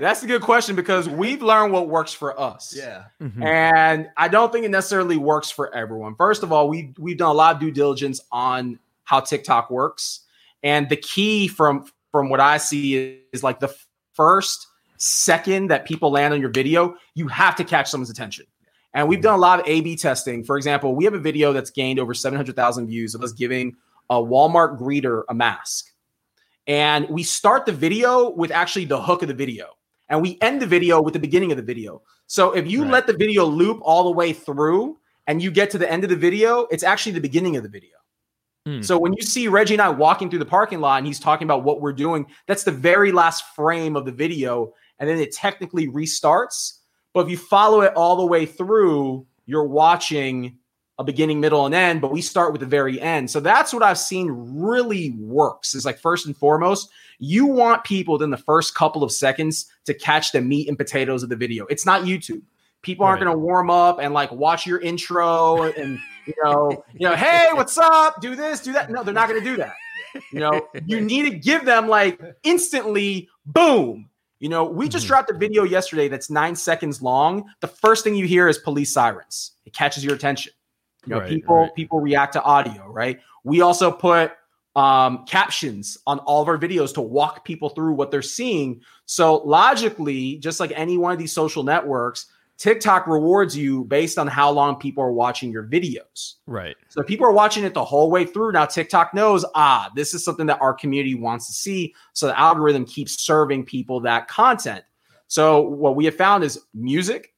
That's 0.00 0.24
a 0.24 0.26
good 0.26 0.42
question 0.42 0.74
because 0.74 1.08
we've 1.08 1.40
learned 1.40 1.72
what 1.72 1.88
works 1.88 2.12
for 2.12 2.38
us. 2.38 2.74
Yeah. 2.76 3.04
Mm-hmm. 3.22 3.44
And 3.44 4.08
I 4.16 4.26
don't 4.26 4.52
think 4.52 4.64
it 4.64 4.72
necessarily 4.72 5.16
works 5.16 5.48
for 5.48 5.72
everyone. 5.72 6.16
First 6.16 6.42
of 6.42 6.50
all, 6.50 6.68
we 6.68 6.92
we've 6.98 7.16
done 7.16 7.30
a 7.30 7.34
lot 7.34 7.54
of 7.54 7.60
due 7.60 7.70
diligence 7.70 8.20
on 8.32 8.80
how 9.04 9.20
TikTok 9.20 9.70
works. 9.70 10.20
And 10.64 10.88
the 10.88 10.96
key 10.96 11.46
from 11.46 11.86
from 12.10 12.28
what 12.28 12.40
I 12.40 12.56
see 12.56 12.96
is, 12.96 13.20
is 13.34 13.42
like 13.44 13.60
the 13.60 13.72
first 14.14 14.66
second 14.96 15.68
that 15.68 15.84
people 15.84 16.10
land 16.10 16.34
on 16.34 16.40
your 16.40 16.50
video, 16.50 16.96
you 17.14 17.28
have 17.28 17.54
to 17.56 17.64
catch 17.64 17.88
someone's 17.88 18.10
attention. 18.10 18.46
And 18.94 19.08
we've 19.08 19.20
done 19.20 19.34
a 19.34 19.40
lot 19.40 19.60
of 19.60 19.68
A 19.68 19.80
B 19.80 19.94
testing. 19.94 20.42
For 20.42 20.56
example, 20.56 20.96
we 20.96 21.04
have 21.04 21.14
a 21.14 21.20
video 21.20 21.52
that's 21.52 21.70
gained 21.70 22.00
over 22.00 22.14
700,000 22.14 22.88
views 22.88 23.14
of 23.14 23.22
us 23.22 23.32
giving 23.32 23.76
a 24.10 24.16
Walmart 24.16 24.78
greeter 24.78 25.22
a 25.28 25.34
mask. 25.34 25.92
And 26.66 27.08
we 27.08 27.22
start 27.22 27.66
the 27.66 27.72
video 27.72 28.30
with 28.30 28.50
actually 28.50 28.86
the 28.86 29.00
hook 29.00 29.22
of 29.22 29.28
the 29.28 29.34
video. 29.34 29.68
And 30.08 30.22
we 30.22 30.38
end 30.40 30.62
the 30.62 30.66
video 30.66 31.00
with 31.00 31.14
the 31.14 31.20
beginning 31.20 31.50
of 31.50 31.56
the 31.56 31.62
video. 31.62 32.02
So 32.26 32.52
if 32.52 32.68
you 32.68 32.82
right. 32.82 32.92
let 32.92 33.06
the 33.06 33.16
video 33.16 33.44
loop 33.44 33.80
all 33.82 34.04
the 34.04 34.10
way 34.10 34.32
through 34.32 34.98
and 35.26 35.42
you 35.42 35.50
get 35.50 35.70
to 35.70 35.78
the 35.78 35.90
end 35.90 36.04
of 36.04 36.10
the 36.10 36.16
video, 36.16 36.66
it's 36.70 36.84
actually 36.84 37.12
the 37.12 37.20
beginning 37.20 37.56
of 37.56 37.62
the 37.62 37.68
video. 37.68 37.90
Hmm. 38.66 38.82
So 38.82 38.98
when 38.98 39.12
you 39.14 39.22
see 39.22 39.48
Reggie 39.48 39.74
and 39.74 39.82
I 39.82 39.88
walking 39.88 40.28
through 40.28 40.40
the 40.40 40.46
parking 40.46 40.80
lot 40.80 40.98
and 40.98 41.06
he's 41.06 41.20
talking 41.20 41.46
about 41.46 41.64
what 41.64 41.80
we're 41.80 41.92
doing, 41.92 42.26
that's 42.46 42.64
the 42.64 42.72
very 42.72 43.12
last 43.12 43.44
frame 43.54 43.96
of 43.96 44.04
the 44.04 44.12
video. 44.12 44.74
And 44.98 45.08
then 45.08 45.18
it 45.18 45.32
technically 45.32 45.88
restarts. 45.88 46.78
But 47.12 47.24
if 47.24 47.30
you 47.30 47.36
follow 47.36 47.80
it 47.82 47.92
all 47.94 48.16
the 48.16 48.26
way 48.26 48.44
through, 48.44 49.26
you're 49.46 49.66
watching 49.66 50.58
a 50.98 51.04
beginning, 51.04 51.40
middle, 51.40 51.66
and 51.66 51.74
end, 51.74 52.00
but 52.00 52.10
we 52.10 52.22
start 52.22 52.52
with 52.52 52.60
the 52.60 52.66
very 52.66 53.00
end. 53.00 53.30
So 53.30 53.38
that's 53.38 53.72
what 53.72 53.82
I've 53.82 53.98
seen 53.98 54.30
really 54.30 55.10
works 55.18 55.74
is 55.74 55.84
like 55.84 55.98
first 55.98 56.26
and 56.26 56.36
foremost, 56.36 56.90
you 57.18 57.46
want 57.46 57.84
people 57.84 58.14
within 58.14 58.30
the 58.30 58.36
first 58.38 58.74
couple 58.74 59.02
of 59.02 59.12
seconds 59.12 59.66
to 59.84 59.94
catch 59.94 60.32
the 60.32 60.40
meat 60.40 60.68
and 60.68 60.78
potatoes 60.78 61.22
of 61.22 61.28
the 61.28 61.36
video. 61.36 61.66
It's 61.66 61.84
not 61.84 62.02
YouTube. 62.02 62.42
People 62.82 63.04
aren't 63.04 63.20
right. 63.20 63.26
going 63.26 63.36
to 63.36 63.44
warm 63.44 63.68
up 63.68 63.98
and 64.00 64.14
like 64.14 64.30
watch 64.32 64.66
your 64.66 64.80
intro 64.80 65.64
and 65.64 65.98
you 66.26 66.34
know, 66.42 66.84
you 66.94 67.08
know, 67.08 67.14
hey, 67.14 67.48
what's 67.52 67.76
up? 67.78 68.20
Do 68.20 68.34
this, 68.34 68.60
do 68.60 68.72
that. 68.72 68.90
No, 68.90 69.02
they're 69.02 69.14
not 69.14 69.28
going 69.28 69.42
to 69.42 69.48
do 69.48 69.56
that. 69.58 69.74
You 70.32 70.40
know, 70.40 70.68
you 70.86 71.00
need 71.00 71.30
to 71.30 71.36
give 71.36 71.64
them 71.64 71.88
like 71.88 72.20
instantly, 72.42 73.28
boom. 73.44 74.08
You 74.38 74.48
know, 74.48 74.64
we 74.64 74.88
just 74.88 75.04
mm-hmm. 75.04 75.08
dropped 75.08 75.30
a 75.30 75.34
video 75.34 75.62
yesterday 75.64 76.08
that's 76.08 76.28
nine 76.30 76.56
seconds 76.56 77.00
long. 77.00 77.44
The 77.60 77.68
first 77.68 78.04
thing 78.04 78.14
you 78.14 78.26
hear 78.26 78.48
is 78.48 78.58
police 78.58 78.92
sirens. 78.92 79.52
It 79.64 79.72
catches 79.72 80.04
your 80.04 80.14
attention. 80.14 80.52
You 81.06 81.14
know, 81.14 81.20
right, 81.20 81.30
people 81.30 81.56
right. 81.56 81.74
people 81.74 82.00
react 82.00 82.32
to 82.34 82.42
audio, 82.42 82.90
right? 82.90 83.20
We 83.44 83.60
also 83.60 83.90
put 83.90 84.32
um, 84.74 85.24
captions 85.26 85.96
on 86.06 86.18
all 86.20 86.42
of 86.42 86.48
our 86.48 86.58
videos 86.58 86.92
to 86.94 87.00
walk 87.00 87.44
people 87.44 87.70
through 87.70 87.94
what 87.94 88.10
they're 88.10 88.22
seeing. 88.22 88.82
So 89.06 89.36
logically, 89.36 90.36
just 90.36 90.60
like 90.60 90.72
any 90.74 90.98
one 90.98 91.12
of 91.12 91.18
these 91.18 91.32
social 91.32 91.62
networks, 91.62 92.26
TikTok 92.58 93.06
rewards 93.06 93.56
you 93.56 93.84
based 93.84 94.18
on 94.18 94.26
how 94.26 94.50
long 94.50 94.76
people 94.76 95.02
are 95.02 95.12
watching 95.12 95.50
your 95.50 95.64
videos. 95.64 96.34
Right. 96.46 96.76
So 96.88 97.00
if 97.00 97.06
people 97.06 97.26
are 97.26 97.32
watching 97.32 97.64
it 97.64 97.74
the 97.74 97.84
whole 97.84 98.10
way 98.10 98.24
through. 98.24 98.52
Now 98.52 98.66
TikTok 98.66 99.14
knows, 99.14 99.44
ah, 99.54 99.90
this 99.94 100.14
is 100.14 100.24
something 100.24 100.46
that 100.46 100.60
our 100.60 100.74
community 100.74 101.14
wants 101.14 101.46
to 101.46 101.52
see. 101.52 101.94
So 102.12 102.26
the 102.26 102.38
algorithm 102.38 102.84
keeps 102.84 103.22
serving 103.22 103.64
people 103.64 104.00
that 104.00 104.28
content. 104.28 104.84
So 105.28 105.60
what 105.60 105.96
we 105.96 106.04
have 106.04 106.16
found 106.16 106.44
is 106.44 106.60
music, 106.72 107.34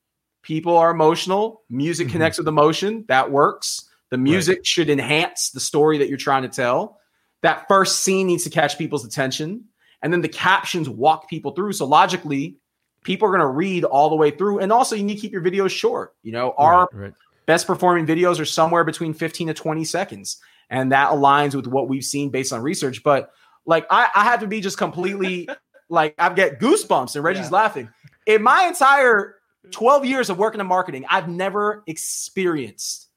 people 0.49 0.75
are 0.79 0.91
emotional, 0.91 1.63
music 1.69 2.09
Mhm. 2.09 2.13
connects 2.13 2.39
with 2.39 2.49
emotion, 2.49 3.05
that 3.09 3.31
works. 3.31 3.85
The 4.11 4.17
music 4.17 4.65
should 4.65 4.89
enhance 4.89 5.51
the 5.51 5.61
story 5.61 5.99
that 5.99 6.09
you're 6.09 6.17
trying 6.17 6.43
to 6.43 6.49
tell. 6.49 6.99
That 7.43 7.69
first 7.69 8.01
scene 8.01 8.27
needs 8.27 8.45
to 8.45 8.51
catch 8.51 8.79
people's 8.79 9.05
attention. 9.05 9.65
And 10.01 10.11
then 10.11 10.23
the 10.23 10.29
captions 10.29 10.89
walk 10.89 11.29
people 11.29 11.51
through. 11.53 11.75
So 11.75 11.85
logically, 11.85 12.57
people 13.05 13.29
are 13.29 13.31
going 13.31 13.43
to 13.43 13.47
read 13.47 13.85
all 13.85 14.09
the 14.09 14.17
way 14.17 14.31
through. 14.31 14.61
And 14.61 14.73
also, 14.73 14.97
you 14.97 15.05
need 15.05 15.17
to 15.17 15.21
keep 15.21 15.33
your 15.33 15.43
videos 15.43 15.69
short. 15.71 16.15
You 16.23 16.33
know, 16.33 16.55
our 16.57 16.89
right, 16.93 17.03
right. 17.03 17.15
best 17.45 17.67
performing 17.67 18.07
videos 18.07 18.41
are 18.41 18.47
somewhere 18.47 18.85
between 18.85 19.13
15 19.13 19.49
to 19.49 19.55
20 19.55 19.85
seconds. 19.85 20.39
And 20.71 20.93
that 20.93 21.11
aligns 21.11 21.55
with 21.55 21.67
what 21.67 21.89
we've 21.91 22.05
seen 22.05 22.31
based 22.31 22.55
on 22.55 22.63
research. 22.63 23.03
But 23.03 23.31
like, 23.67 23.87
I, 23.91 24.09
I 24.15 24.25
have 24.25 24.41
to 24.41 24.47
be 24.47 24.63
just 24.63 24.79
completely 24.79 25.47
like, 25.91 26.15
I 26.19 26.33
get 26.33 26.59
goosebumps 26.59 27.17
and 27.17 27.23
Reggie's 27.25 27.51
Yeah. 27.51 27.57
laughing. 27.57 27.89
In 28.25 28.43
my 28.43 28.65
entire 28.65 29.35
12 29.71 30.05
years 30.05 30.31
of 30.31 30.39
working 30.39 30.61
in 30.61 30.67
marketing, 30.67 31.05
I've 31.09 31.29
never 31.29 31.83
experienced 31.87 33.09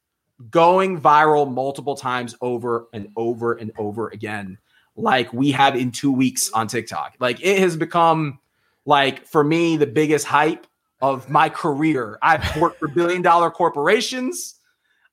going 0.50 1.00
viral 1.00 1.52
multiple 1.52 1.96
times 1.96 2.36
over 2.42 2.88
and 2.94 3.10
over 3.16 3.54
and 3.54 3.72
over 3.78 4.10
again, 4.10 4.58
like 4.96 5.32
we 5.34 5.52
have 5.52 5.76
in 5.76 5.92
two 5.92 6.12
weeks 6.12 6.52
on 6.52 6.68
TikTok. 6.68 7.16
Like, 7.20 7.40
it 7.42 7.60
has 7.60 7.78
become, 7.78 8.40
like, 8.86 9.26
for 9.28 9.44
me, 9.44 9.78
the 9.78 9.88
biggest 9.88 10.26
hype 10.26 10.66
of 11.02 11.30
my 11.30 11.50
career. 11.50 12.18
I've 12.22 12.56
worked 12.58 12.80
for 12.80 12.88
billion 12.88 13.22
dollar 13.22 13.52
corporations. 13.52 14.56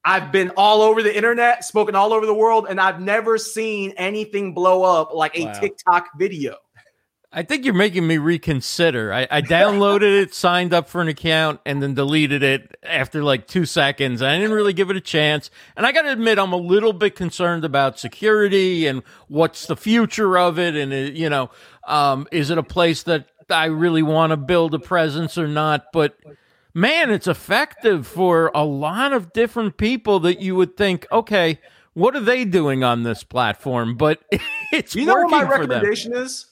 I've 0.04 0.32
been 0.32 0.50
all 0.56 0.80
over 0.80 1.02
the 1.02 1.14
internet, 1.14 1.64
spoken 1.64 1.94
all 1.94 2.12
over 2.12 2.24
the 2.24 2.34
world, 2.34 2.66
and 2.70 2.80
I've 2.80 3.00
never 3.00 3.36
seen 3.36 3.92
anything 3.96 4.54
blow 4.54 4.82
up 4.82 5.12
like 5.12 5.36
a 5.36 5.44
Wow. 5.44 5.52
TikTok 5.52 6.08
video. 6.16 6.56
I 7.30 7.42
think 7.42 7.66
you're 7.66 7.74
making 7.74 8.06
me 8.06 8.16
reconsider. 8.16 9.12
I, 9.12 9.28
I 9.30 9.42
downloaded 9.42 10.22
it, 10.22 10.32
signed 10.34 10.72
up 10.72 10.88
for 10.88 11.02
an 11.02 11.08
account, 11.08 11.60
and 11.66 11.82
then 11.82 11.92
deleted 11.92 12.42
it 12.42 12.78
after 12.82 13.22
like 13.22 13.46
two 13.46 13.66
seconds. 13.66 14.22
I 14.22 14.36
didn't 14.38 14.52
really 14.52 14.72
give 14.72 14.88
it 14.88 14.96
a 14.96 15.00
chance. 15.00 15.50
And 15.76 15.84
I 15.84 15.92
got 15.92 16.02
to 16.02 16.12
admit, 16.12 16.38
I'm 16.38 16.54
a 16.54 16.56
little 16.58 16.94
bit 16.94 17.16
concerned 17.16 17.66
about 17.66 17.98
security 17.98 18.86
and 18.86 19.02
what's 19.28 19.66
the 19.66 19.76
future 19.76 20.38
of 20.38 20.58
it. 20.58 20.74
And, 20.74 20.90
uh, 20.92 20.96
you 21.12 21.28
know, 21.28 21.50
um, 21.86 22.26
is 22.32 22.48
it 22.48 22.56
a 22.56 22.62
place 22.62 23.02
that 23.02 23.26
I 23.50 23.66
really 23.66 24.02
want 24.02 24.30
to 24.30 24.38
build 24.38 24.72
a 24.72 24.78
presence 24.78 25.36
or 25.36 25.46
not? 25.46 25.86
But 25.92 26.16
man, 26.72 27.10
it's 27.10 27.26
effective 27.26 28.06
for 28.06 28.50
a 28.54 28.64
lot 28.64 29.12
of 29.12 29.34
different 29.34 29.76
people 29.76 30.18
that 30.20 30.40
you 30.40 30.56
would 30.56 30.78
think, 30.78 31.06
okay, 31.12 31.60
what 31.92 32.16
are 32.16 32.20
they 32.20 32.46
doing 32.46 32.82
on 32.84 33.02
this 33.02 33.22
platform? 33.22 33.98
But 33.98 34.22
it's 34.72 34.94
You 34.94 35.04
know 35.04 35.14
what 35.14 35.24
working 35.30 35.30
my 35.30 35.44
for 35.44 35.66
them. 35.66 35.70
recommendation 35.70 36.14
is? 36.14 36.46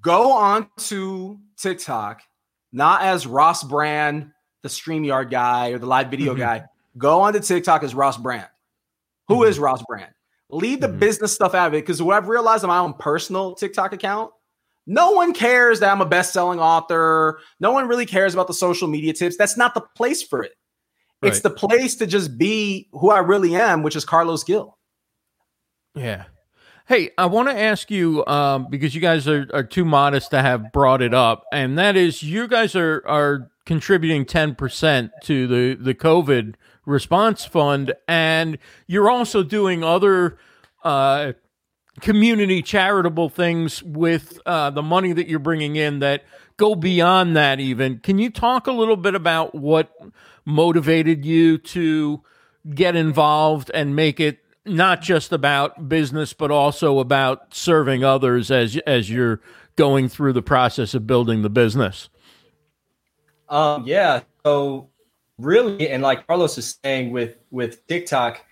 Go 0.00 0.32
on 0.32 0.68
to 0.78 1.38
TikTok, 1.56 2.22
not 2.72 3.02
as 3.02 3.26
Ross 3.26 3.64
Brand, 3.64 4.32
the 4.62 4.68
StreamYard 4.68 5.30
guy 5.30 5.70
or 5.70 5.78
the 5.78 5.86
live 5.86 6.08
video 6.08 6.34
Mhm. 6.34 6.38
guy. 6.38 6.64
Go 6.96 7.20
on 7.22 7.32
to 7.32 7.40
TikTok 7.40 7.82
as 7.82 7.94
Ross 7.94 8.16
Brand. 8.16 8.48
Who 9.28 9.38
Mhm. 9.38 9.48
is 9.48 9.58
Ross 9.58 9.82
Brand? 9.88 10.12
Leave 10.50 10.80
the 10.80 10.88
Mhm. 10.88 10.98
business 10.98 11.32
stuff 11.32 11.54
out 11.54 11.68
of 11.68 11.74
it 11.74 11.78
because 11.78 12.00
what 12.02 12.16
I've 12.16 12.28
realized 12.28 12.62
on 12.62 12.68
my 12.68 12.78
own 12.78 12.94
personal 12.94 13.54
TikTok 13.54 13.92
account, 13.92 14.32
no 14.86 15.12
one 15.12 15.32
cares 15.32 15.80
that 15.80 15.90
I'm 15.90 16.00
a 16.00 16.06
best-selling 16.06 16.60
author. 16.60 17.40
No 17.58 17.72
one 17.72 17.88
really 17.88 18.06
cares 18.06 18.34
about 18.34 18.46
the 18.46 18.54
social 18.54 18.86
media 18.86 19.12
tips. 19.14 19.36
That's 19.36 19.56
not 19.56 19.74
the 19.74 19.80
place 19.80 20.22
for 20.22 20.42
it. 20.42 20.52
It's 21.22 21.40
the 21.40 21.50
place 21.50 21.94
to 21.96 22.06
just 22.06 22.36
be 22.36 22.88
who 22.92 23.10
I 23.10 23.18
really 23.20 23.54
am, 23.54 23.82
which 23.82 23.94
is 23.96 24.04
Carlos 24.04 24.42
Gil. 24.44 24.76
Yeah. 25.94 26.24
Hey, 26.92 27.08
I 27.16 27.24
want 27.24 27.48
to 27.48 27.58
ask 27.58 27.90
you 27.90 28.22
um, 28.26 28.66
because 28.68 28.94
you 28.94 29.00
guys 29.00 29.26
are, 29.26 29.48
are 29.54 29.64
too 29.64 29.86
modest 29.86 30.30
to 30.32 30.42
have 30.42 30.72
brought 30.72 31.00
it 31.00 31.14
up, 31.14 31.46
and 31.50 31.78
that 31.78 31.96
is 31.96 32.22
you 32.22 32.46
guys 32.46 32.76
are 32.76 33.02
are 33.06 33.50
contributing 33.64 34.26
ten 34.26 34.54
percent 34.54 35.10
to 35.22 35.46
the 35.46 35.74
the 35.82 35.94
COVID 35.94 36.56
response 36.84 37.46
fund, 37.46 37.94
and 38.06 38.58
you're 38.86 39.10
also 39.10 39.42
doing 39.42 39.82
other 39.82 40.36
uh, 40.84 41.32
community 42.02 42.60
charitable 42.60 43.30
things 43.30 43.82
with 43.82 44.38
uh, 44.44 44.68
the 44.68 44.82
money 44.82 45.14
that 45.14 45.28
you're 45.28 45.38
bringing 45.38 45.76
in 45.76 46.00
that 46.00 46.24
go 46.58 46.74
beyond 46.74 47.34
that. 47.34 47.58
Even 47.58 48.00
can 48.00 48.18
you 48.18 48.28
talk 48.28 48.66
a 48.66 48.72
little 48.72 48.98
bit 48.98 49.14
about 49.14 49.54
what 49.54 49.90
motivated 50.44 51.24
you 51.24 51.56
to 51.56 52.22
get 52.74 52.96
involved 52.96 53.70
and 53.72 53.96
make 53.96 54.20
it 54.20 54.41
not 54.64 55.02
just 55.02 55.32
about 55.32 55.88
business 55.88 56.32
but 56.32 56.50
also 56.50 56.98
about 56.98 57.54
serving 57.54 58.04
others 58.04 58.50
as 58.50 58.76
as 58.86 59.10
you're 59.10 59.40
going 59.76 60.08
through 60.08 60.32
the 60.32 60.42
process 60.42 60.94
of 60.94 61.06
building 61.06 61.42
the 61.42 61.50
business 61.50 62.08
Um, 63.48 63.84
yeah. 63.86 64.20
So 64.44 64.88
really, 65.38 65.88
and 65.90 66.02
like 66.02 66.26
Carlos 66.26 66.56
is 66.56 66.78
saying 66.82 67.10
with 67.10 67.36
with 67.50 67.86
TikTok, 67.86 68.44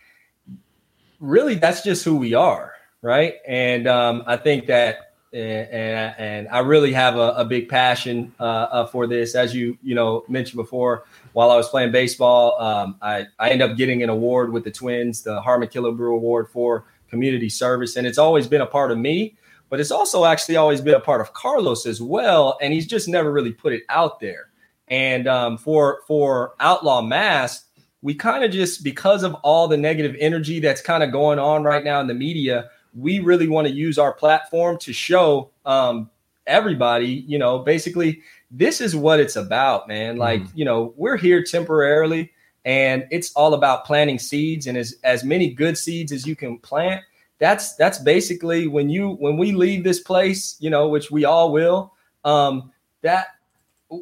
really 1.21 1.55
that's 1.55 1.83
just 1.83 2.05
who 2.05 2.17
we 2.17 2.35
are, 2.35 2.75
right? 3.03 3.35
And 3.47 3.89
um, 3.89 4.23
I 4.27 4.37
think 4.37 4.67
that, 4.67 5.10
and 5.33 6.15
and, 6.19 6.49
I 6.49 6.61
really 6.61 6.93
have 6.93 7.17
a, 7.17 7.33
a 7.33 7.45
big 7.45 7.69
passion 7.69 8.33
uh, 8.41 8.43
uh, 8.43 8.87
for 8.87 9.07
this. 9.07 9.35
As 9.35 9.55
you 9.55 9.79
you 9.83 9.95
know 9.95 10.25
mentioned 10.29 10.57
before, 10.57 11.05
while 11.33 11.51
I 11.51 11.57
was 11.57 11.69
playing 11.69 11.93
baseball, 11.93 12.61
um, 12.61 12.97
I 13.01 13.27
I 13.39 13.51
ended 13.51 13.71
up 13.71 13.77
getting 13.77 14.03
an 14.03 14.09
award 14.09 14.53
with 14.53 14.65
the 14.65 14.71
Twins, 14.71 15.23
the 15.23 15.41
Harmon 15.41 15.69
Killebrew 15.69 16.15
Award 16.15 16.49
for 16.49 16.85
community 17.09 17.49
service, 17.49 17.97
and 17.97 18.07
it's 18.07 18.19
always 18.19 18.47
been 18.47 18.61
a 18.61 18.67
part 18.67 18.91
of 18.91 18.99
me. 18.99 19.37
But 19.69 19.79
it's 19.79 19.93
also 19.93 20.25
actually 20.25 20.57
always 20.57 20.81
been 20.81 20.95
a 20.95 21.01
part 21.01 21.21
of 21.21 21.33
Carlos 21.33 21.87
as 21.87 22.03
well, 22.03 22.59
and 22.61 22.73
he's 22.73 22.89
just 22.89 23.07
never 23.07 23.31
really 23.31 23.53
put 23.53 23.73
it 23.73 23.85
out 23.89 24.19
there. 24.19 24.51
And 24.89 25.29
um, 25.29 25.59
for 25.59 26.01
for 26.09 26.55
Outlaw 26.59 27.03
Masks, 27.03 27.67
we 28.03 28.15
kind 28.15 28.43
of 28.43 28.51
just 28.51 28.83
because 28.83 29.23
of 29.23 29.35
all 29.43 29.69
the 29.69 29.77
negative 29.77 30.17
energy 30.19 30.59
that's 30.59 30.83
kind 30.83 31.05
of 31.05 31.13
going 31.13 31.39
on 31.39 31.63
right 31.63 31.85
now 31.85 32.01
in 32.01 32.09
the 32.09 32.15
media, 32.15 32.69
we 32.95 33.21
really 33.21 33.49
want 33.49 33.69
to 33.69 33.73
use 33.73 33.99
our 33.99 34.13
platform 34.13 34.79
to 34.79 34.93
show 34.93 35.51
um, 35.65 36.11
everybody, 36.47 37.25
you 37.27 37.39
know, 37.39 37.61
basically 37.61 38.23
this 38.51 38.81
is 38.81 38.97
what 38.97 39.21
it's 39.21 39.37
about, 39.37 39.87
man. 39.87 40.17
Like, 40.17 40.43
you 40.55 40.65
know, 40.65 40.93
we're 40.97 41.17
here 41.17 41.43
temporarily, 41.43 42.33
and 42.65 43.07
it's 43.11 43.33
all 43.35 43.55
about 43.55 43.85
planting 43.85 44.19
seeds, 44.19 44.67
and 44.67 44.77
as 44.77 44.97
as 45.05 45.25
many 45.25 45.53
good 45.53 45.79
seeds 45.79 46.13
as 46.13 46.27
you 46.27 46.35
can 46.35 46.59
plant. 46.59 47.03
That's 47.39 47.75
that's 47.77 47.99
basically 47.99 48.67
when 48.67 48.91
you 48.91 49.13
when 49.13 49.37
we 49.39 49.53
leave 49.53 49.85
this 49.85 50.01
place, 50.01 50.57
you 50.61 50.69
know, 50.69 50.89
which 50.89 51.11
we 51.11 51.25
all 51.25 51.53
will. 51.53 51.95
Um, 52.25 52.73
that 53.03 53.29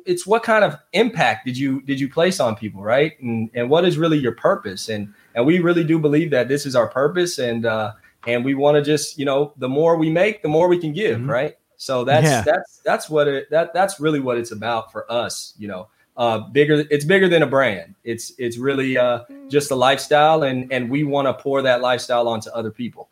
it's 0.05 0.27
what 0.27 0.43
kind 0.43 0.65
of 0.65 0.77
impact 0.93 1.47
did 1.47 1.57
you 1.57 1.81
did 1.83 1.99
you 1.99 2.09
place 2.09 2.41
on 2.41 2.55
people 2.55 2.83
right 2.83 3.19
and 3.21 3.51
and 3.55 3.71
what 3.71 3.85
is 3.85 3.97
really 3.97 4.19
your 4.19 4.33
purpose 4.33 4.89
and 4.89 5.13
and 5.35 5.47
we 5.47 5.61
really 5.61 5.85
do 5.85 5.99
believe 5.99 6.31
that 6.31 6.49
this 6.49 6.67
is 6.67 6.77
our 6.77 6.89
purpose 6.89 7.39
and 7.39 7.65
uh 7.65 7.93
and 8.29 8.45
we 8.45 8.55
want 8.55 8.77
to 8.77 8.83
just 8.83 9.19
you 9.19 9.25
know 9.25 9.53
the 9.57 9.69
more 9.69 9.97
we 9.97 10.11
make 10.11 10.43
the 10.43 10.49
more 10.49 10.69
we 10.69 10.79
can 10.79 10.93
give 10.93 11.19
Mhm. 11.19 11.29
right? 11.29 11.55
So 11.77 12.05
that's 12.05 12.25
Yeah. 12.27 12.43
that's 12.43 12.79
that's 12.85 13.09
what 13.11 13.27
it 13.29 13.51
that 13.51 13.73
that's 13.75 13.99
really 14.01 14.21
what 14.21 14.37
it's 14.39 14.53
about 14.53 14.93
for 14.93 15.11
us 15.11 15.55
you 15.59 15.69
know? 15.69 15.89
Uh 16.17 16.39
bigger 16.51 16.85
it's 16.91 17.05
bigger 17.05 17.29
than 17.29 17.43
a 17.43 17.47
brand. 17.47 17.95
It's 18.05 18.33
it's 18.39 18.59
really 18.59 18.99
uh 18.99 19.21
just 19.49 19.71
a 19.71 19.77
lifestyle 19.77 20.43
and 20.43 20.73
and 20.73 20.91
we 20.91 21.05
want 21.05 21.27
to 21.29 21.35
pour 21.35 21.63
that 21.63 21.81
lifestyle 21.81 22.27
onto 22.29 22.51
other 22.51 22.71
people. 22.73 23.09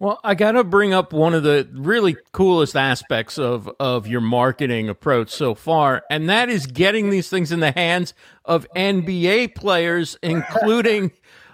Well, 0.00 0.18
I 0.24 0.34
got 0.34 0.52
to 0.52 0.64
bring 0.64 0.92
up 0.92 1.12
one 1.12 1.32
of 1.32 1.44
the 1.44 1.68
really 1.72 2.16
coolest 2.32 2.74
aspects 2.74 3.38
of 3.38 3.70
of 3.78 4.08
your 4.08 4.20
marketing 4.20 4.88
approach 4.88 5.30
so 5.30 5.54
far, 5.54 6.02
and 6.10 6.28
that 6.28 6.48
is 6.48 6.66
getting 6.66 7.10
these 7.10 7.28
things 7.28 7.52
in 7.52 7.60
the 7.60 7.70
hands 7.70 8.12
of 8.44 8.66
NBA 8.74 9.54
players, 9.54 10.16
including 10.24 11.12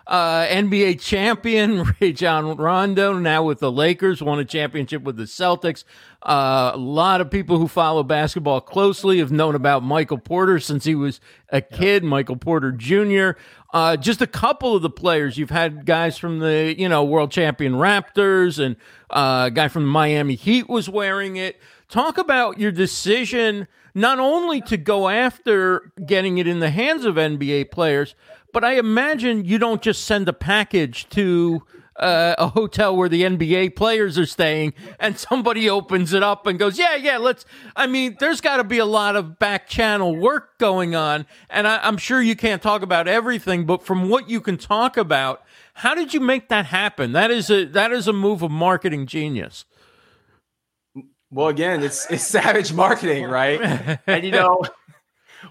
uh, 0.09 0.47
NBA 0.47 1.01
champion 1.01 1.85
Rajon 2.01 2.57
Rondo, 2.57 3.13
now 3.13 3.43
with 3.43 3.61
the 3.61 3.71
Lakers, 3.71 4.23
won 4.23 4.39
a 4.39 4.45
championship 4.45 5.03
with 5.03 5.17
the 5.17 5.25
Celtics. 5.25 5.85
Uh, 6.23 6.73
a 6.75 6.79
lot 6.79 7.21
of 7.21 7.31
people 7.31 7.59
who 7.59 7.69
follow 7.69 8.03
basketball 8.03 8.61
closely 8.61 9.19
have 9.19 9.31
known 9.31 9.55
about 9.55 9.83
Michael 9.83 10.19
Porter 10.19 10.59
since 10.59 10.85
he 10.85 10.95
was 10.95 11.21
a 11.51 11.61
kid, 11.61 12.03
Michael 12.03 12.37
Porter 12.37 12.73
Jr. 12.73 13.39
Uh, 13.73 13.99
just 13.99 14.23
a 14.23 14.27
couple 14.27 14.75
of 14.75 14.81
the 14.81 14.91
players. 14.91 15.37
You've 15.37 15.51
had 15.51 15.85
guys 15.85 16.17
from 16.17 16.39
the, 16.39 16.75
you 16.77 16.89
know, 16.89 17.05
world 17.05 17.31
champion 17.31 17.75
Raptors 17.75 18.59
and 18.59 18.77
uh, 19.11 19.45
a 19.49 19.51
guy 19.51 19.69
from 19.69 19.83
the 19.83 19.91
Miami 19.91 20.37
Heat 20.37 20.69
was 20.71 20.89
wearing 20.89 21.37
it. 21.37 21.61
Talk 21.89 22.19
about 22.19 22.59
your 22.59 22.71
decision 22.71 23.67
not 23.95 24.19
only 24.19 24.61
to 24.63 24.77
go 24.77 25.09
after 25.09 25.91
getting 26.05 26.37
it 26.37 26.47
in 26.47 26.61
the 26.61 26.71
hands 26.71 27.07
of 27.07 27.15
NBA 27.15 27.71
players, 27.71 28.15
but 28.53 28.63
I 28.63 28.75
imagine 28.75 29.47
you 29.47 29.59
don't 29.59 29.81
just 29.81 30.05
send 30.05 30.29
a 30.29 30.35
package 30.35 31.09
to 31.11 31.63
uh, 31.97 32.35
a 32.39 32.49
hotel 32.49 32.95
where 32.95 33.09
the 33.09 33.23
NBA 33.23 33.75
players 33.75 34.19
are 34.19 34.27
staying, 34.27 34.75
and 35.01 35.19
somebody 35.19 35.69
opens 35.69 36.13
it 36.13 36.23
up 36.23 36.47
and 36.47 36.59
goes, 36.59 36.79
"Yeah, 36.79 36.95
yeah, 36.95 37.17
let's." 37.17 37.45
I 37.75 37.87
mean, 37.87 38.17
there's 38.21 38.41
got 38.41 38.59
to 38.59 38.65
be 38.65 38.79
a 38.79 38.85
lot 38.85 39.17
of 39.17 39.39
back 39.39 39.67
channel 39.67 40.15
work 40.15 40.59
going 40.59 40.95
on, 40.95 41.27
and 41.51 41.67
I, 41.67 41.81
I'm 41.83 41.97
sure 41.97 42.23
you 42.23 42.37
can't 42.37 42.63
talk 42.63 42.83
about 42.83 43.09
everything, 43.09 43.65
but 43.65 43.83
from 43.83 44.09
what 44.09 44.29
you 44.29 44.41
can 44.41 44.59
talk 44.59 44.97
about, 44.97 45.43
how 45.75 45.95
did 45.95 46.15
you 46.15 46.21
make 46.21 46.49
that 46.51 46.67
happen? 46.67 47.13
That 47.13 47.31
is 47.31 47.51
a 47.51 47.65
that 47.65 47.93
is 47.93 48.07
a 48.07 48.13
move 48.13 48.43
of 48.43 48.51
marketing 48.51 49.07
genius. 49.07 49.65
Well, 51.31 51.49
again, 51.49 51.83
it's 51.83 52.11
it's 52.11 52.27
savage 52.27 52.73
marketing, 52.73 53.25
right? 53.25 53.99
and 54.07 54.25
you 54.25 54.31
know, 54.31 54.63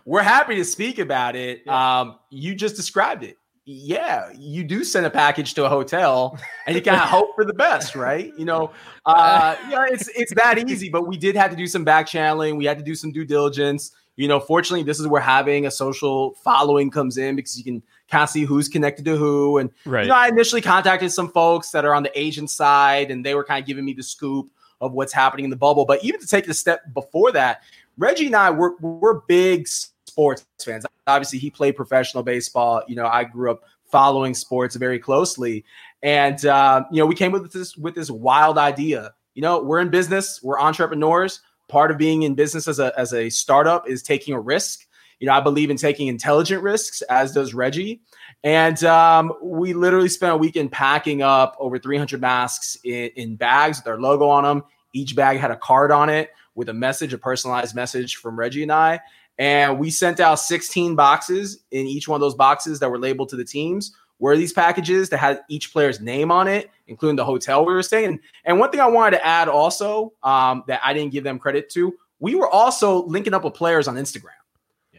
we're 0.06 0.24
happy 0.24 0.56
to 0.56 0.66
speak 0.66 1.00
about 1.00 1.36
it. 1.36 1.68
Um, 1.68 2.18
you 2.30 2.56
just 2.56 2.76
described 2.76 3.24
it. 3.24 3.38
Yeah, 3.70 4.32
you 4.34 4.64
do 4.64 4.86
send 4.86 5.06
a 5.06 5.10
package 5.10 5.54
to 5.56 5.66
a 5.66 5.70
hotel, 5.70 6.40
and 6.66 6.76
you 6.76 6.82
kind 6.82 7.02
of 7.02 7.10
hope 7.10 7.36
for 7.36 7.44
the 7.44 7.54
best, 7.54 7.96
right? 7.96 8.32
You 8.38 8.46
know, 8.46 8.72
uh, 9.06 9.56
yeah, 9.70 9.86
it's 9.90 10.08
it's 10.16 10.34
that 10.36 10.58
easy. 10.70 10.90
But 10.90 11.06
we 11.06 11.18
did 11.18 11.36
have 11.36 11.52
to 11.52 11.58
do 11.58 11.68
some 11.68 11.84
back 11.84 12.08
channeling. 12.08 12.56
We 12.56 12.66
had 12.66 12.78
to 12.78 12.84
do 12.84 12.96
some 12.96 13.12
due 13.12 13.26
diligence. 13.26 13.92
You 14.16 14.28
know, 14.28 14.40
fortunately, 14.40 14.84
this 14.84 15.00
is 15.00 15.06
where 15.06 15.22
having 15.22 15.68
a 15.68 15.72
social 15.72 16.34
following 16.44 16.90
comes 16.90 17.18
in 17.18 17.36
because 17.36 17.56
you 17.56 17.64
can 17.64 17.84
kind 18.10 18.24
of 18.24 18.30
see 18.30 18.46
who's 18.46 18.68
connected 18.68 19.06
to 19.06 19.16
who. 19.16 19.60
And 19.60 19.70
Right. 19.86 20.04
you 20.04 20.10
know, 20.10 20.16
I 20.16 20.30
initially 20.30 20.62
contacted 20.62 21.12
some 21.12 21.30
folks 21.30 21.70
that 21.72 21.86
are 21.86 21.94
on 21.94 22.02
the 22.02 22.20
Asian 22.20 22.48
side, 22.48 23.12
and 23.12 23.24
they 23.24 23.36
were 23.36 23.44
kind 23.44 23.62
of 23.62 23.68
giving 23.68 23.86
me 23.86 23.94
the 23.94 24.02
scoop 24.02 24.50
of 24.82 24.94
what's 24.94 25.14
happening 25.14 25.46
in 25.46 25.50
the 25.50 25.58
bubble. 25.58 25.86
But 25.86 26.04
even 26.04 26.20
to 26.20 26.28
take 26.28 26.46
the 26.46 26.54
step 26.54 26.82
before 26.94 27.32
that, 27.32 27.62
Reggie 27.98 28.28
and 28.28 28.36
I 28.36 28.52
we're 28.52 28.76
we're 28.78 29.22
big 29.22 29.68
sports 29.68 30.46
fans. 30.64 30.86
Obviously, 31.06 31.40
he 31.40 31.50
played 31.50 31.76
professional 31.76 32.24
baseball. 32.24 32.84
You 32.88 32.96
know, 32.96 33.08
I 33.08 33.24
grew 33.24 33.52
up 33.52 33.64
following 33.92 34.34
sports 34.34 34.76
very 34.76 35.00
closely, 35.00 35.64
and 36.04 36.46
uh, 36.46 36.84
you 36.92 37.00
know, 37.00 37.06
we 37.06 37.16
came 37.16 37.32
with 37.32 37.52
this 37.52 37.76
with 37.78 37.96
this 37.96 38.12
wild 38.12 38.58
idea. 38.58 39.14
You 39.34 39.42
know, 39.42 39.62
we're 39.62 39.80
in 39.80 39.90
business, 39.90 40.42
we're 40.42 40.60
entrepreneurs. 40.60 41.42
Part 41.68 41.92
of 41.92 41.98
being 41.98 42.24
in 42.24 42.34
business 42.34 42.68
as 42.68 42.80
a 42.80 42.98
as 42.98 43.14
a 43.14 43.30
startup 43.30 43.90
is 43.90 44.02
taking 44.02 44.34
a 44.34 44.40
risk. 44.40 44.86
You 45.20 45.28
know, 45.28 45.34
I 45.34 45.42
believe 45.42 45.70
in 45.70 45.78
taking 45.78 46.08
intelligent 46.08 46.62
risks, 46.62 47.02
as 47.04 47.34
does 47.34 47.54
Reggie. 47.54 48.02
And 48.44 48.82
um, 48.84 49.34
we 49.42 49.74
literally 49.74 50.10
spent 50.10 50.34
a 50.34 50.38
weekend 50.38 50.72
packing 50.72 51.22
up 51.22 51.56
over 51.60 51.80
300 51.80 52.22
masks 52.22 52.78
in, 52.84 53.10
in 53.16 53.36
bags 53.36 53.80
with 53.80 53.88
our 53.88 54.00
logo 54.00 54.28
on 54.28 54.44
them. 54.44 54.64
Each 54.94 55.16
bag 55.16 55.38
had 55.38 55.52
a 55.52 55.58
card 55.58 55.92
on 55.92 56.10
it 56.10 56.32
with 56.56 56.70
a 56.70 56.74
message, 56.74 57.14
a 57.14 57.18
personalized 57.18 57.76
message 57.76 58.16
from 58.18 58.38
Reggie 58.38 58.64
and 58.64 58.72
I. 58.72 59.00
And 59.38 59.78
we 59.78 59.90
sent 59.90 60.20
out 60.20 60.36
16 60.36 60.96
boxes. 60.96 61.60
In 61.72 61.86
each 61.86 62.08
one 62.08 62.16
of 62.16 62.22
those 62.22 62.36
boxes 62.36 62.80
that 62.80 62.90
were 62.90 63.00
labeled 63.00 63.30
to 63.30 63.36
the 63.36 63.46
teams 63.46 63.94
were 64.20 64.36
these 64.36 64.54
packages 64.54 65.10
that 65.10 65.18
had 65.18 65.42
each 65.50 65.72
player's 65.72 66.00
name 66.00 66.32
on 66.32 66.48
it, 66.48 66.72
including 66.88 67.16
the 67.16 67.26
hotel 67.26 67.66
we 67.66 67.74
were 67.74 67.84
staying. 67.84 68.20
And 68.46 68.60
one 68.60 68.72
thing 68.72 68.80
I 68.80 68.88
wanted 68.88 69.18
to 69.18 69.26
add 69.26 69.48
also 69.48 70.14
um, 70.24 70.64
that 70.68 70.82
I 70.84 70.94
didn't 70.94 71.12
give 71.12 71.24
them 71.24 71.38
credit 71.38 71.70
to, 71.72 71.94
we 72.20 72.34
were 72.34 72.50
also 72.50 73.06
linking 73.06 73.34
up 73.34 73.44
with 73.44 73.54
players 73.54 73.88
on 73.88 73.96
Instagram. 73.96 74.32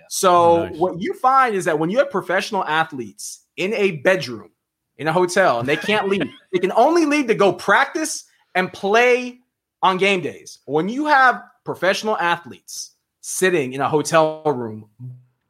So 0.08 0.32
oh, 0.32 0.64
Nice. 0.66 0.76
what 0.76 1.00
you 1.00 1.14
find 1.14 1.54
is 1.54 1.64
that 1.66 1.78
when 1.78 1.90
you 1.90 1.98
have 1.98 2.10
professional 2.10 2.64
athletes 2.64 3.44
in 3.56 3.74
a 3.74 3.92
bedroom 3.92 4.50
in 4.96 5.06
a 5.08 5.12
hotel 5.12 5.60
and 5.60 5.68
they 5.68 5.76
can't 5.76 6.08
leave, 6.08 6.22
they 6.52 6.58
can 6.58 6.72
only 6.72 7.04
leave 7.04 7.26
to 7.28 7.34
go 7.34 7.52
practice 7.52 8.24
and 8.54 8.72
play 8.72 9.38
on 9.82 9.96
game 9.96 10.20
days. 10.20 10.58
When 10.64 10.88
you 10.88 11.06
have 11.06 11.42
professional 11.64 12.16
athletes 12.18 12.92
sitting 13.20 13.74
in 13.74 13.80
a 13.80 13.88
hotel 13.88 14.42
room, 14.44 14.88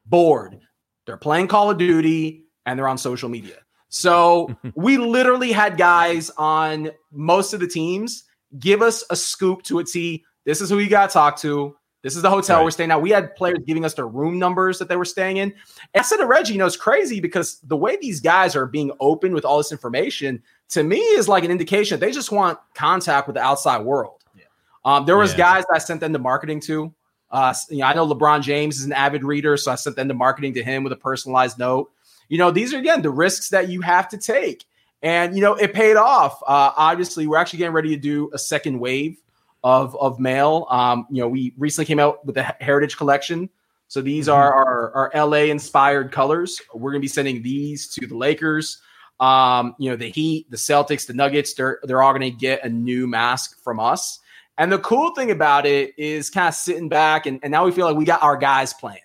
bored, 0.07 0.59
they're 1.07 1.17
playing 1.17 1.49
Call 1.49 1.71
of 1.71 1.79
Duty 1.79 2.45
and 2.67 2.79
they're 2.79 2.89
on 2.89 2.99
social 2.99 3.29
media. 3.29 3.57
So 3.89 4.55
we 4.75 4.99
literally 4.99 5.53
had 5.53 5.79
guys 5.79 6.31
on 6.37 6.91
most 7.11 7.55
of 7.55 7.61
the 7.61 7.69
teams 7.69 8.25
give 8.59 8.83
us 8.83 9.05
a 9.11 9.17
scoop 9.17 9.63
to 9.63 9.79
a 9.79 9.85
T. 9.85 10.25
This 10.45 10.61
is 10.61 10.69
who 10.69 10.79
you 10.79 10.89
got 10.91 11.09
to 11.09 11.13
talk 11.13 11.39
to. 11.39 11.77
This 12.03 12.15
is 12.15 12.23
the 12.23 12.31
hotel 12.31 12.59
Right. 12.59 12.65
we're 12.65 12.71
staying 12.71 12.91
at. 12.93 13.03
We 13.03 13.11
had 13.11 13.35
players 13.35 13.59
giving 13.67 13.85
us 13.85 13.95
their 13.95 14.07
room 14.07 14.39
numbers 14.39 14.79
that 14.79 14.89
they 14.89 14.97
were 14.97 15.05
staying 15.05 15.39
in. 15.39 15.51
And 15.95 16.01
I 16.01 16.03
said 16.03 16.19
to 16.19 16.27
Reggie, 16.27 16.53
you 16.53 16.59
know, 16.59 16.67
it's 16.67 16.77
crazy 16.77 17.19
because 17.21 17.59
the 17.65 17.77
way 17.77 17.97
these 18.01 18.21
guys 18.21 18.55
are 18.55 18.67
being 18.67 18.93
open 19.01 19.33
with 19.35 19.45
all 19.45 19.59
this 19.59 19.73
information 19.73 20.41
to 20.71 20.83
me 20.85 20.99
is 20.99 21.29
like 21.29 21.43
an 21.45 21.51
indication 21.51 21.99
that 21.99 22.07
they 22.07 22.13
just 22.13 22.31
want 22.31 22.59
contact 22.75 23.27
with 23.27 23.35
the 23.35 23.43
outside 23.43 23.79
world. 23.85 24.23
Yeah. 24.37 24.45
Um, 24.85 25.07
there 25.07 25.17
was 25.17 25.33
Yeah. 25.33 25.39
guys 25.39 25.65
that 25.69 25.75
I 25.75 25.79
sent 25.79 26.01
them 26.01 26.13
to 26.13 26.19
marketing 26.21 26.61
to. 26.61 26.95
Uh, 27.31 27.53
you 27.69 27.79
know, 27.79 27.87
I 27.87 27.95
know 27.95 28.07
LeBron 28.07 28.43
James 28.43 28.79
is 28.79 28.85
an 28.85 28.93
avid 28.93 29.25
reader, 29.25 29.57
so 29.57 29.73
I 29.73 29.75
sent 29.75 29.97
them 29.97 30.09
to 30.09 30.15
marketing 30.15 30.55
to 30.55 30.63
him 30.63 30.85
with 30.85 30.93
a 30.93 30.97
personalized 30.97 31.59
note. 31.59 31.91
You 32.29 32.39
know, 32.39 32.51
these 32.51 32.73
are 32.73 32.79
again 32.79 33.03
the 33.03 33.11
risks 33.11 33.49
that 33.51 33.69
you 33.69 33.81
have 33.83 34.09
to 34.11 34.17
take, 34.19 34.65
and 35.03 35.35
you 35.35 35.43
know 35.43 35.55
it 35.55 35.75
paid 35.75 35.97
off. 35.97 36.41
Uh, 36.47 36.71
obviously, 36.77 37.27
we're 37.27 37.37
actually 37.39 37.59
getting 37.59 37.75
ready 37.75 37.91
to 37.91 38.01
do 38.01 38.31
a 38.33 38.39
second 38.39 38.79
wave 38.79 39.19
of 39.65 39.97
of 39.97 40.19
mail. 40.19 40.67
Um, 40.71 41.07
you 41.11 41.23
know, 41.23 41.29
we 41.29 41.55
recently 41.57 41.87
came 41.87 41.99
out 41.99 42.25
with 42.25 42.35
the 42.35 42.43
Heritage 42.61 42.97
Collection, 42.97 43.49
so 43.89 44.01
these 44.01 44.29
are 44.29 44.53
our, 44.53 45.11
our 45.15 45.27
LA 45.27 45.51
inspired 45.51 46.13
colors. 46.13 46.61
We're 46.75 46.93
gonna 46.93 47.01
be 47.01 47.09
sending 47.09 47.43
these 47.43 47.89
to 47.89 48.07
the 48.07 48.17
Lakers. 48.17 48.81
Um, 49.21 49.75
you 49.79 49.91
know, 49.91 49.97
the 49.97 50.11
Heat, 50.11 50.51
the 50.51 50.57
Celtics, 50.57 51.07
the 51.07 51.15
Nuggets. 51.15 51.55
They're 51.55 51.81
they're 51.83 52.03
all 52.03 52.13
gonna 52.13 52.31
get 52.31 52.65
a 52.65 52.69
new 52.69 53.07
mask 53.07 53.63
from 53.63 53.81
us. 53.81 54.21
And 54.59 54.73
the 54.73 54.79
cool 54.79 55.15
thing 55.15 55.31
about 55.31 55.67
it 55.67 55.95
is 55.97 56.31
kind 56.31 56.49
of 56.49 56.55
sitting 56.55 56.89
back, 56.89 57.27
and, 57.27 57.39
and 57.45 57.53
now 57.53 57.65
we 57.65 57.71
feel 57.71 57.87
like 57.87 57.97
we 57.97 58.05
got 58.05 58.23
our 58.23 58.37
guys 58.37 58.73
playing. 58.73 58.99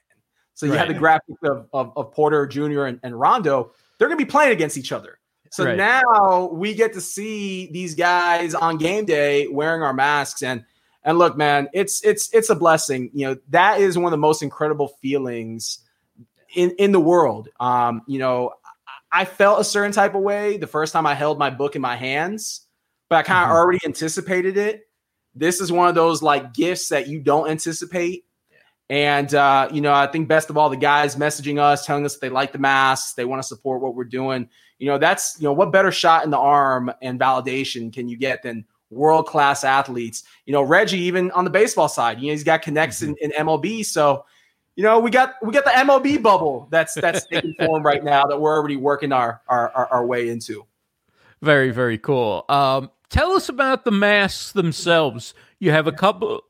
So 0.56 0.66
you 0.66 0.74
have 0.74 0.88
the 0.88 0.94
graphic 0.94 1.36
of, 1.44 1.68
of, 1.74 1.94
of 1.96 2.12
Porter 2.12 2.46
Jr. 2.48 2.86
and, 2.86 3.00
and 3.04 3.20
Rondo. 3.20 3.72
They're 3.98 4.08
going 4.08 4.18
to 4.18 4.26
be 4.26 4.30
playing 4.30 4.52
against 4.52 4.78
each 4.78 4.92
other. 4.92 5.20
So 5.54 5.66
Right. 5.66 5.78
now 5.78 6.50
we 6.52 6.74
get 6.74 6.94
to 6.94 7.02
see 7.02 7.70
these 7.72 7.94
guys 7.94 8.56
on 8.56 8.78
game 8.80 9.06
day 9.06 9.48
wearing 9.48 9.84
our 9.84 9.94
masks. 9.94 10.42
And 10.42 10.66
and 11.04 11.20
look, 11.20 11.38
man, 11.38 11.70
it's 11.74 12.04
it's 12.04 12.34
it's 12.34 12.50
a 12.50 12.56
blessing. 12.56 13.12
You 13.14 13.28
know 13.28 13.36
that 13.50 13.80
is 13.80 13.96
one 13.96 14.06
of 14.06 14.12
the 14.12 14.18
most 14.18 14.42
incredible 14.42 14.88
feelings 15.00 15.78
in 16.56 16.72
in 16.80 16.92
the 16.92 17.00
world. 17.00 17.50
Um, 17.60 18.02
you 18.08 18.18
know, 18.18 18.54
I 19.12 19.26
felt 19.26 19.62
a 19.62 19.64
certain 19.64 19.92
type 19.92 20.16
of 20.16 20.24
way 20.24 20.58
the 20.58 20.66
first 20.66 20.92
time 20.92 21.06
I 21.06 21.14
held 21.14 21.38
my 21.38 21.52
book 21.52 21.76
in 21.76 21.84
my 21.84 21.98
hands, 21.98 22.66
but 23.10 23.18
I 23.18 23.22
kind 23.22 23.46
of 23.46 23.52
Mhm. 23.52 23.60
already 23.60 23.80
anticipated 23.86 24.58
it. 24.58 24.88
This 25.36 25.62
is 25.62 25.72
one 25.72 25.88
of 25.88 25.94
those 25.94 26.24
like 26.24 26.54
gifts 26.56 26.90
that 26.90 27.08
you 27.08 27.20
don't 27.20 27.48
anticipate. 27.48 28.26
And 28.90 29.34
uh, 29.34 29.70
you 29.72 29.82
know, 29.82 29.94
I 29.94 30.08
think 30.08 30.28
best 30.28 30.50
of 30.50 30.58
all, 30.58 30.70
the 30.70 30.78
guys 30.78 31.16
messaging 31.16 31.60
us, 31.60 31.86
telling 31.86 32.06
us 32.06 32.18
they 32.18 32.30
like 32.30 32.52
the 32.52 32.60
masks, 32.60 33.14
they 33.14 33.26
want 33.26 33.42
to 33.42 33.48
support 33.48 33.82
what 33.82 33.96
we're 33.96 34.04
doing. 34.04 34.50
You 34.78 34.88
know, 34.88 34.98
that's 34.98 35.36
you 35.40 35.46
know, 35.46 35.54
what 35.54 35.72
better 35.72 35.92
shot 35.92 36.26
in 36.26 36.32
the 36.32 36.38
arm 36.38 36.92
and 37.02 37.20
validation 37.20 37.92
can 37.94 38.08
you 38.08 38.18
get 38.18 38.44
than 38.44 38.66
world 38.90 39.26
class 39.26 39.64
athletes? 39.64 40.24
You 40.46 40.54
know, 40.54 40.62
Reggie, 40.62 41.00
even 41.00 41.32
on 41.32 41.44
the 41.46 41.50
baseball 41.50 41.88
side, 41.88 42.20
you 42.20 42.28
know, 42.28 42.34
he's 42.34 42.44
got 42.44 42.62
connects 42.62 43.02
in, 43.02 43.16
in 43.22 43.32
MLB. 43.32 43.86
So, 43.86 44.26
you 44.76 44.84
know, 44.84 45.00
we 45.00 45.10
got 45.10 45.36
we 45.42 45.54
got 45.54 45.64
the 45.64 45.72
MLB 45.72 46.22
bubble 46.22 46.68
that's 46.70 46.96
that's 46.96 47.26
taking 47.32 47.56
form 47.56 47.84
right 47.84 48.04
now 48.04 48.26
that 48.26 48.40
we're 48.40 48.56
already 48.56 48.76
working 48.76 49.12
our 49.12 49.42
our, 49.48 49.70
our, 49.72 49.88
our 49.88 50.06
way 50.06 50.30
into. 50.30 50.66
Very, 51.42 51.72
very 51.72 51.98
cool. 51.98 52.46
Um, 52.48 52.90
tell 53.10 53.32
us 53.32 53.50
about 53.50 53.86
the 53.86 53.92
masks 53.92 54.54
themselves. 54.54 55.34
You 55.60 55.72
have 55.72 55.88
a 55.88 55.92
couple. 55.92 56.42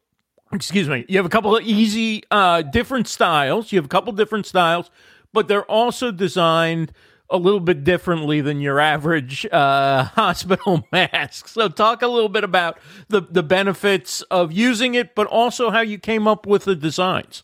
Excuse 0.54 0.88
me. 0.88 1.06
You 1.10 1.18
have 1.18 1.26
a 1.26 1.30
couple 1.30 1.56
of 1.58 1.64
easy, 1.64 2.24
uh, 2.32 2.62
different 2.62 3.08
styles. 3.08 3.72
You 3.72 3.78
have 3.78 3.86
a 3.86 3.90
couple 3.90 4.14
different 4.14 4.46
styles, 4.46 4.92
but 5.34 5.48
they're 5.48 5.66
also 5.66 6.12
designed 6.12 6.92
a 7.30 7.38
little 7.38 7.60
bit 7.60 7.84
differently 7.84 8.42
than 8.42 8.60
your 8.62 8.80
average 8.80 9.46
uh, 9.52 10.04
hospital 10.16 10.86
mask. 10.92 11.48
So, 11.48 11.68
talk 11.70 12.02
a 12.04 12.08
little 12.08 12.30
bit 12.30 12.44
about 12.44 12.78
the 13.08 13.22
the 13.22 13.42
benefits 13.44 14.22
of 14.24 14.52
using 14.52 14.94
it, 14.96 15.16
but 15.16 15.26
also 15.28 15.72
how 15.72 15.82
you 15.82 15.98
came 15.98 16.28
up 16.28 16.46
with 16.46 16.66
the 16.66 16.76
designs. 16.76 17.44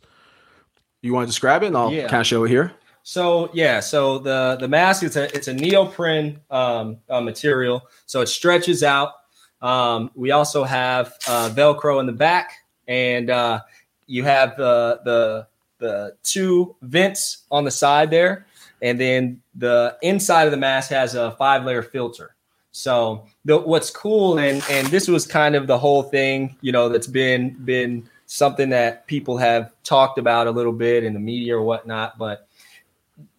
You 1.02 1.14
want 1.14 1.24
to 1.24 1.32
describe 1.32 1.64
it, 1.64 1.68
and 1.68 1.78
I'll 1.78 1.92
Yeah. 1.92 2.08
kind 2.08 2.22
of 2.22 2.28
show 2.28 2.44
it 2.44 2.50
here. 2.50 2.74
So 3.04 3.50
yeah, 3.54 3.80
so 3.80 4.20
the 4.20 4.58
the 4.60 4.68
mask 4.68 5.02
it's 5.02 5.16
a 5.16 5.34
it's 5.36 5.48
a 5.48 5.54
neoprene 5.54 6.42
um, 6.52 6.98
uh, 7.10 7.22
material, 7.22 7.88
so 8.06 8.22
it 8.22 8.28
stretches 8.28 8.84
out. 8.84 9.14
Um, 9.62 10.12
we 10.14 10.32
also 10.32 10.64
have 10.64 11.14
uh, 11.28 11.50
Velcro 11.50 12.00
in 12.00 12.06
the 12.06 12.12
back, 12.14 12.52
and 12.90 13.30
uh, 13.30 13.62
you 14.08 14.26
have 14.26 14.58
the 14.58 15.00
the 15.06 15.48
the 15.78 16.16
two 16.24 16.76
vents 16.82 17.46
on 17.50 17.64
the 17.64 17.72
side 17.72 18.12
there, 18.12 18.46
and 18.82 19.00
then 19.00 19.42
the 19.56 19.98
inside 20.02 20.44
of 20.44 20.52
the 20.52 20.58
mask 20.58 20.90
has 20.90 21.16
a 21.16 21.32
five 21.32 21.64
layer 21.64 21.84
filter. 21.84 22.36
So 22.72 23.26
the, 23.46 23.58
what's 23.58 23.92
cool, 23.92 24.40
and 24.40 24.62
and 24.70 24.88
this 24.88 25.08
was 25.08 25.26
kind 25.26 25.56
of 25.56 25.68
the 25.68 25.78
whole 25.78 26.04
thing, 26.04 26.58
you 26.60 26.74
know, 26.74 26.90
that's 26.90 27.08
been 27.08 27.52
been 27.64 28.10
something 28.26 28.70
that 28.70 29.08
people 29.08 29.38
have 29.38 29.72
talked 29.84 30.20
about 30.20 30.48
a 30.48 30.52
little 30.52 30.74
bit 30.74 31.04
in 31.04 31.14
the 31.14 31.20
media 31.20 31.56
or 31.56 31.64
whatnot, 31.64 32.18
but 32.18 32.48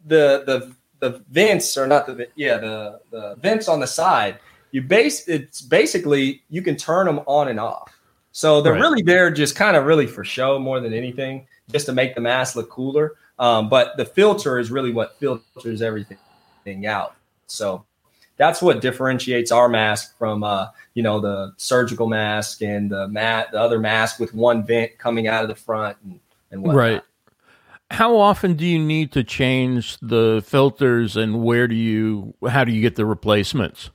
the 0.07 0.45
the 0.47 0.75
the 1.01 1.23
vents 1.31 1.77
are 1.77 1.87
not 1.87 2.07
the 2.07 2.29
yeah 2.37 2.59
the 2.59 3.01
the 3.11 3.37
vents 3.37 3.69
on 3.69 3.81
the 3.81 3.87
side 3.87 4.39
you 4.71 4.83
base 4.83 5.27
it's 5.29 5.61
basically 5.61 6.43
you 6.51 6.63
can 6.63 6.77
turn 6.77 7.07
them 7.07 7.21
on 7.27 7.49
and 7.49 7.59
off 7.59 8.00
so 8.41 8.63
they're 8.63 8.75
Right. 8.75 8.81
really 8.81 9.03
there 9.03 9.31
just 9.31 9.57
kind 9.57 9.77
of 9.77 9.87
really 9.87 10.07
for 10.07 10.25
show 10.25 10.59
more 10.59 10.81
than 10.81 10.95
anything 10.95 11.47
just 11.71 11.87
to 11.87 11.93
make 11.93 12.15
the 12.15 12.23
mask 12.23 12.57
look 12.57 12.71
cooler 12.71 13.15
um, 13.39 13.69
but 13.69 13.97
the 13.99 14.07
filter 14.07 14.59
is 14.59 14.71
really 14.71 14.93
what 14.93 15.19
filters 15.19 15.83
everything 15.83 16.19
out 16.87 17.17
so 17.49 17.85
that's 18.39 18.63
what 18.63 18.81
differentiates 18.81 19.53
our 19.53 19.69
mask 19.69 20.17
from 20.19 20.45
uh, 20.45 20.69
you 20.95 21.03
know 21.03 21.21
the 21.21 21.53
surgical 21.59 22.09
mask 22.09 22.63
and 22.63 22.91
the 22.91 23.09
mat 23.09 23.49
the 23.53 23.61
other 23.61 23.79
mask 23.79 24.21
with 24.21 24.35
one 24.35 24.65
vent 24.67 24.99
coming 24.99 25.29
out 25.29 25.43
of 25.45 25.49
the 25.51 25.57
front 25.57 25.99
and, 26.05 26.21
and 26.53 26.63
whatnot. 26.63 26.77
Right. 26.77 27.03
How 27.91 28.17
often 28.17 28.55
do 28.55 28.67
you 28.67 28.79
need 28.79 29.13
to 29.13 29.25
change 29.25 29.99
the 30.01 30.43
filters, 30.47 31.17
and 31.17 31.43
where 31.45 31.69
do 31.69 31.75
you? 31.77 32.35
How 32.49 32.65
do 32.65 32.73
you 32.73 32.83
get 32.83 32.97
the 32.97 33.07
replacements? 33.07 33.91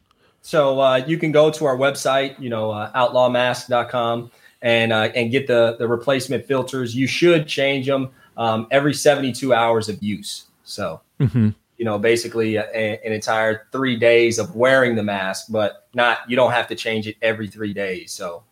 So 0.45 0.79
uh, 0.79 0.97
you 0.97 1.17
can 1.17 1.31
go 1.31 1.49
to 1.49 1.65
our 1.65 1.75
website, 1.75 2.39
you 2.39 2.49
know, 2.49 2.69
uh, 2.69 2.91
outlawmask.com 2.91 4.29
and 4.61 4.93
uh, 4.93 5.09
and 5.15 5.31
get 5.31 5.47
the 5.47 5.75
the 5.79 5.87
replacement 5.87 6.45
filters. 6.45 6.95
You 6.95 7.07
should 7.07 7.47
change 7.47 7.87
them 7.87 8.11
um, 8.37 8.67
every 8.69 8.93
72 8.93 9.55
hours 9.55 9.89
of 9.89 10.03
use. 10.03 10.45
So, 10.63 11.01
mm-hmm. 11.19 11.49
you 11.77 11.85
know, 11.85 11.97
basically 11.97 12.57
a, 12.57 12.63
an 13.03 13.11
entire 13.11 13.65
three 13.71 13.95
days 13.95 14.37
of 14.37 14.55
wearing 14.55 14.93
the 14.93 15.01
mask, 15.01 15.47
but 15.49 15.87
not 15.95 16.19
you 16.29 16.35
don't 16.35 16.51
have 16.51 16.67
to 16.67 16.75
change 16.75 17.07
it 17.07 17.15
every 17.23 17.47
three 17.47 17.73
days. 17.73 18.11
So, 18.11 18.43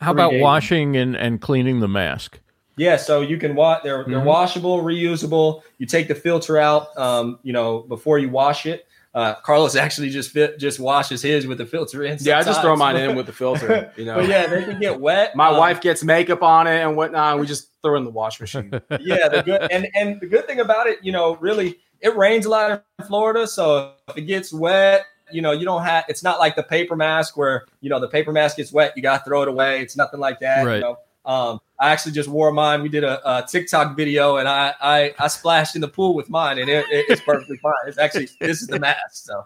how 0.00 0.12
about 0.12 0.30
days. 0.30 0.42
washing 0.42 0.96
and, 0.96 1.14
and 1.14 1.38
cleaning 1.38 1.80
the 1.80 1.88
mask? 1.88 2.40
Yeah, 2.78 2.96
so 2.96 3.20
you 3.20 3.36
can 3.36 3.54
wash. 3.54 3.82
They're 3.82 4.04
they're 4.04 4.20
mm-hmm. 4.20 4.26
washable, 4.26 4.82
reusable. 4.82 5.60
You 5.76 5.84
take 5.84 6.08
the 6.08 6.14
filter 6.14 6.56
out, 6.56 6.96
um, 6.96 7.38
you 7.42 7.52
know, 7.52 7.80
before 7.80 8.18
you 8.18 8.30
wash 8.30 8.64
it. 8.64 8.85
Uh, 9.16 9.34
Carlos 9.36 9.76
actually 9.76 10.10
just 10.10 10.30
fit, 10.30 10.58
just 10.58 10.78
washes 10.78 11.22
his 11.22 11.46
with 11.46 11.56
the 11.56 11.64
filter 11.64 12.04
in. 12.04 12.18
Yeah, 12.20 12.38
I 12.38 12.42
just 12.42 12.60
throw 12.60 12.76
mine 12.76 12.96
in 12.96 13.16
with 13.16 13.24
the 13.24 13.32
filter. 13.32 13.90
You 13.96 14.04
know, 14.04 14.16
but 14.16 14.28
yeah, 14.28 14.46
they 14.46 14.62
can 14.62 14.78
get 14.78 15.00
wet. 15.00 15.34
My 15.34 15.48
um, 15.48 15.56
wife 15.56 15.80
gets 15.80 16.04
makeup 16.04 16.42
on 16.42 16.66
it 16.66 16.82
and 16.82 16.94
whatnot. 16.98 17.40
We 17.40 17.46
just 17.46 17.70
throw 17.80 17.96
in 17.96 18.04
the 18.04 18.10
wash 18.10 18.38
machine. 18.38 18.70
yeah, 19.00 19.28
the 19.28 19.42
good 19.42 19.72
and 19.72 19.88
and 19.94 20.20
the 20.20 20.26
good 20.26 20.46
thing 20.46 20.60
about 20.60 20.86
it, 20.86 20.98
you 21.02 21.12
know, 21.12 21.36
really, 21.36 21.78
it 22.02 22.14
rains 22.14 22.44
a 22.44 22.50
lot 22.50 22.84
in 22.98 23.06
Florida, 23.06 23.46
so 23.46 23.94
if 24.08 24.18
it 24.18 24.26
gets 24.26 24.52
wet, 24.52 25.06
you 25.32 25.40
know, 25.40 25.52
you 25.52 25.64
don't 25.64 25.82
have. 25.82 26.04
It's 26.10 26.22
not 26.22 26.38
like 26.38 26.54
the 26.54 26.64
paper 26.64 26.94
mask 26.94 27.38
where 27.38 27.64
you 27.80 27.88
know 27.88 27.98
the 27.98 28.08
paper 28.08 28.32
mask 28.32 28.58
gets 28.58 28.70
wet, 28.70 28.92
you 28.96 29.02
got 29.02 29.20
to 29.20 29.24
throw 29.24 29.40
it 29.40 29.48
away. 29.48 29.80
It's 29.80 29.96
nothing 29.96 30.20
like 30.20 30.40
that. 30.40 30.66
Right. 30.66 30.74
You 30.74 30.80
know? 30.82 30.98
Um, 31.24 31.60
I 31.78 31.90
actually 31.90 32.12
just 32.12 32.28
wore 32.28 32.52
mine. 32.52 32.82
We 32.82 32.88
did 32.88 33.04
a, 33.04 33.38
a, 33.38 33.46
TikTok 33.46 33.96
video, 33.96 34.36
and 34.36 34.48
I, 34.48 34.74
I 34.80 35.14
I 35.18 35.28
splashed 35.28 35.74
in 35.74 35.80
the 35.80 35.88
pool 35.88 36.14
with 36.14 36.30
mine, 36.30 36.58
and 36.58 36.68
it, 36.68 36.86
it's 36.90 37.20
perfectly 37.20 37.58
fine. 37.58 37.74
It's 37.86 37.98
actually 37.98 38.28
this 38.40 38.62
is 38.62 38.68
the 38.68 38.78
mask. 38.78 38.98
So 39.12 39.44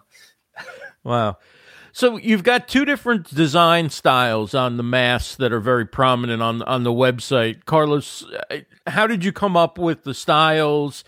Wow. 1.03 1.37
So 1.93 2.17
you've 2.17 2.43
got 2.43 2.67
two 2.67 2.85
different 2.85 3.33
design 3.33 3.89
styles 3.89 4.53
on 4.53 4.77
the 4.77 4.83
masks 4.83 5.35
that 5.35 5.51
are 5.51 5.59
very 5.59 5.85
prominent 5.85 6.41
on 6.41 6.61
on 6.63 6.83
the 6.83 6.91
website. 6.91 7.65
Carlos, 7.65 8.25
uh, 8.49 8.59
how 8.87 9.07
did 9.07 9.25
you 9.25 9.31
come 9.31 9.57
up 9.57 9.77
with 9.77 10.03
the 10.03 10.13
styles? 10.13 11.03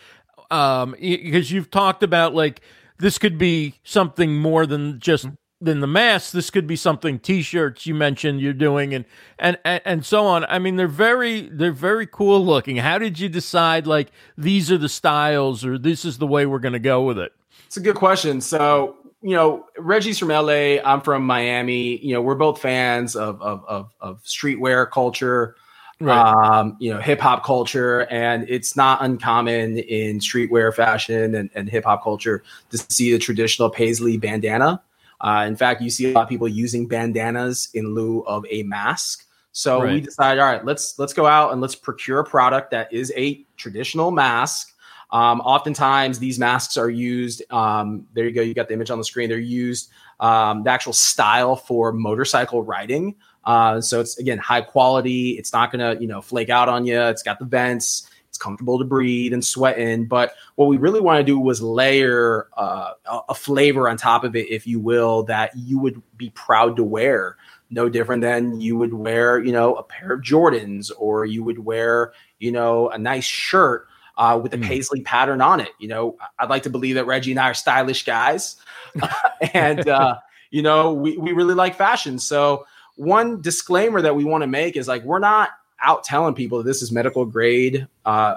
Um, 0.51 0.95
because 0.99 1.51
you've 1.51 1.71
talked 1.71 2.03
about 2.03 2.35
like 2.35 2.61
this 2.99 3.17
could 3.17 3.37
be 3.37 3.75
something 3.83 4.37
more 4.37 4.65
than 4.65 4.99
just 4.99 5.27
than 5.63 5.79
the 5.79 5.87
mask. 5.87 6.31
This 6.31 6.49
could 6.49 6.67
be 6.67 6.75
something 6.75 7.19
t-shirts 7.19 7.85
you 7.85 7.95
mentioned 7.95 8.41
you're 8.41 8.53
doing 8.53 8.93
and, 8.93 9.05
and 9.39 9.57
and 9.63 9.81
and 9.85 10.05
so 10.05 10.25
on. 10.25 10.45
I 10.45 10.59
mean, 10.59 10.75
they're 10.75 10.87
very 10.87 11.49
they're 11.49 11.71
very 11.71 12.07
cool 12.07 12.45
looking. 12.45 12.77
How 12.77 12.97
did 12.97 13.19
you 13.19 13.29
decide 13.29 13.87
like 13.87 14.11
these 14.37 14.71
are 14.71 14.77
the 14.77 14.89
styles 14.89 15.65
or 15.65 15.77
this 15.77 16.05
is 16.05 16.17
the 16.17 16.27
way 16.27 16.45
we're 16.45 16.59
going 16.59 16.73
to 16.73 16.79
go 16.79 17.03
with 17.03 17.17
it? 17.17 17.31
It's 17.65 17.77
a 17.77 17.81
good 17.81 17.95
question. 17.95 18.41
So 18.41 18.97
you 19.23 19.35
know, 19.35 19.65
Reggie's 19.77 20.19
from 20.19 20.27
LA. 20.27 20.79
I'm 20.83 21.01
from 21.01 21.25
Miami. 21.25 21.97
You 22.05 22.13
know, 22.13 22.21
we're 22.21 22.35
both 22.35 22.59
fans 22.59 23.15
of 23.15 23.41
of 23.41 23.63
of, 23.65 23.89
of 24.01 24.21
streetwear 24.23 24.91
culture, 24.91 25.55
right. 26.01 26.59
um, 26.59 26.75
you 26.79 26.93
know, 26.93 26.99
hip 26.99 27.21
hop 27.21 27.45
culture, 27.45 28.01
and 28.11 28.45
it's 28.49 28.75
not 28.75 29.01
uncommon 29.01 29.77
in 29.77 30.19
streetwear 30.19 30.73
fashion 30.73 31.35
and, 31.35 31.49
and 31.55 31.69
hip 31.69 31.85
hop 31.85 32.03
culture 32.03 32.43
to 32.71 32.77
see 32.77 33.13
the 33.13 33.17
traditional 33.17 33.69
paisley 33.69 34.17
bandana. 34.17 34.81
Uh, 35.23 35.45
in 35.47 35.55
fact, 35.55 35.81
you 35.81 35.89
see 35.89 36.11
a 36.11 36.13
lot 36.13 36.23
of 36.23 36.29
people 36.29 36.47
using 36.47 36.87
bandanas 36.87 37.69
in 37.73 37.95
lieu 37.95 38.21
of 38.27 38.45
a 38.49 38.61
mask. 38.63 39.25
So 39.53 39.81
right. 39.81 39.93
we 39.93 40.01
decided, 40.01 40.39
all 40.39 40.51
right, 40.51 40.65
let's 40.65 40.99
let's 40.99 41.13
go 41.13 41.25
out 41.25 41.53
and 41.53 41.61
let's 41.61 41.75
procure 41.75 42.19
a 42.19 42.25
product 42.25 42.71
that 42.71 42.91
is 42.93 43.11
a 43.15 43.45
traditional 43.55 44.11
mask 44.11 44.73
um, 45.13 45.41
oftentimes, 45.41 46.17
these 46.17 46.39
masks 46.39 46.75
are 46.75 46.89
used. 46.89 47.43
Um, 47.51 48.07
there 48.13 48.25
you 48.25 48.31
go. 48.31 48.41
You 48.41 48.55
got 48.55 48.67
the 48.67 48.73
image 48.73 48.89
on 48.89 48.97
the 48.97 49.03
screen. 49.03 49.29
They're 49.29 49.37
used 49.37 49.91
um, 50.19 50.63
the 50.63 50.71
actual 50.71 50.91
style 50.91 51.55
for 51.55 51.93
motorcycle 51.93 52.63
riding. 52.63 53.15
Uh, 53.45 53.79
so 53.79 54.01
it's 54.01 54.17
again 54.17 54.39
high 54.39 54.61
quality. 54.61 55.37
It's 55.37 55.53
not 55.53 55.71
gonna 55.71 55.97
you 55.99 56.07
know 56.07 56.21
flake 56.21 56.49
out 56.49 56.67
on 56.67 56.87
you. 56.87 56.99
It's 56.99 57.21
got 57.21 57.37
the 57.37 57.45
vents. 57.45 58.09
It's 58.33 58.39
comfortable 58.39 58.79
to 58.79 58.83
breathe 58.83 59.31
and 59.31 59.45
sweat 59.45 59.77
in. 59.77 60.05
But 60.05 60.33
what 60.55 60.65
we 60.65 60.77
really 60.77 60.99
want 60.99 61.19
to 61.19 61.23
do 61.23 61.37
was 61.37 61.61
layer 61.61 62.47
uh, 62.57 62.93
a 63.29 63.35
flavor 63.35 63.87
on 63.87 63.95
top 63.95 64.23
of 64.23 64.35
it, 64.35 64.49
if 64.49 64.65
you 64.65 64.79
will, 64.79 65.21
that 65.25 65.51
you 65.55 65.77
would 65.77 66.01
be 66.17 66.31
proud 66.31 66.75
to 66.77 66.83
wear. 66.83 67.37
No 67.69 67.89
different 67.89 68.23
than 68.23 68.59
you 68.59 68.75
would 68.75 68.91
wear, 68.91 69.37
you 69.37 69.51
know, 69.51 69.75
a 69.75 69.83
pair 69.83 70.13
of 70.13 70.21
Jordans 70.21 70.89
or 70.97 71.25
you 71.25 71.43
would 71.43 71.59
wear, 71.59 72.13
you 72.39 72.51
know, 72.51 72.89
a 72.89 72.97
nice 72.97 73.23
shirt 73.23 73.87
uh, 74.17 74.39
with 74.41 74.51
the 74.51 74.57
mm. 74.57 74.65
paisley 74.65 75.01
pattern 75.01 75.39
on 75.39 75.59
it. 75.59 75.69
You 75.77 75.89
know, 75.89 76.17
I'd 76.39 76.49
like 76.49 76.63
to 76.63 76.71
believe 76.71 76.95
that 76.95 77.05
Reggie 77.05 77.33
and 77.33 77.39
I 77.39 77.51
are 77.51 77.53
stylish 77.53 78.03
guys, 78.03 78.55
and 79.53 79.87
uh, 79.87 80.17
you 80.49 80.63
know, 80.63 80.91
we 80.91 81.17
we 81.17 81.33
really 81.33 81.53
like 81.53 81.75
fashion. 81.75 82.17
So 82.17 82.65
one 82.95 83.41
disclaimer 83.41 84.01
that 84.01 84.15
we 84.15 84.23
want 84.23 84.41
to 84.41 84.47
make 84.47 84.75
is 84.75 84.87
like 84.87 85.03
we're 85.03 85.19
not 85.19 85.51
out 85.83 86.03
telling 86.03 86.33
people 86.33 86.59
that 86.59 86.65
this 86.65 86.81
is 86.81 86.91
medical 86.91 87.25
grade 87.25 87.87
uh, 88.05 88.35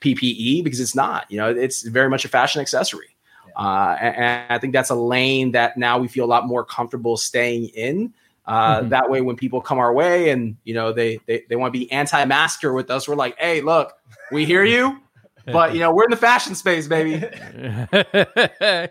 PPE 0.00 0.64
because 0.64 0.80
it's 0.80 0.94
not. 0.94 1.30
You 1.30 1.38
know, 1.38 1.50
it's 1.50 1.82
very 1.82 2.08
much 2.08 2.24
a 2.24 2.28
fashion 2.28 2.60
accessory. 2.60 3.16
Uh, 3.56 3.96
and, 4.00 4.16
and, 4.16 4.52
I 4.52 4.58
think 4.58 4.72
that's 4.72 4.90
a 4.90 4.96
lane 4.96 5.52
that 5.52 5.76
now 5.76 5.98
we 5.98 6.08
feel 6.08 6.24
a 6.24 6.26
lot 6.26 6.46
more 6.46 6.64
comfortable 6.64 7.16
staying 7.16 7.66
in. 7.68 8.12
Uh, 8.46 8.80
mm-hmm. 8.80 8.88
That 8.88 9.08
way, 9.08 9.20
when 9.20 9.36
people 9.36 9.60
come 9.60 9.78
our 9.78 9.92
way 9.92 10.30
and 10.30 10.56
you 10.64 10.74
know 10.74 10.92
they 10.92 11.20
they, 11.26 11.44
they 11.48 11.56
want 11.56 11.72
to 11.72 11.78
be 11.78 11.90
anti-masker 11.92 12.72
with 12.72 12.90
us, 12.90 13.08
we're 13.08 13.14
like, 13.14 13.38
hey, 13.38 13.60
look, 13.60 13.92
we 14.32 14.44
hear 14.44 14.64
you 14.64 15.00
but 15.46 15.74
you 15.74 15.80
know, 15.80 15.92
we're 15.92 16.04
in 16.04 16.10
the 16.10 16.16
fashion 16.16 16.54
space, 16.54 16.86
baby. 16.88 17.16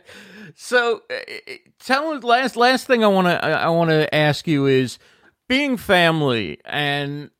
so, 0.55 1.01
uh, 1.09 1.53
tell 1.79 2.17
last 2.19 2.55
last 2.55 2.87
thing 2.87 3.03
I 3.03 3.07
want 3.07 3.27
to 3.27 3.43
I 3.43 3.69
want 3.69 3.89
to 3.89 4.13
ask 4.13 4.47
you 4.47 4.67
is 4.67 4.99
being 5.47 5.77
family 5.77 6.59
and 6.65 7.31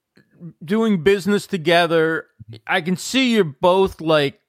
doing 0.63 1.03
business 1.03 1.47
together. 1.47 2.27
I 2.67 2.81
can 2.81 2.97
see 2.97 3.33
you're 3.33 3.43
both 3.43 4.01
like 4.01 4.39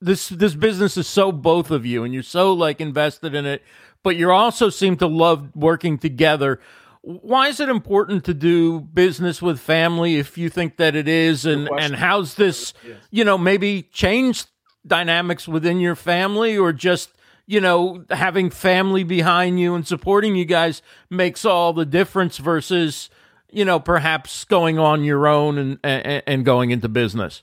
this. 0.00 0.28
This 0.28 0.54
business 0.54 0.96
is 0.96 1.06
so 1.06 1.32
both 1.32 1.70
of 1.70 1.84
you, 1.86 2.04
and 2.04 2.14
you're 2.14 2.22
so 2.22 2.52
like 2.52 2.80
invested 2.80 3.34
in 3.34 3.46
it. 3.46 3.62
But 4.02 4.16
you 4.16 4.30
also 4.30 4.70
seem 4.70 4.96
to 4.98 5.06
love 5.06 5.54
working 5.54 5.98
together 5.98 6.60
why 7.02 7.48
is 7.48 7.60
it 7.60 7.68
important 7.68 8.24
to 8.24 8.34
do 8.34 8.80
business 8.80 9.40
with 9.40 9.58
family 9.58 10.16
if 10.16 10.36
you 10.36 10.50
think 10.50 10.76
that 10.76 10.94
it 10.94 11.08
is 11.08 11.46
and 11.46 11.68
and 11.78 11.94
how's 11.94 12.34
this 12.34 12.74
you 13.10 13.24
know 13.24 13.38
maybe 13.38 13.82
change 13.90 14.44
dynamics 14.86 15.48
within 15.48 15.80
your 15.80 15.94
family 15.94 16.58
or 16.58 16.72
just 16.72 17.10
you 17.46 17.60
know 17.60 18.04
having 18.10 18.50
family 18.50 19.02
behind 19.02 19.58
you 19.58 19.74
and 19.74 19.86
supporting 19.86 20.36
you 20.36 20.44
guys 20.44 20.82
makes 21.08 21.44
all 21.44 21.72
the 21.72 21.86
difference 21.86 22.36
versus 22.36 23.08
you 23.52 23.64
know 23.64 23.80
perhaps 23.80 24.44
going 24.44 24.78
on 24.78 25.04
your 25.04 25.26
own 25.26 25.58
and 25.58 25.78
and, 25.82 26.22
and 26.26 26.44
going 26.44 26.70
into 26.70 26.88
business 26.88 27.42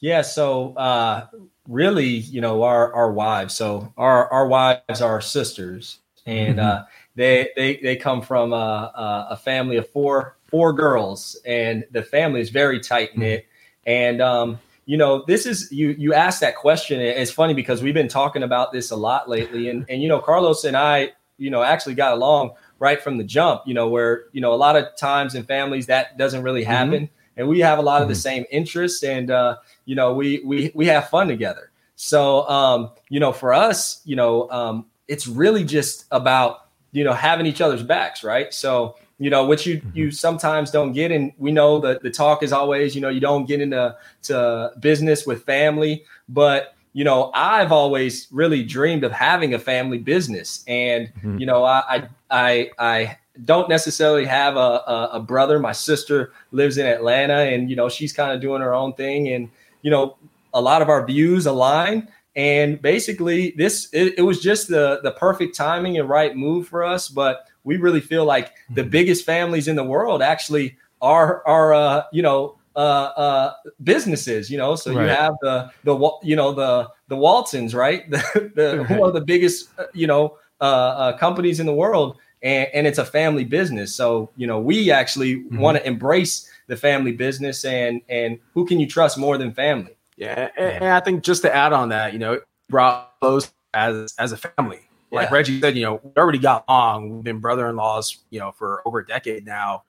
yeah 0.00 0.22
so 0.22 0.74
uh 0.74 1.26
really 1.68 2.06
you 2.06 2.40
know 2.40 2.62
our 2.62 2.92
our 2.94 3.12
wives 3.12 3.54
so 3.54 3.92
our 3.96 4.30
our 4.32 4.46
wives 4.46 5.00
are 5.00 5.20
sisters 5.20 5.98
and 6.26 6.58
mm-hmm. 6.58 6.66
uh 6.66 6.84
they 7.16 7.50
they 7.56 7.76
they 7.76 7.96
come 7.96 8.22
from 8.22 8.52
a, 8.52 9.28
a 9.30 9.36
family 9.36 9.76
of 9.76 9.88
four 9.90 10.36
four 10.50 10.72
girls, 10.72 11.38
and 11.44 11.84
the 11.90 12.02
family 12.02 12.40
is 12.40 12.50
very 12.50 12.80
tight 12.80 13.16
knit. 13.16 13.46
And 13.86 14.20
um, 14.20 14.58
you 14.86 14.96
know, 14.96 15.24
this 15.26 15.46
is 15.46 15.70
you 15.70 15.90
you 15.98 16.14
asked 16.14 16.40
that 16.40 16.56
question. 16.56 17.00
It's 17.00 17.30
funny 17.30 17.54
because 17.54 17.82
we've 17.82 17.94
been 17.94 18.08
talking 18.08 18.42
about 18.42 18.72
this 18.72 18.90
a 18.90 18.96
lot 18.96 19.28
lately, 19.28 19.68
and 19.68 19.84
and 19.88 20.02
you 20.02 20.08
know, 20.08 20.20
Carlos 20.20 20.64
and 20.64 20.76
I, 20.76 21.12
you 21.38 21.50
know, 21.50 21.62
actually 21.62 21.94
got 21.94 22.12
along 22.12 22.52
right 22.80 23.00
from 23.00 23.16
the 23.16 23.24
jump. 23.24 23.62
You 23.66 23.74
know, 23.74 23.88
where 23.88 24.24
you 24.32 24.40
know 24.40 24.52
a 24.52 24.56
lot 24.56 24.74
of 24.74 24.96
times 24.96 25.36
in 25.36 25.44
families 25.44 25.86
that 25.86 26.18
doesn't 26.18 26.42
really 26.42 26.62
mm-hmm. 26.62 26.70
happen, 26.70 27.02
mm-hmm. 27.04 27.40
and 27.40 27.48
we 27.48 27.60
have 27.60 27.78
a 27.78 27.82
lot 27.82 28.02
of 28.02 28.08
the 28.08 28.14
mm-hmm. 28.14 28.20
same 28.20 28.44
interests, 28.50 29.04
and 29.04 29.30
uh, 29.30 29.56
you 29.84 29.94
know, 29.94 30.12
we 30.12 30.40
we 30.44 30.72
we 30.74 30.86
have 30.86 31.08
fun 31.08 31.28
together. 31.28 31.70
So, 31.94 32.48
um, 32.48 32.90
you 33.10 33.20
know, 33.20 33.30
for 33.30 33.52
us, 33.52 34.00
you 34.04 34.16
know, 34.16 34.50
um, 34.50 34.86
it's 35.06 35.26
really 35.26 35.64
just 35.64 36.06
about 36.10 36.68
you 36.92 37.04
know 37.04 37.12
having 37.12 37.46
each 37.46 37.60
other's 37.60 37.82
backs 37.82 38.24
right 38.24 38.52
so 38.52 38.96
you 39.18 39.30
know 39.30 39.46
which 39.46 39.66
you 39.66 39.78
mm-hmm. 39.78 39.90
you 39.96 40.10
sometimes 40.10 40.70
don't 40.70 40.92
get 40.92 41.12
and 41.12 41.32
we 41.38 41.52
know 41.52 41.78
that 41.80 42.02
the 42.02 42.10
talk 42.10 42.42
is 42.42 42.52
always 42.52 42.94
you 42.94 43.00
know 43.00 43.08
you 43.08 43.20
don't 43.20 43.46
get 43.46 43.60
into 43.60 43.96
to 44.22 44.72
business 44.80 45.26
with 45.26 45.44
family 45.44 46.04
but 46.28 46.74
you 46.92 47.04
know 47.04 47.30
i've 47.34 47.72
always 47.72 48.26
really 48.30 48.62
dreamed 48.62 49.04
of 49.04 49.12
having 49.12 49.54
a 49.54 49.58
family 49.58 49.98
business 49.98 50.64
and 50.66 51.06
mm-hmm. 51.14 51.38
you 51.38 51.46
know 51.46 51.64
i 51.64 52.08
i 52.30 52.70
i 52.78 53.16
don't 53.44 53.68
necessarily 53.68 54.26
have 54.26 54.56
a, 54.56 54.58
a, 54.58 55.10
a 55.14 55.20
brother 55.20 55.58
my 55.58 55.72
sister 55.72 56.32
lives 56.52 56.76
in 56.78 56.86
atlanta 56.86 57.38
and 57.52 57.70
you 57.70 57.76
know 57.76 57.88
she's 57.88 58.12
kind 58.12 58.32
of 58.32 58.40
doing 58.40 58.60
her 58.60 58.74
own 58.74 58.92
thing 58.94 59.28
and 59.28 59.48
you 59.82 59.90
know 59.90 60.16
a 60.52 60.60
lot 60.60 60.82
of 60.82 60.88
our 60.88 61.06
views 61.06 61.46
align 61.46 62.08
And 62.36 62.80
basically, 62.80 63.52
this 63.56 63.88
it, 63.92 64.14
it 64.18 64.22
was 64.22 64.40
just 64.40 64.68
the 64.68 65.00
the 65.02 65.10
perfect 65.10 65.56
timing 65.56 65.98
and 65.98 66.08
right 66.08 66.36
move 66.36 66.68
for 66.68 66.84
us. 66.84 67.08
But 67.08 67.42
we 67.64 67.76
really 67.76 68.00
feel 68.00 68.24
like 68.24 68.52
the 68.70 68.82
Mm-hmm. 68.82 68.90
biggest 68.90 69.24
families 69.26 69.66
in 69.66 69.74
the 69.76 69.84
world 69.84 70.22
actually 70.22 70.76
are 71.02 71.42
are 71.44 71.74
uh, 71.74 72.02
you 72.12 72.22
know 72.22 72.56
uh, 72.76 72.78
uh, 73.16 73.52
businesses. 73.82 74.50
You 74.50 74.58
know, 74.58 74.74
so 74.76 74.90
Right. 74.90 75.04
you 75.04 75.08
have 75.10 75.34
the 75.42 75.70
the 75.84 76.10
you 76.22 76.36
know 76.36 76.52
the 76.52 76.88
the 77.08 77.16
Waltons, 77.16 77.74
right? 77.74 78.04
The, 78.10 78.52
the 78.54 78.84
Right. 78.88 78.98
one 79.00 79.08
of 79.08 79.14
the 79.14 79.20
biggest 79.24 79.70
uh, 79.78 79.84
you 79.94 80.06
know 80.06 80.36
uh, 80.60 80.64
uh, 80.64 81.16
companies 81.18 81.60
in 81.60 81.66
the 81.66 81.74
world, 81.74 82.16
and, 82.42 82.68
and 82.74 82.86
it's 82.86 82.98
a 82.98 83.04
family 83.04 83.44
business. 83.44 83.94
So 83.94 84.30
you 84.36 84.46
know 84.46 84.58
we 84.60 84.90
actually 84.90 85.36
Mm-hmm. 85.36 85.58
want 85.58 85.78
to 85.78 85.86
embrace 85.86 86.48
the 86.68 86.76
family 86.76 87.12
business, 87.12 87.64
and 87.64 88.00
and 88.08 88.38
who 88.54 88.64
can 88.66 88.78
you 88.80 88.86
trust 88.86 89.18
more 89.18 89.36
than 89.38 89.52
family? 89.52 89.96
Yeah, 90.16 90.50
and, 90.56 90.84
and 90.84 90.84
I 90.92 91.00
think 91.00 91.22
just 91.24 91.42
to 91.42 91.54
add 91.54 91.72
on 91.72 91.88
that, 91.90 92.12
you 92.12 92.18
know, 92.18 92.34
it 92.34 92.44
brought 92.68 93.18
close 93.20 93.50
as 93.74 94.14
as 94.18 94.32
a 94.32 94.36
family. 94.36 94.80
Like 95.12 95.28
Yeah. 95.30 95.34
Reggie 95.34 95.60
said, 95.60 95.76
you 95.76 95.82
know, 95.82 96.00
we 96.04 96.10
already 96.16 96.38
got 96.38 96.64
along. 96.68 97.10
We've 97.10 97.24
been 97.24 97.40
brother-in-laws, 97.40 98.18
you 98.30 98.38
know, 98.38 98.52
for 98.52 98.80
over 98.86 99.00
a 99.00 99.06
decade 99.06 99.44
now. 99.44 99.82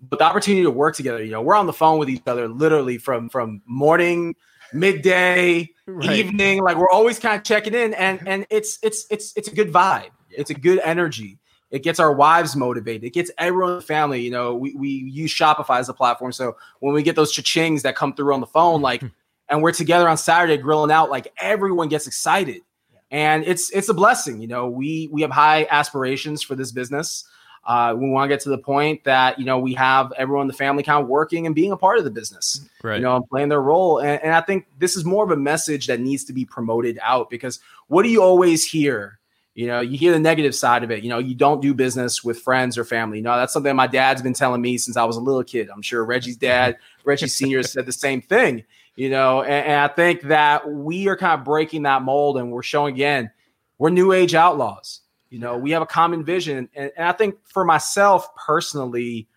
But 0.00 0.18
the 0.18 0.24
opportunity 0.24 0.62
to 0.62 0.70
work 0.70 0.94
together, 0.94 1.24
you 1.24 1.30
know, 1.30 1.40
we're 1.42 1.54
on 1.54 1.66
the 1.66 1.72
phone 1.72 1.98
with 1.98 2.10
each 2.10 2.22
other 2.26 2.48
literally 2.48 2.98
from 2.98 3.28
from 3.28 3.62
morning, 3.66 4.36
midday, 4.72 5.70
Right. 5.86 6.18
evening. 6.18 6.62
Like 6.62 6.76
we're 6.76 6.90
always 6.90 7.18
kind 7.18 7.36
of 7.36 7.44
checking 7.44 7.74
in, 7.74 7.94
and 7.94 8.26
and 8.26 8.46
it's 8.50 8.78
it's 8.82 9.06
it's 9.10 9.32
it's 9.36 9.48
a 9.48 9.54
good 9.54 9.72
vibe. 9.72 10.10
It's 10.30 10.50
a 10.50 10.54
good 10.54 10.80
energy. 10.80 11.38
It 11.70 11.82
gets 11.82 11.98
our 11.98 12.12
wives 12.12 12.54
motivated. 12.56 13.04
It 13.04 13.12
gets 13.12 13.30
everyone 13.38 13.72
in 13.72 13.76
the 13.76 13.82
family. 13.82 14.20
You 14.20 14.30
know, 14.30 14.54
we, 14.54 14.74
we 14.74 14.88
use 14.88 15.32
Shopify 15.32 15.78
as 15.78 15.88
a 15.88 15.94
platform. 15.94 16.32
So 16.32 16.56
when 16.80 16.94
we 16.94 17.02
get 17.02 17.16
those 17.16 17.32
cha-chings 17.32 17.82
that 17.82 17.96
come 17.96 18.14
through 18.14 18.32
on 18.32 18.40
the 18.40 18.46
phone, 18.46 18.82
like, 18.82 19.02
and 19.48 19.62
we're 19.62 19.72
together 19.72 20.08
on 20.08 20.16
Saturday 20.16 20.56
grilling 20.56 20.92
out, 20.92 21.10
like 21.10 21.32
everyone 21.40 21.88
gets 21.88 22.06
excited. 22.06 22.62
And 23.10 23.44
it's 23.44 23.70
it's 23.70 23.88
a 23.88 23.94
blessing. 23.94 24.40
You 24.40 24.48
know, 24.48 24.68
we 24.68 25.08
we 25.12 25.22
have 25.22 25.30
high 25.30 25.66
aspirations 25.70 26.42
for 26.42 26.56
this 26.56 26.72
business. 26.72 27.24
Uh, 27.66 27.92
we 27.98 28.08
want 28.08 28.28
to 28.30 28.32
get 28.32 28.40
to 28.40 28.48
the 28.48 28.58
point 28.58 29.02
that 29.04 29.38
you 29.38 29.44
know 29.44 29.58
we 29.58 29.74
have 29.74 30.12
everyone 30.16 30.42
in 30.42 30.48
the 30.48 30.54
family 30.54 30.84
kind 30.84 31.02
of 31.02 31.08
working 31.08 31.46
and 31.46 31.54
being 31.54 31.72
a 31.72 31.76
part 31.76 31.98
of 31.98 32.04
the 32.04 32.10
business 32.10 32.60
Right. 32.82 32.96
you 32.96 33.02
know, 33.02 33.16
and 33.16 33.28
playing 33.28 33.48
their 33.48 33.60
role. 33.60 33.98
And, 33.98 34.22
and 34.22 34.32
I 34.32 34.40
think 34.40 34.66
this 34.78 34.96
is 34.96 35.04
more 35.04 35.24
of 35.24 35.32
a 35.32 35.36
message 35.36 35.88
that 35.88 35.98
needs 35.98 36.22
to 36.24 36.32
be 36.32 36.44
promoted 36.44 36.98
out 37.02 37.28
because 37.28 37.58
what 37.88 38.04
do 38.04 38.08
you 38.08 38.22
always 38.22 38.64
hear? 38.64 39.18
You 39.54 39.66
know, 39.66 39.80
you 39.80 39.98
hear 39.98 40.12
the 40.12 40.20
negative 40.20 40.54
side 40.54 40.84
of 40.84 40.90
it. 40.90 41.02
You 41.02 41.08
know, 41.08 41.18
you 41.18 41.34
don't 41.34 41.60
do 41.62 41.72
business 41.74 42.22
with 42.22 42.38
friends 42.38 42.76
or 42.78 42.84
family. 42.84 43.20
No, 43.20 43.36
that's 43.36 43.52
something 43.52 43.74
my 43.74 43.86
dad's 43.88 44.22
been 44.22 44.34
telling 44.34 44.60
me 44.60 44.76
since 44.78 44.96
I 44.96 45.04
was 45.04 45.16
a 45.16 45.20
little 45.20 45.42
kid. 45.42 45.68
I'm 45.74 45.82
sure 45.82 46.04
Reggie's 46.04 46.36
dad, 46.36 46.76
Reggie 47.04 47.26
Sr. 47.26 47.62
said 47.62 47.86
the 47.86 47.92
same 47.92 48.20
thing, 48.20 48.64
you 48.96 49.08
know, 49.10 49.42
and, 49.42 49.66
and 49.66 49.80
I 49.80 49.88
think 49.88 50.20
that 50.22 50.70
we 50.70 51.08
are 51.08 51.16
kind 51.16 51.40
of 51.40 51.44
breaking 51.44 51.84
that 51.84 52.02
mold 52.02 52.36
and 52.36 52.52
we're 52.52 52.62
showing 52.62 52.94
again, 52.94 53.30
we're 53.78 53.90
new 53.90 54.12
age 54.12 54.34
outlaws. 54.34 55.00
You 55.36 55.42
know, 55.42 55.58
we 55.58 55.72
have 55.72 55.82
a 55.82 55.86
common 55.86 56.24
vision. 56.24 56.70
And, 56.74 56.90
and 56.96 57.06
I 57.06 57.12
think 57.12 57.34
for 57.44 57.62
myself 57.62 58.34
personally, 58.36 59.28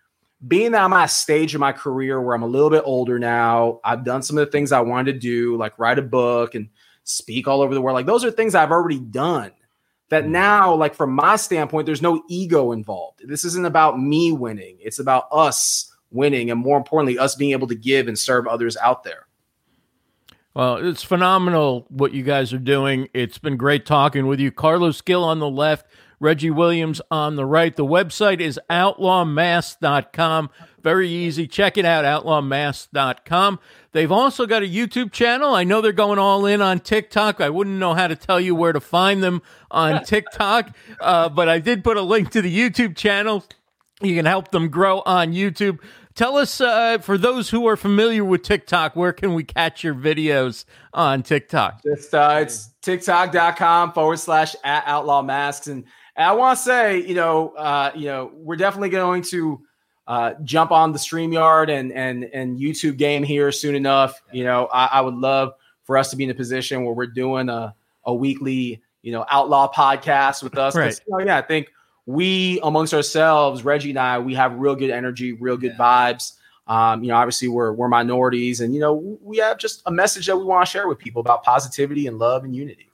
being 0.48 0.72
that 0.72 0.80
I'm 0.80 0.94
at 0.94 1.04
a 1.04 1.08
stage 1.08 1.54
in 1.54 1.60
my 1.60 1.72
career 1.72 2.22
where 2.22 2.34
I'm 2.34 2.42
a 2.42 2.46
little 2.46 2.70
bit 2.70 2.84
older 2.86 3.18
now, 3.18 3.80
I've 3.84 4.02
done 4.02 4.22
some 4.22 4.38
of 4.38 4.46
the 4.46 4.50
things 4.50 4.72
I 4.72 4.80
wanted 4.80 5.12
to 5.12 5.18
do, 5.18 5.58
like 5.58 5.78
write 5.78 5.98
a 5.98 6.02
book 6.02 6.54
and 6.54 6.70
speak 7.04 7.46
all 7.46 7.60
over 7.60 7.74
the 7.74 7.82
world. 7.82 7.96
Like 7.96 8.06
those 8.06 8.24
are 8.24 8.30
things 8.30 8.54
I've 8.54 8.70
already 8.70 8.98
done. 8.98 9.50
That 10.08 10.22
mm-hmm. 10.22 10.32
now, 10.32 10.74
like 10.74 10.94
from 10.94 11.12
my 11.12 11.36
standpoint, 11.36 11.84
there's 11.84 12.00
no 12.00 12.22
ego 12.30 12.72
involved. 12.72 13.20
This 13.22 13.44
isn't 13.44 13.66
about 13.66 14.00
me 14.00 14.32
winning. 14.32 14.78
It's 14.80 15.00
about 15.00 15.24
us 15.30 15.94
winning, 16.10 16.50
and 16.50 16.58
more 16.58 16.78
importantly, 16.78 17.18
us 17.18 17.34
being 17.34 17.52
able 17.52 17.68
to 17.68 17.74
give 17.74 18.08
and 18.08 18.18
serve 18.18 18.46
others 18.46 18.78
out 18.78 19.04
there. 19.04 19.26
Well, 20.54 20.76
it's 20.76 21.04
phenomenal 21.04 21.86
what 21.88 22.12
you 22.12 22.24
guys 22.24 22.52
are 22.52 22.58
doing. 22.58 23.08
It's 23.14 23.38
been 23.38 23.56
great 23.56 23.86
talking 23.86 24.26
with 24.26 24.40
you. 24.40 24.50
Carlos 24.50 25.00
Gil 25.00 25.22
on 25.22 25.38
the 25.38 25.48
left, 25.48 25.86
Reggie 26.18 26.50
Williams 26.50 27.00
on 27.08 27.36
the 27.36 27.46
right. 27.46 27.74
The 27.74 27.86
website 27.86 28.40
is 28.40 28.58
outlawmasks.com. 28.68 30.50
Very 30.82 31.08
easy. 31.08 31.46
Check 31.46 31.78
it 31.78 31.84
out, 31.84 32.04
outlawmasks.com. 32.04 33.60
They've 33.92 34.10
also 34.10 34.46
got 34.46 34.62
a 34.62 34.66
YouTube 34.66 35.12
channel. 35.12 35.54
I 35.54 35.62
know 35.62 35.80
they're 35.80 35.92
going 35.92 36.18
all 36.18 36.44
in 36.46 36.60
on 36.60 36.80
TikTok. 36.80 37.40
I 37.40 37.48
wouldn't 37.48 37.78
know 37.78 37.94
how 37.94 38.08
to 38.08 38.16
tell 38.16 38.40
you 38.40 38.54
where 38.54 38.72
to 38.72 38.80
find 38.80 39.22
them 39.22 39.42
on 39.70 40.04
TikTok, 40.04 40.74
uh, 41.00 41.28
but 41.28 41.48
I 41.48 41.60
did 41.60 41.84
put 41.84 41.96
a 41.96 42.02
link 42.02 42.30
to 42.30 42.42
the 42.42 42.54
YouTube 42.54 42.96
channel. 42.96 43.44
You 44.02 44.16
can 44.16 44.26
help 44.26 44.50
them 44.50 44.68
grow 44.68 45.02
on 45.04 45.32
YouTube. 45.32 45.78
Tell 46.20 46.36
us, 46.36 46.60
uh, 46.60 46.98
for 46.98 47.16
those 47.16 47.48
who 47.48 47.66
are 47.66 47.78
familiar 47.78 48.22
with 48.22 48.42
TikTok, 48.42 48.94
where 48.94 49.14
can 49.14 49.32
we 49.32 49.42
catch 49.42 49.82
your 49.82 49.94
videos 49.94 50.66
on 50.92 51.22
TikTok? 51.22 51.82
Just 51.82 52.14
uh, 52.14 52.40
it's 52.42 52.68
tiktok.com 52.82 53.94
forward 53.94 54.18
slash 54.18 54.54
at 54.62 54.82
outlaw 54.84 55.22
masks. 55.22 55.68
And, 55.68 55.82
and 56.16 56.26
I 56.26 56.32
want 56.32 56.58
to 56.58 56.62
say, 56.62 56.98
you 56.98 57.14
know, 57.14 57.54
uh, 57.56 57.92
you 57.94 58.04
know, 58.04 58.32
we're 58.34 58.56
definitely 58.56 58.90
going 58.90 59.22
to 59.30 59.62
uh, 60.06 60.34
jump 60.44 60.72
on 60.72 60.92
the 60.92 60.98
StreamYard 60.98 61.70
and 61.70 61.90
and 61.90 62.24
and 62.34 62.58
YouTube 62.58 62.98
game 62.98 63.22
here 63.22 63.50
soon 63.50 63.74
enough. 63.74 64.20
You 64.30 64.44
know, 64.44 64.68
I, 64.70 64.90
I 64.92 65.00
would 65.00 65.14
love 65.16 65.54
for 65.84 65.96
us 65.96 66.10
to 66.10 66.16
be 66.16 66.24
in 66.24 66.30
a 66.30 66.34
position 66.34 66.84
where 66.84 66.92
we're 66.92 67.06
doing 67.06 67.48
a, 67.48 67.74
a 68.04 68.12
weekly, 68.12 68.82
you 69.00 69.12
know, 69.12 69.24
outlaw 69.30 69.72
podcast 69.72 70.42
with 70.42 70.58
us. 70.58 70.76
Right. 70.76 71.00
You 71.08 71.16
know, 71.16 71.24
yeah, 71.24 71.38
I 71.38 71.42
think 71.42 71.72
we 72.12 72.60
amongst 72.62 72.94
ourselves, 72.94 73.64
Reggie 73.64 73.90
and 73.90 73.98
I, 73.98 74.18
we 74.18 74.34
have 74.34 74.54
real 74.54 74.74
good 74.74 74.90
energy, 74.90 75.32
real 75.32 75.56
good 75.56 75.76
vibes. 75.76 76.32
Um, 76.66 77.02
you 77.02 77.08
know, 77.08 77.16
obviously 77.16 77.48
we're 77.48 77.72
we're 77.72 77.88
minorities, 77.88 78.60
and 78.60 78.74
you 78.74 78.80
know, 78.80 79.18
we 79.22 79.38
have 79.38 79.58
just 79.58 79.82
a 79.86 79.90
message 79.90 80.26
that 80.26 80.36
we 80.36 80.44
want 80.44 80.66
to 80.66 80.70
share 80.70 80.88
with 80.88 80.98
people 80.98 81.20
about 81.20 81.42
positivity 81.42 82.06
and 82.06 82.18
love 82.18 82.44
and 82.44 82.54
unity. 82.54 82.90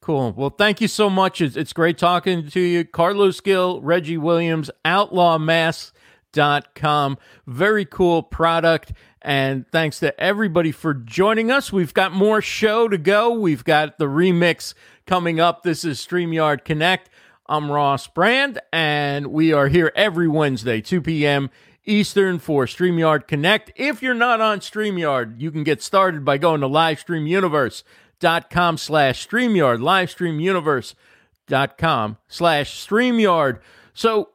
Cool. 0.00 0.32
Well, 0.32 0.50
thank 0.50 0.80
you 0.80 0.88
so 0.88 1.08
much. 1.10 1.42
It's, 1.42 1.56
it's 1.56 1.74
great 1.74 1.98
talking 1.98 2.48
to 2.48 2.60
you. 2.60 2.84
Carlos 2.84 3.40
Gil, 3.40 3.82
Reggie 3.82 4.16
Williams, 4.16 4.70
outlawmasks.com. 4.84 7.18
Very 7.46 7.84
cool 7.84 8.22
product. 8.22 8.92
And 9.20 9.70
thanks 9.70 10.00
to 10.00 10.18
everybody 10.18 10.72
for 10.72 10.94
joining 10.94 11.50
us. 11.50 11.70
We've 11.70 11.92
got 11.92 12.12
more 12.12 12.40
show 12.40 12.88
to 12.88 12.96
go. 12.96 13.30
We've 13.30 13.62
got 13.62 13.98
the 13.98 14.06
remix 14.06 14.72
coming 15.06 15.38
up. 15.38 15.62
This 15.62 15.84
is 15.84 15.98
StreamYard 15.98 16.64
Connect. 16.64 17.09
I'm 17.50 17.70
Ross 17.72 18.06
Brand, 18.06 18.60
and 18.72 19.32
we 19.32 19.52
are 19.52 19.66
here 19.66 19.90
every 19.96 20.28
Wednesday, 20.28 20.80
2 20.80 21.00
p.m. 21.00 21.50
Eastern 21.84 22.38
for 22.38 22.66
StreamYard 22.66 23.26
Connect. 23.26 23.72
If 23.74 24.00
you're 24.02 24.14
not 24.14 24.40
on 24.40 24.60
StreamYard, 24.60 25.40
you 25.40 25.50
can 25.50 25.64
get 25.64 25.82
started 25.82 26.24
by 26.24 26.38
going 26.38 26.60
to 26.60 26.68
livestreamuniverse.com 26.68 28.78
slash 28.78 29.26
StreamYard, 29.26 29.80
livestreamuniverse.com 29.80 32.18
slash 32.28 32.86
StreamYard. 32.86 33.58
So 33.94 34.28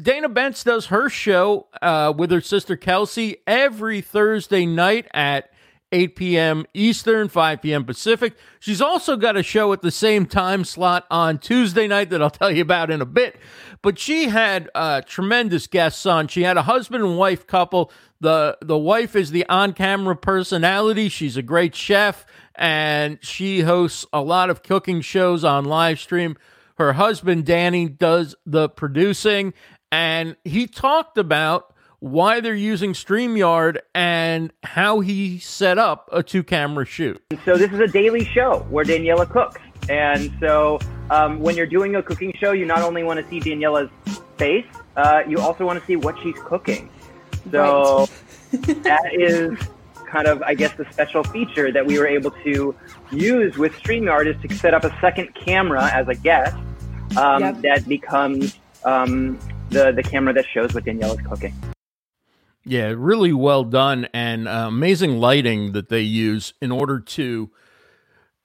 Dana 0.00 0.28
Bentz 0.28 0.64
does 0.64 0.86
her 0.86 1.08
show 1.08 1.66
uh, 1.82 2.14
with 2.16 2.30
her 2.30 2.40
sister 2.40 2.76
Kelsey 2.76 3.38
every 3.44 4.00
Thursday 4.00 4.66
night 4.66 5.08
at 5.12 5.51
8 5.92 6.16
p.m. 6.16 6.66
Eastern, 6.74 7.28
5 7.28 7.62
p.m. 7.62 7.84
Pacific. 7.84 8.34
She's 8.58 8.80
also 8.80 9.16
got 9.16 9.36
a 9.36 9.42
show 9.42 9.72
at 9.72 9.82
the 9.82 9.90
same 9.90 10.26
time 10.26 10.64
slot 10.64 11.06
on 11.10 11.38
Tuesday 11.38 11.86
night 11.86 12.10
that 12.10 12.22
I'll 12.22 12.30
tell 12.30 12.50
you 12.50 12.62
about 12.62 12.90
in 12.90 13.00
a 13.00 13.06
bit. 13.06 13.36
But 13.82 13.98
she 13.98 14.28
had 14.28 14.70
uh, 14.74 15.02
tremendous 15.02 15.66
guests 15.66 16.06
on. 16.06 16.28
She 16.28 16.42
had 16.42 16.56
a 16.56 16.62
husband 16.62 17.04
and 17.04 17.18
wife 17.18 17.46
couple. 17.46 17.92
The 18.20 18.56
the 18.62 18.78
wife 18.78 19.14
is 19.16 19.32
the 19.32 19.46
on-camera 19.48 20.16
personality. 20.16 21.08
She's 21.08 21.36
a 21.36 21.42
great 21.42 21.74
chef 21.74 22.24
and 22.54 23.18
she 23.22 23.60
hosts 23.60 24.06
a 24.12 24.20
lot 24.22 24.50
of 24.50 24.62
cooking 24.62 25.00
shows 25.00 25.44
on 25.44 25.64
live 25.64 25.98
stream. 25.98 26.36
Her 26.78 26.94
husband 26.94 27.44
Danny 27.44 27.88
does 27.88 28.34
the 28.46 28.68
producing 28.68 29.52
and 29.90 30.36
he 30.44 30.66
talked 30.66 31.18
about 31.18 31.71
why 32.02 32.40
they're 32.40 32.52
using 32.52 32.94
StreamYard 32.94 33.78
and 33.94 34.52
how 34.64 34.98
he 34.98 35.38
set 35.38 35.78
up 35.78 36.08
a 36.10 36.20
two 36.20 36.42
camera 36.42 36.84
shoot. 36.84 37.22
So 37.44 37.56
this 37.56 37.70
is 37.70 37.78
a 37.78 37.86
daily 37.86 38.24
show 38.24 38.66
where 38.70 38.84
Daniela 38.84 39.28
cooks. 39.30 39.60
And 39.88 40.32
so 40.40 40.80
um, 41.10 41.38
when 41.38 41.56
you're 41.56 41.64
doing 41.66 41.94
a 41.94 42.02
cooking 42.02 42.32
show, 42.40 42.50
you 42.50 42.66
not 42.66 42.82
only 42.82 43.04
want 43.04 43.20
to 43.20 43.28
see 43.30 43.38
Daniela's 43.38 43.88
face, 44.36 44.66
uh, 44.96 45.22
you 45.28 45.38
also 45.38 45.64
want 45.64 45.78
to 45.78 45.86
see 45.86 45.94
what 45.94 46.16
she's 46.24 46.34
cooking. 46.44 46.90
So 47.52 48.06
that 48.50 49.10
is 49.12 49.56
kind 50.04 50.26
of, 50.26 50.42
I 50.42 50.54
guess, 50.54 50.76
the 50.76 50.86
special 50.90 51.22
feature 51.22 51.70
that 51.70 51.86
we 51.86 52.00
were 52.00 52.08
able 52.08 52.32
to 52.42 52.74
use 53.12 53.56
with 53.56 53.74
StreamYard 53.74 54.26
is 54.26 54.42
to 54.42 54.56
set 54.56 54.74
up 54.74 54.82
a 54.82 54.92
second 55.00 55.36
camera 55.36 55.88
as 55.92 56.08
a 56.08 56.16
guest 56.16 56.56
um, 57.16 57.42
Yep. 57.42 57.60
that 57.60 57.88
becomes 57.88 58.58
um, 58.84 59.38
the, 59.70 59.92
the 59.92 60.02
camera 60.02 60.34
that 60.34 60.46
shows 60.52 60.74
what 60.74 60.84
Daniela's 60.84 61.24
cooking. 61.28 61.54
Yeah, 62.64 62.94
really 62.96 63.32
well 63.32 63.64
done 63.64 64.08
and 64.14 64.46
uh, 64.46 64.66
amazing 64.68 65.18
lighting 65.18 65.72
that 65.72 65.88
they 65.88 66.02
use 66.02 66.54
in 66.60 66.70
order 66.70 67.00
to, 67.00 67.50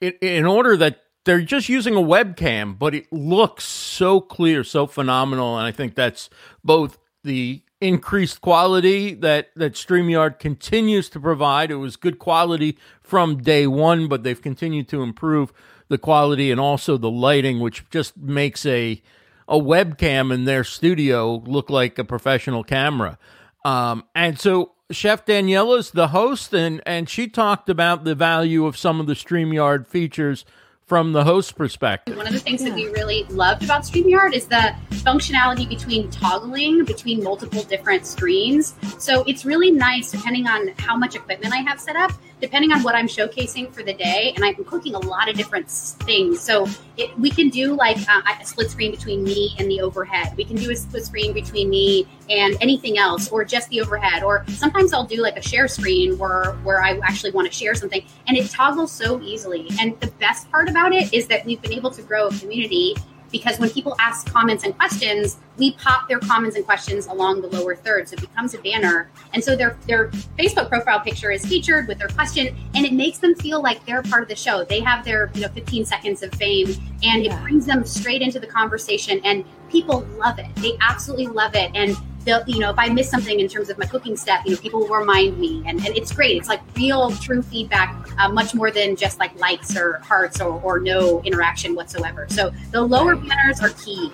in, 0.02 0.14
in 0.22 0.46
order 0.46 0.76
that 0.78 1.04
they're 1.26 1.42
just 1.42 1.70
using 1.70 1.96
a 1.96 2.00
webcam, 2.02 2.80
but 2.80 2.96
it 2.96 3.12
looks 3.12 3.66
so 3.66 4.20
clear, 4.22 4.64
so 4.64 4.88
phenomenal, 4.88 5.58
and 5.58 5.68
I 5.68 5.72
think 5.72 5.94
that's 5.94 6.30
both 6.64 6.98
the 7.24 7.62
increased 7.80 8.42
quality 8.42 9.14
that 9.14 9.50
that 9.56 9.74
StreamYard 9.74 10.40
continues 10.40 11.10
to 11.10 11.20
provide. 11.20 11.70
It 11.70 11.76
was 11.76 11.96
good 11.96 12.18
quality 12.18 12.78
from 13.02 13.38
day 13.38 13.68
one, 13.68 14.08
but 14.08 14.24
they've 14.24 14.42
continued 14.42 14.88
to 14.90 15.04
improve 15.04 15.54
the 15.90 15.98
quality 15.98 16.50
and 16.50 16.60
also 16.60 16.98
the 16.98 17.12
lighting, 17.12 17.60
which 17.60 17.88
just 17.90 18.18
makes 18.18 18.66
a 18.66 19.02
a 19.48 19.60
webcam 19.60 20.34
in 20.34 20.46
their 20.46 20.64
studio 20.64 21.36
look 21.46 21.70
like 21.70 22.00
a 22.00 22.04
professional 22.04 22.64
camera. 22.64 23.18
Um, 23.66 24.04
and 24.16 24.40
so 24.40 24.74
Chef 24.92 25.26
Daniela 25.26 25.80
is 25.80 25.92
the 25.92 26.10
host, 26.10 26.54
and 26.54 26.82
and 26.86 27.10
she 27.10 27.28
talked 27.28 27.70
about 27.70 28.04
the 28.06 28.16
value 28.16 28.66
of 28.66 28.78
some 28.78 29.00
of 29.00 29.08
the 29.08 29.14
StreamYard 29.14 29.88
features 29.88 30.46
from 30.86 31.12
the 31.12 31.26
host 31.26 31.58
perspective. 31.58 32.16
One 32.16 32.28
of 32.28 32.32
the 32.32 32.40
things 32.40 32.64
that 32.64 32.74
we 32.74 32.88
really 32.88 33.26
loved 33.26 33.64
about 33.64 33.82
StreamYard 33.84 34.34
is 34.34 34.48
the 34.48 34.74
functionality 34.92 35.68
between 35.68 36.10
toggling 36.10 36.86
between 36.86 37.22
multiple 37.22 37.62
different 37.64 38.06
screens. 38.06 38.74
So 38.98 39.24
it's 39.28 39.44
really 39.44 39.70
nice 39.70 40.12
depending 40.12 40.48
on 40.48 40.70
how 40.78 40.96
much 40.96 41.16
equipment 41.16 41.54
I 41.54 41.58
have 41.58 41.82
set 41.82 41.98
up 41.98 42.14
depending 42.40 42.72
on 42.72 42.84
what 42.84 42.96
I'm 42.96 43.08
showcasing 43.08 43.74
for 43.74 43.84
the 43.84 43.94
day, 43.94 44.34
and 44.36 44.44
I'm 44.44 44.64
cooking 44.66 44.96
a 44.96 45.00
lot 45.00 45.30
of 45.30 45.36
different 45.36 45.70
things. 45.70 46.40
So 46.40 46.68
it, 46.98 47.18
we 47.20 47.30
can 47.30 47.50
do 47.50 47.76
like 47.76 47.98
uh, 48.10 48.22
a 48.42 48.46
split 48.46 48.70
screen 48.70 48.92
between 48.92 49.24
me 49.24 49.56
and 49.60 49.70
the 49.70 49.82
overhead. 49.82 50.36
We 50.38 50.46
can 50.46 50.56
do 50.56 50.72
a 50.72 50.76
split 50.76 51.06
screen 51.06 51.34
between 51.34 51.70
me 51.70 52.08
and 52.30 52.56
anything 52.62 52.98
else, 52.98 53.30
or 53.30 53.44
just 53.44 53.70
the 53.70 53.82
overhead. 53.82 54.24
Or 54.24 54.46
sometimes 54.50 54.94
I'll 54.94 55.06
do 55.06 55.22
like 55.22 55.38
a 55.38 55.42
share 55.42 55.68
screen 55.68 56.18
where 56.18 56.54
where 56.64 56.84
I 56.84 57.00
actually 57.04 57.32
want 57.32 57.48
to 57.48 57.54
share 57.54 57.76
something, 57.76 58.04
and 58.28 58.38
it 58.38 58.50
toggles 58.50 58.92
so 58.92 59.22
easily. 59.22 59.68
And 59.80 60.00
the 60.00 60.08
best 60.20 60.52
part 60.52 60.70
about 60.70 60.94
it 60.94 61.14
is 61.14 61.28
that 61.28 61.46
we've 61.46 61.62
been 61.62 61.74
able 61.74 61.92
to 61.92 62.02
grow 62.02 62.28
a 62.28 62.34
community 62.38 62.96
because 63.32 63.60
when 63.60 63.70
people 63.70 63.96
ask 64.00 64.32
comments 64.32 64.64
and 64.64 64.76
questions, 64.78 65.38
we 65.58 65.74
pop 65.74 66.08
their 66.08 66.20
comments 66.20 66.56
and 66.56 66.66
questions 66.66 67.08
along 67.08 67.42
the 67.42 67.48
lower 67.48 67.76
third. 67.76 68.08
So 68.08 68.14
it 68.14 68.22
becomes 68.22 68.54
a 68.54 68.60
banner. 68.60 69.10
And 69.34 69.44
so 69.44 69.56
their 69.56 69.78
their 69.88 70.10
Facebook 70.40 70.70
profile 70.70 71.00
picture 71.00 71.32
is 71.32 71.46
featured 71.46 71.88
with 71.88 71.98
their 71.98 72.08
question 72.10 72.56
and 72.76 72.86
it 72.86 72.94
makes 72.94 73.18
them 73.18 73.36
feel 73.36 73.62
like 73.62 73.86
they're 73.86 74.04
part 74.04 74.24
of 74.24 74.30
the 74.30 74.36
show. 74.36 74.64
They 74.64 74.80
have 74.82 75.04
their, 75.04 75.32
you 75.34 75.42
know, 75.42 75.50
15 75.50 75.86
seconds 75.86 76.24
of 76.24 76.34
fame 76.34 76.68
and 77.04 77.24
yeah. 77.24 77.38
it 77.38 77.42
brings 77.42 77.66
them 77.66 77.86
straight 77.86 78.22
into 78.22 78.40
the 78.40 78.48
conversation 78.48 79.20
and 79.24 79.44
people 79.70 80.06
love 80.18 80.40
it. 80.40 80.54
They 80.58 80.78
absolutely 80.82 81.28
love 81.28 81.56
it. 81.56 81.72
And 81.74 81.96
they'll, 82.28 82.44
you 82.46 82.60
know, 82.60 82.70
if 82.70 82.78
I 82.78 82.90
miss 82.90 83.10
something 83.10 83.40
in 83.40 83.48
terms 83.48 83.70
of 83.70 83.78
my 83.80 83.86
cooking 83.86 84.18
step, 84.18 84.42
you 84.46 84.52
know, 84.52 84.58
people 84.58 84.82
will 84.82 84.96
remind 84.96 85.40
me, 85.40 85.64
and, 85.66 85.84
and 85.84 85.98
it's 85.98 86.12
great. 86.12 86.38
It's 86.38 86.50
like 86.50 86.62
real, 86.76 87.10
true 87.12 87.42
feedback, 87.42 87.96
uh, 88.20 88.30
much 88.30 88.54
more 88.54 88.70
than 88.70 88.96
just 88.96 89.18
like 89.18 89.38
likes 89.40 89.76
or 89.76 90.00
hearts 90.00 90.42
or, 90.42 90.62
or 90.62 90.80
no 90.80 91.24
interaction 91.24 91.74
whatsoever. 91.74 92.28
So 92.30 92.52
the 92.72 92.82
lower 92.82 93.16
banners 93.16 93.62
are 93.62 93.70
key. 93.70 94.12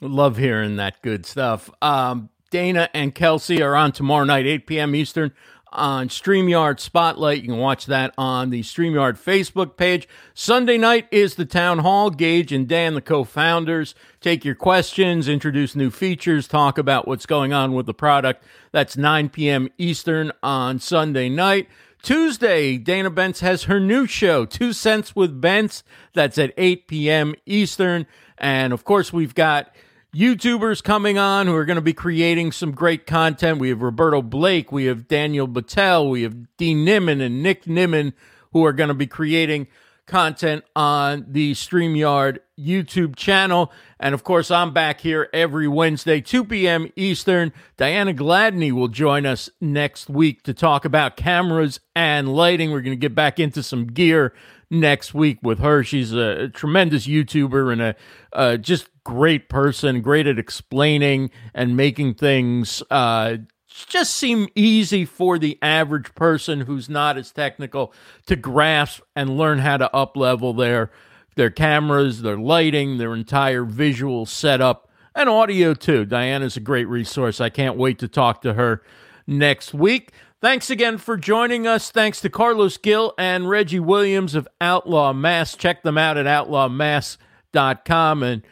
Love 0.00 0.36
hearing 0.36 0.76
that 0.76 1.02
good 1.02 1.26
stuff. 1.26 1.68
Um, 1.82 2.30
Dana 2.50 2.88
and 2.94 3.14
Kelsey 3.14 3.60
are 3.60 3.74
on 3.74 3.90
tomorrow 3.90 4.24
night, 4.24 4.46
8 4.46 4.66
p.m. 4.66 4.94
Eastern 4.94 5.32
on 5.76 6.08
StreamYard 6.08 6.80
Spotlight. 6.80 7.42
You 7.42 7.48
can 7.50 7.58
watch 7.58 7.86
that 7.86 8.12
on 8.18 8.50
the 8.50 8.62
StreamYard 8.62 9.18
Facebook 9.22 9.76
page. 9.76 10.08
Sunday 10.34 10.78
night 10.78 11.06
is 11.10 11.36
the 11.36 11.44
town 11.44 11.80
hall. 11.80 12.10
Geige 12.10 12.50
and 12.50 12.66
Dan, 12.66 12.94
the 12.94 13.00
co 13.00 13.22
founders, 13.22 13.94
take 14.20 14.44
your 14.44 14.54
questions, 14.54 15.28
introduce 15.28 15.76
new 15.76 15.90
features, 15.90 16.48
talk 16.48 16.78
about 16.78 17.06
what's 17.06 17.26
going 17.26 17.52
on 17.52 17.74
with 17.74 17.86
the 17.86 17.94
product. 17.94 18.42
That's 18.72 18.96
9 18.96 19.28
p.m. 19.28 19.68
Eastern 19.78 20.32
on 20.42 20.80
Sunday 20.80 21.28
night. 21.28 21.68
Tuesday, 22.02 22.78
Dana 22.78 23.10
Bentz 23.10 23.40
has 23.40 23.64
her 23.64 23.80
new 23.80 24.06
show, 24.06 24.44
Two 24.44 24.72
Cents 24.72 25.14
with 25.14 25.40
Bentz. 25.40 25.82
That's 26.14 26.38
at 26.38 26.52
8 26.56 26.86
p.m. 26.86 27.34
Eastern. 27.46 28.06
And 28.38 28.72
of 28.72 28.84
course, 28.84 29.12
we've 29.12 29.34
got 29.34 29.74
YouTubers 30.14 30.82
coming 30.82 31.18
on 31.18 31.46
who 31.46 31.54
are 31.54 31.64
going 31.64 31.76
to 31.76 31.82
be 31.82 31.92
creating 31.92 32.52
some 32.52 32.72
great 32.72 33.06
content. 33.06 33.58
We 33.58 33.68
have 33.68 33.82
Roberto 33.82 34.22
Blake, 34.22 34.72
we 34.72 34.86
have 34.86 35.08
Daniel 35.08 35.46
Battelle, 35.46 36.10
we 36.10 36.22
have 36.22 36.56
Dean 36.56 36.86
Nimmin 36.86 37.20
and 37.20 37.42
Nick 37.42 37.64
Nimmin 37.64 38.12
who 38.52 38.64
are 38.64 38.72
going 38.72 38.88
to 38.88 38.94
be 38.94 39.06
creating 39.06 39.66
content 40.06 40.64
on 40.74 41.26
the 41.28 41.52
StreamYard 41.52 42.38
YouTube 42.58 43.16
channel. 43.16 43.72
And 43.98 44.14
of 44.14 44.24
course, 44.24 44.50
I'm 44.50 44.72
back 44.72 45.00
here 45.00 45.28
every 45.32 45.68
Wednesday, 45.68 46.20
2 46.20 46.44
p.m. 46.44 46.90
Eastern. 46.96 47.52
Diana 47.76 48.14
Gladney 48.14 48.72
will 48.72 48.88
join 48.88 49.26
us 49.26 49.50
next 49.60 50.08
week 50.08 50.42
to 50.44 50.54
talk 50.54 50.84
about 50.84 51.16
cameras 51.16 51.80
and 51.94 52.34
lighting. 52.34 52.70
We're 52.70 52.80
going 52.80 52.96
to 52.96 53.00
get 53.00 53.14
back 53.14 53.38
into 53.38 53.62
some 53.62 53.86
gear 53.86 54.32
next 54.70 55.14
week 55.14 55.38
with 55.42 55.58
her. 55.58 55.82
She's 55.84 56.12
a 56.12 56.48
tremendous 56.48 57.06
YouTuber 57.06 57.72
and 57.72 57.82
a 57.82 57.96
uh, 58.32 58.56
just 58.56 58.88
great 59.04 59.48
person, 59.48 60.02
great 60.02 60.26
at 60.26 60.38
explaining 60.38 61.30
and 61.54 61.76
making 61.76 62.14
things 62.14 62.82
uh, 62.90 63.36
just 63.84 64.14
seem 64.14 64.48
easy 64.54 65.04
for 65.04 65.38
the 65.38 65.58
average 65.60 66.14
person 66.14 66.62
who's 66.62 66.88
not 66.88 67.18
as 67.18 67.30
technical 67.30 67.92
to 68.26 68.34
grasp 68.34 69.02
and 69.14 69.36
learn 69.36 69.58
how 69.58 69.76
to 69.76 69.94
up 69.94 70.16
level 70.16 70.52
their 70.54 70.90
their 71.34 71.50
cameras, 71.50 72.22
their 72.22 72.38
lighting, 72.38 72.96
their 72.96 73.12
entire 73.12 73.64
visual 73.64 74.24
setup, 74.24 74.88
and 75.14 75.28
audio 75.28 75.74
too. 75.74 76.06
Diana's 76.06 76.56
a 76.56 76.60
great 76.60 76.88
resource. 76.88 77.42
I 77.42 77.50
can't 77.50 77.76
wait 77.76 77.98
to 77.98 78.08
talk 78.08 78.40
to 78.42 78.54
her 78.54 78.82
next 79.26 79.74
week. 79.74 80.12
Thanks 80.46 80.70
again 80.70 80.98
for 80.98 81.16
joining 81.16 81.66
us. 81.66 81.90
Thanks 81.90 82.20
to 82.20 82.30
Carlos 82.30 82.76
Gil 82.76 83.12
and 83.18 83.48
Reggie 83.48 83.80
Williams 83.80 84.36
of 84.36 84.46
Outlaw 84.60 85.12
Masks. 85.12 85.56
Check 85.56 85.82
them 85.82 85.98
out 85.98 86.16
at 86.16 86.26
outlawmasks.com. 86.26 88.22
And 88.22 88.42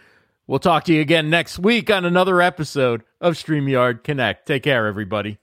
we'll 0.48 0.58
talk 0.58 0.82
to 0.86 0.92
you 0.92 1.00
again 1.00 1.30
next 1.30 1.60
week 1.60 1.92
on 1.92 2.04
another 2.04 2.42
episode 2.42 3.04
of 3.20 3.34
StreamYard 3.34 4.02
Connect. 4.02 4.44
Take 4.44 4.64
care, 4.64 4.88
everybody. 4.88 5.38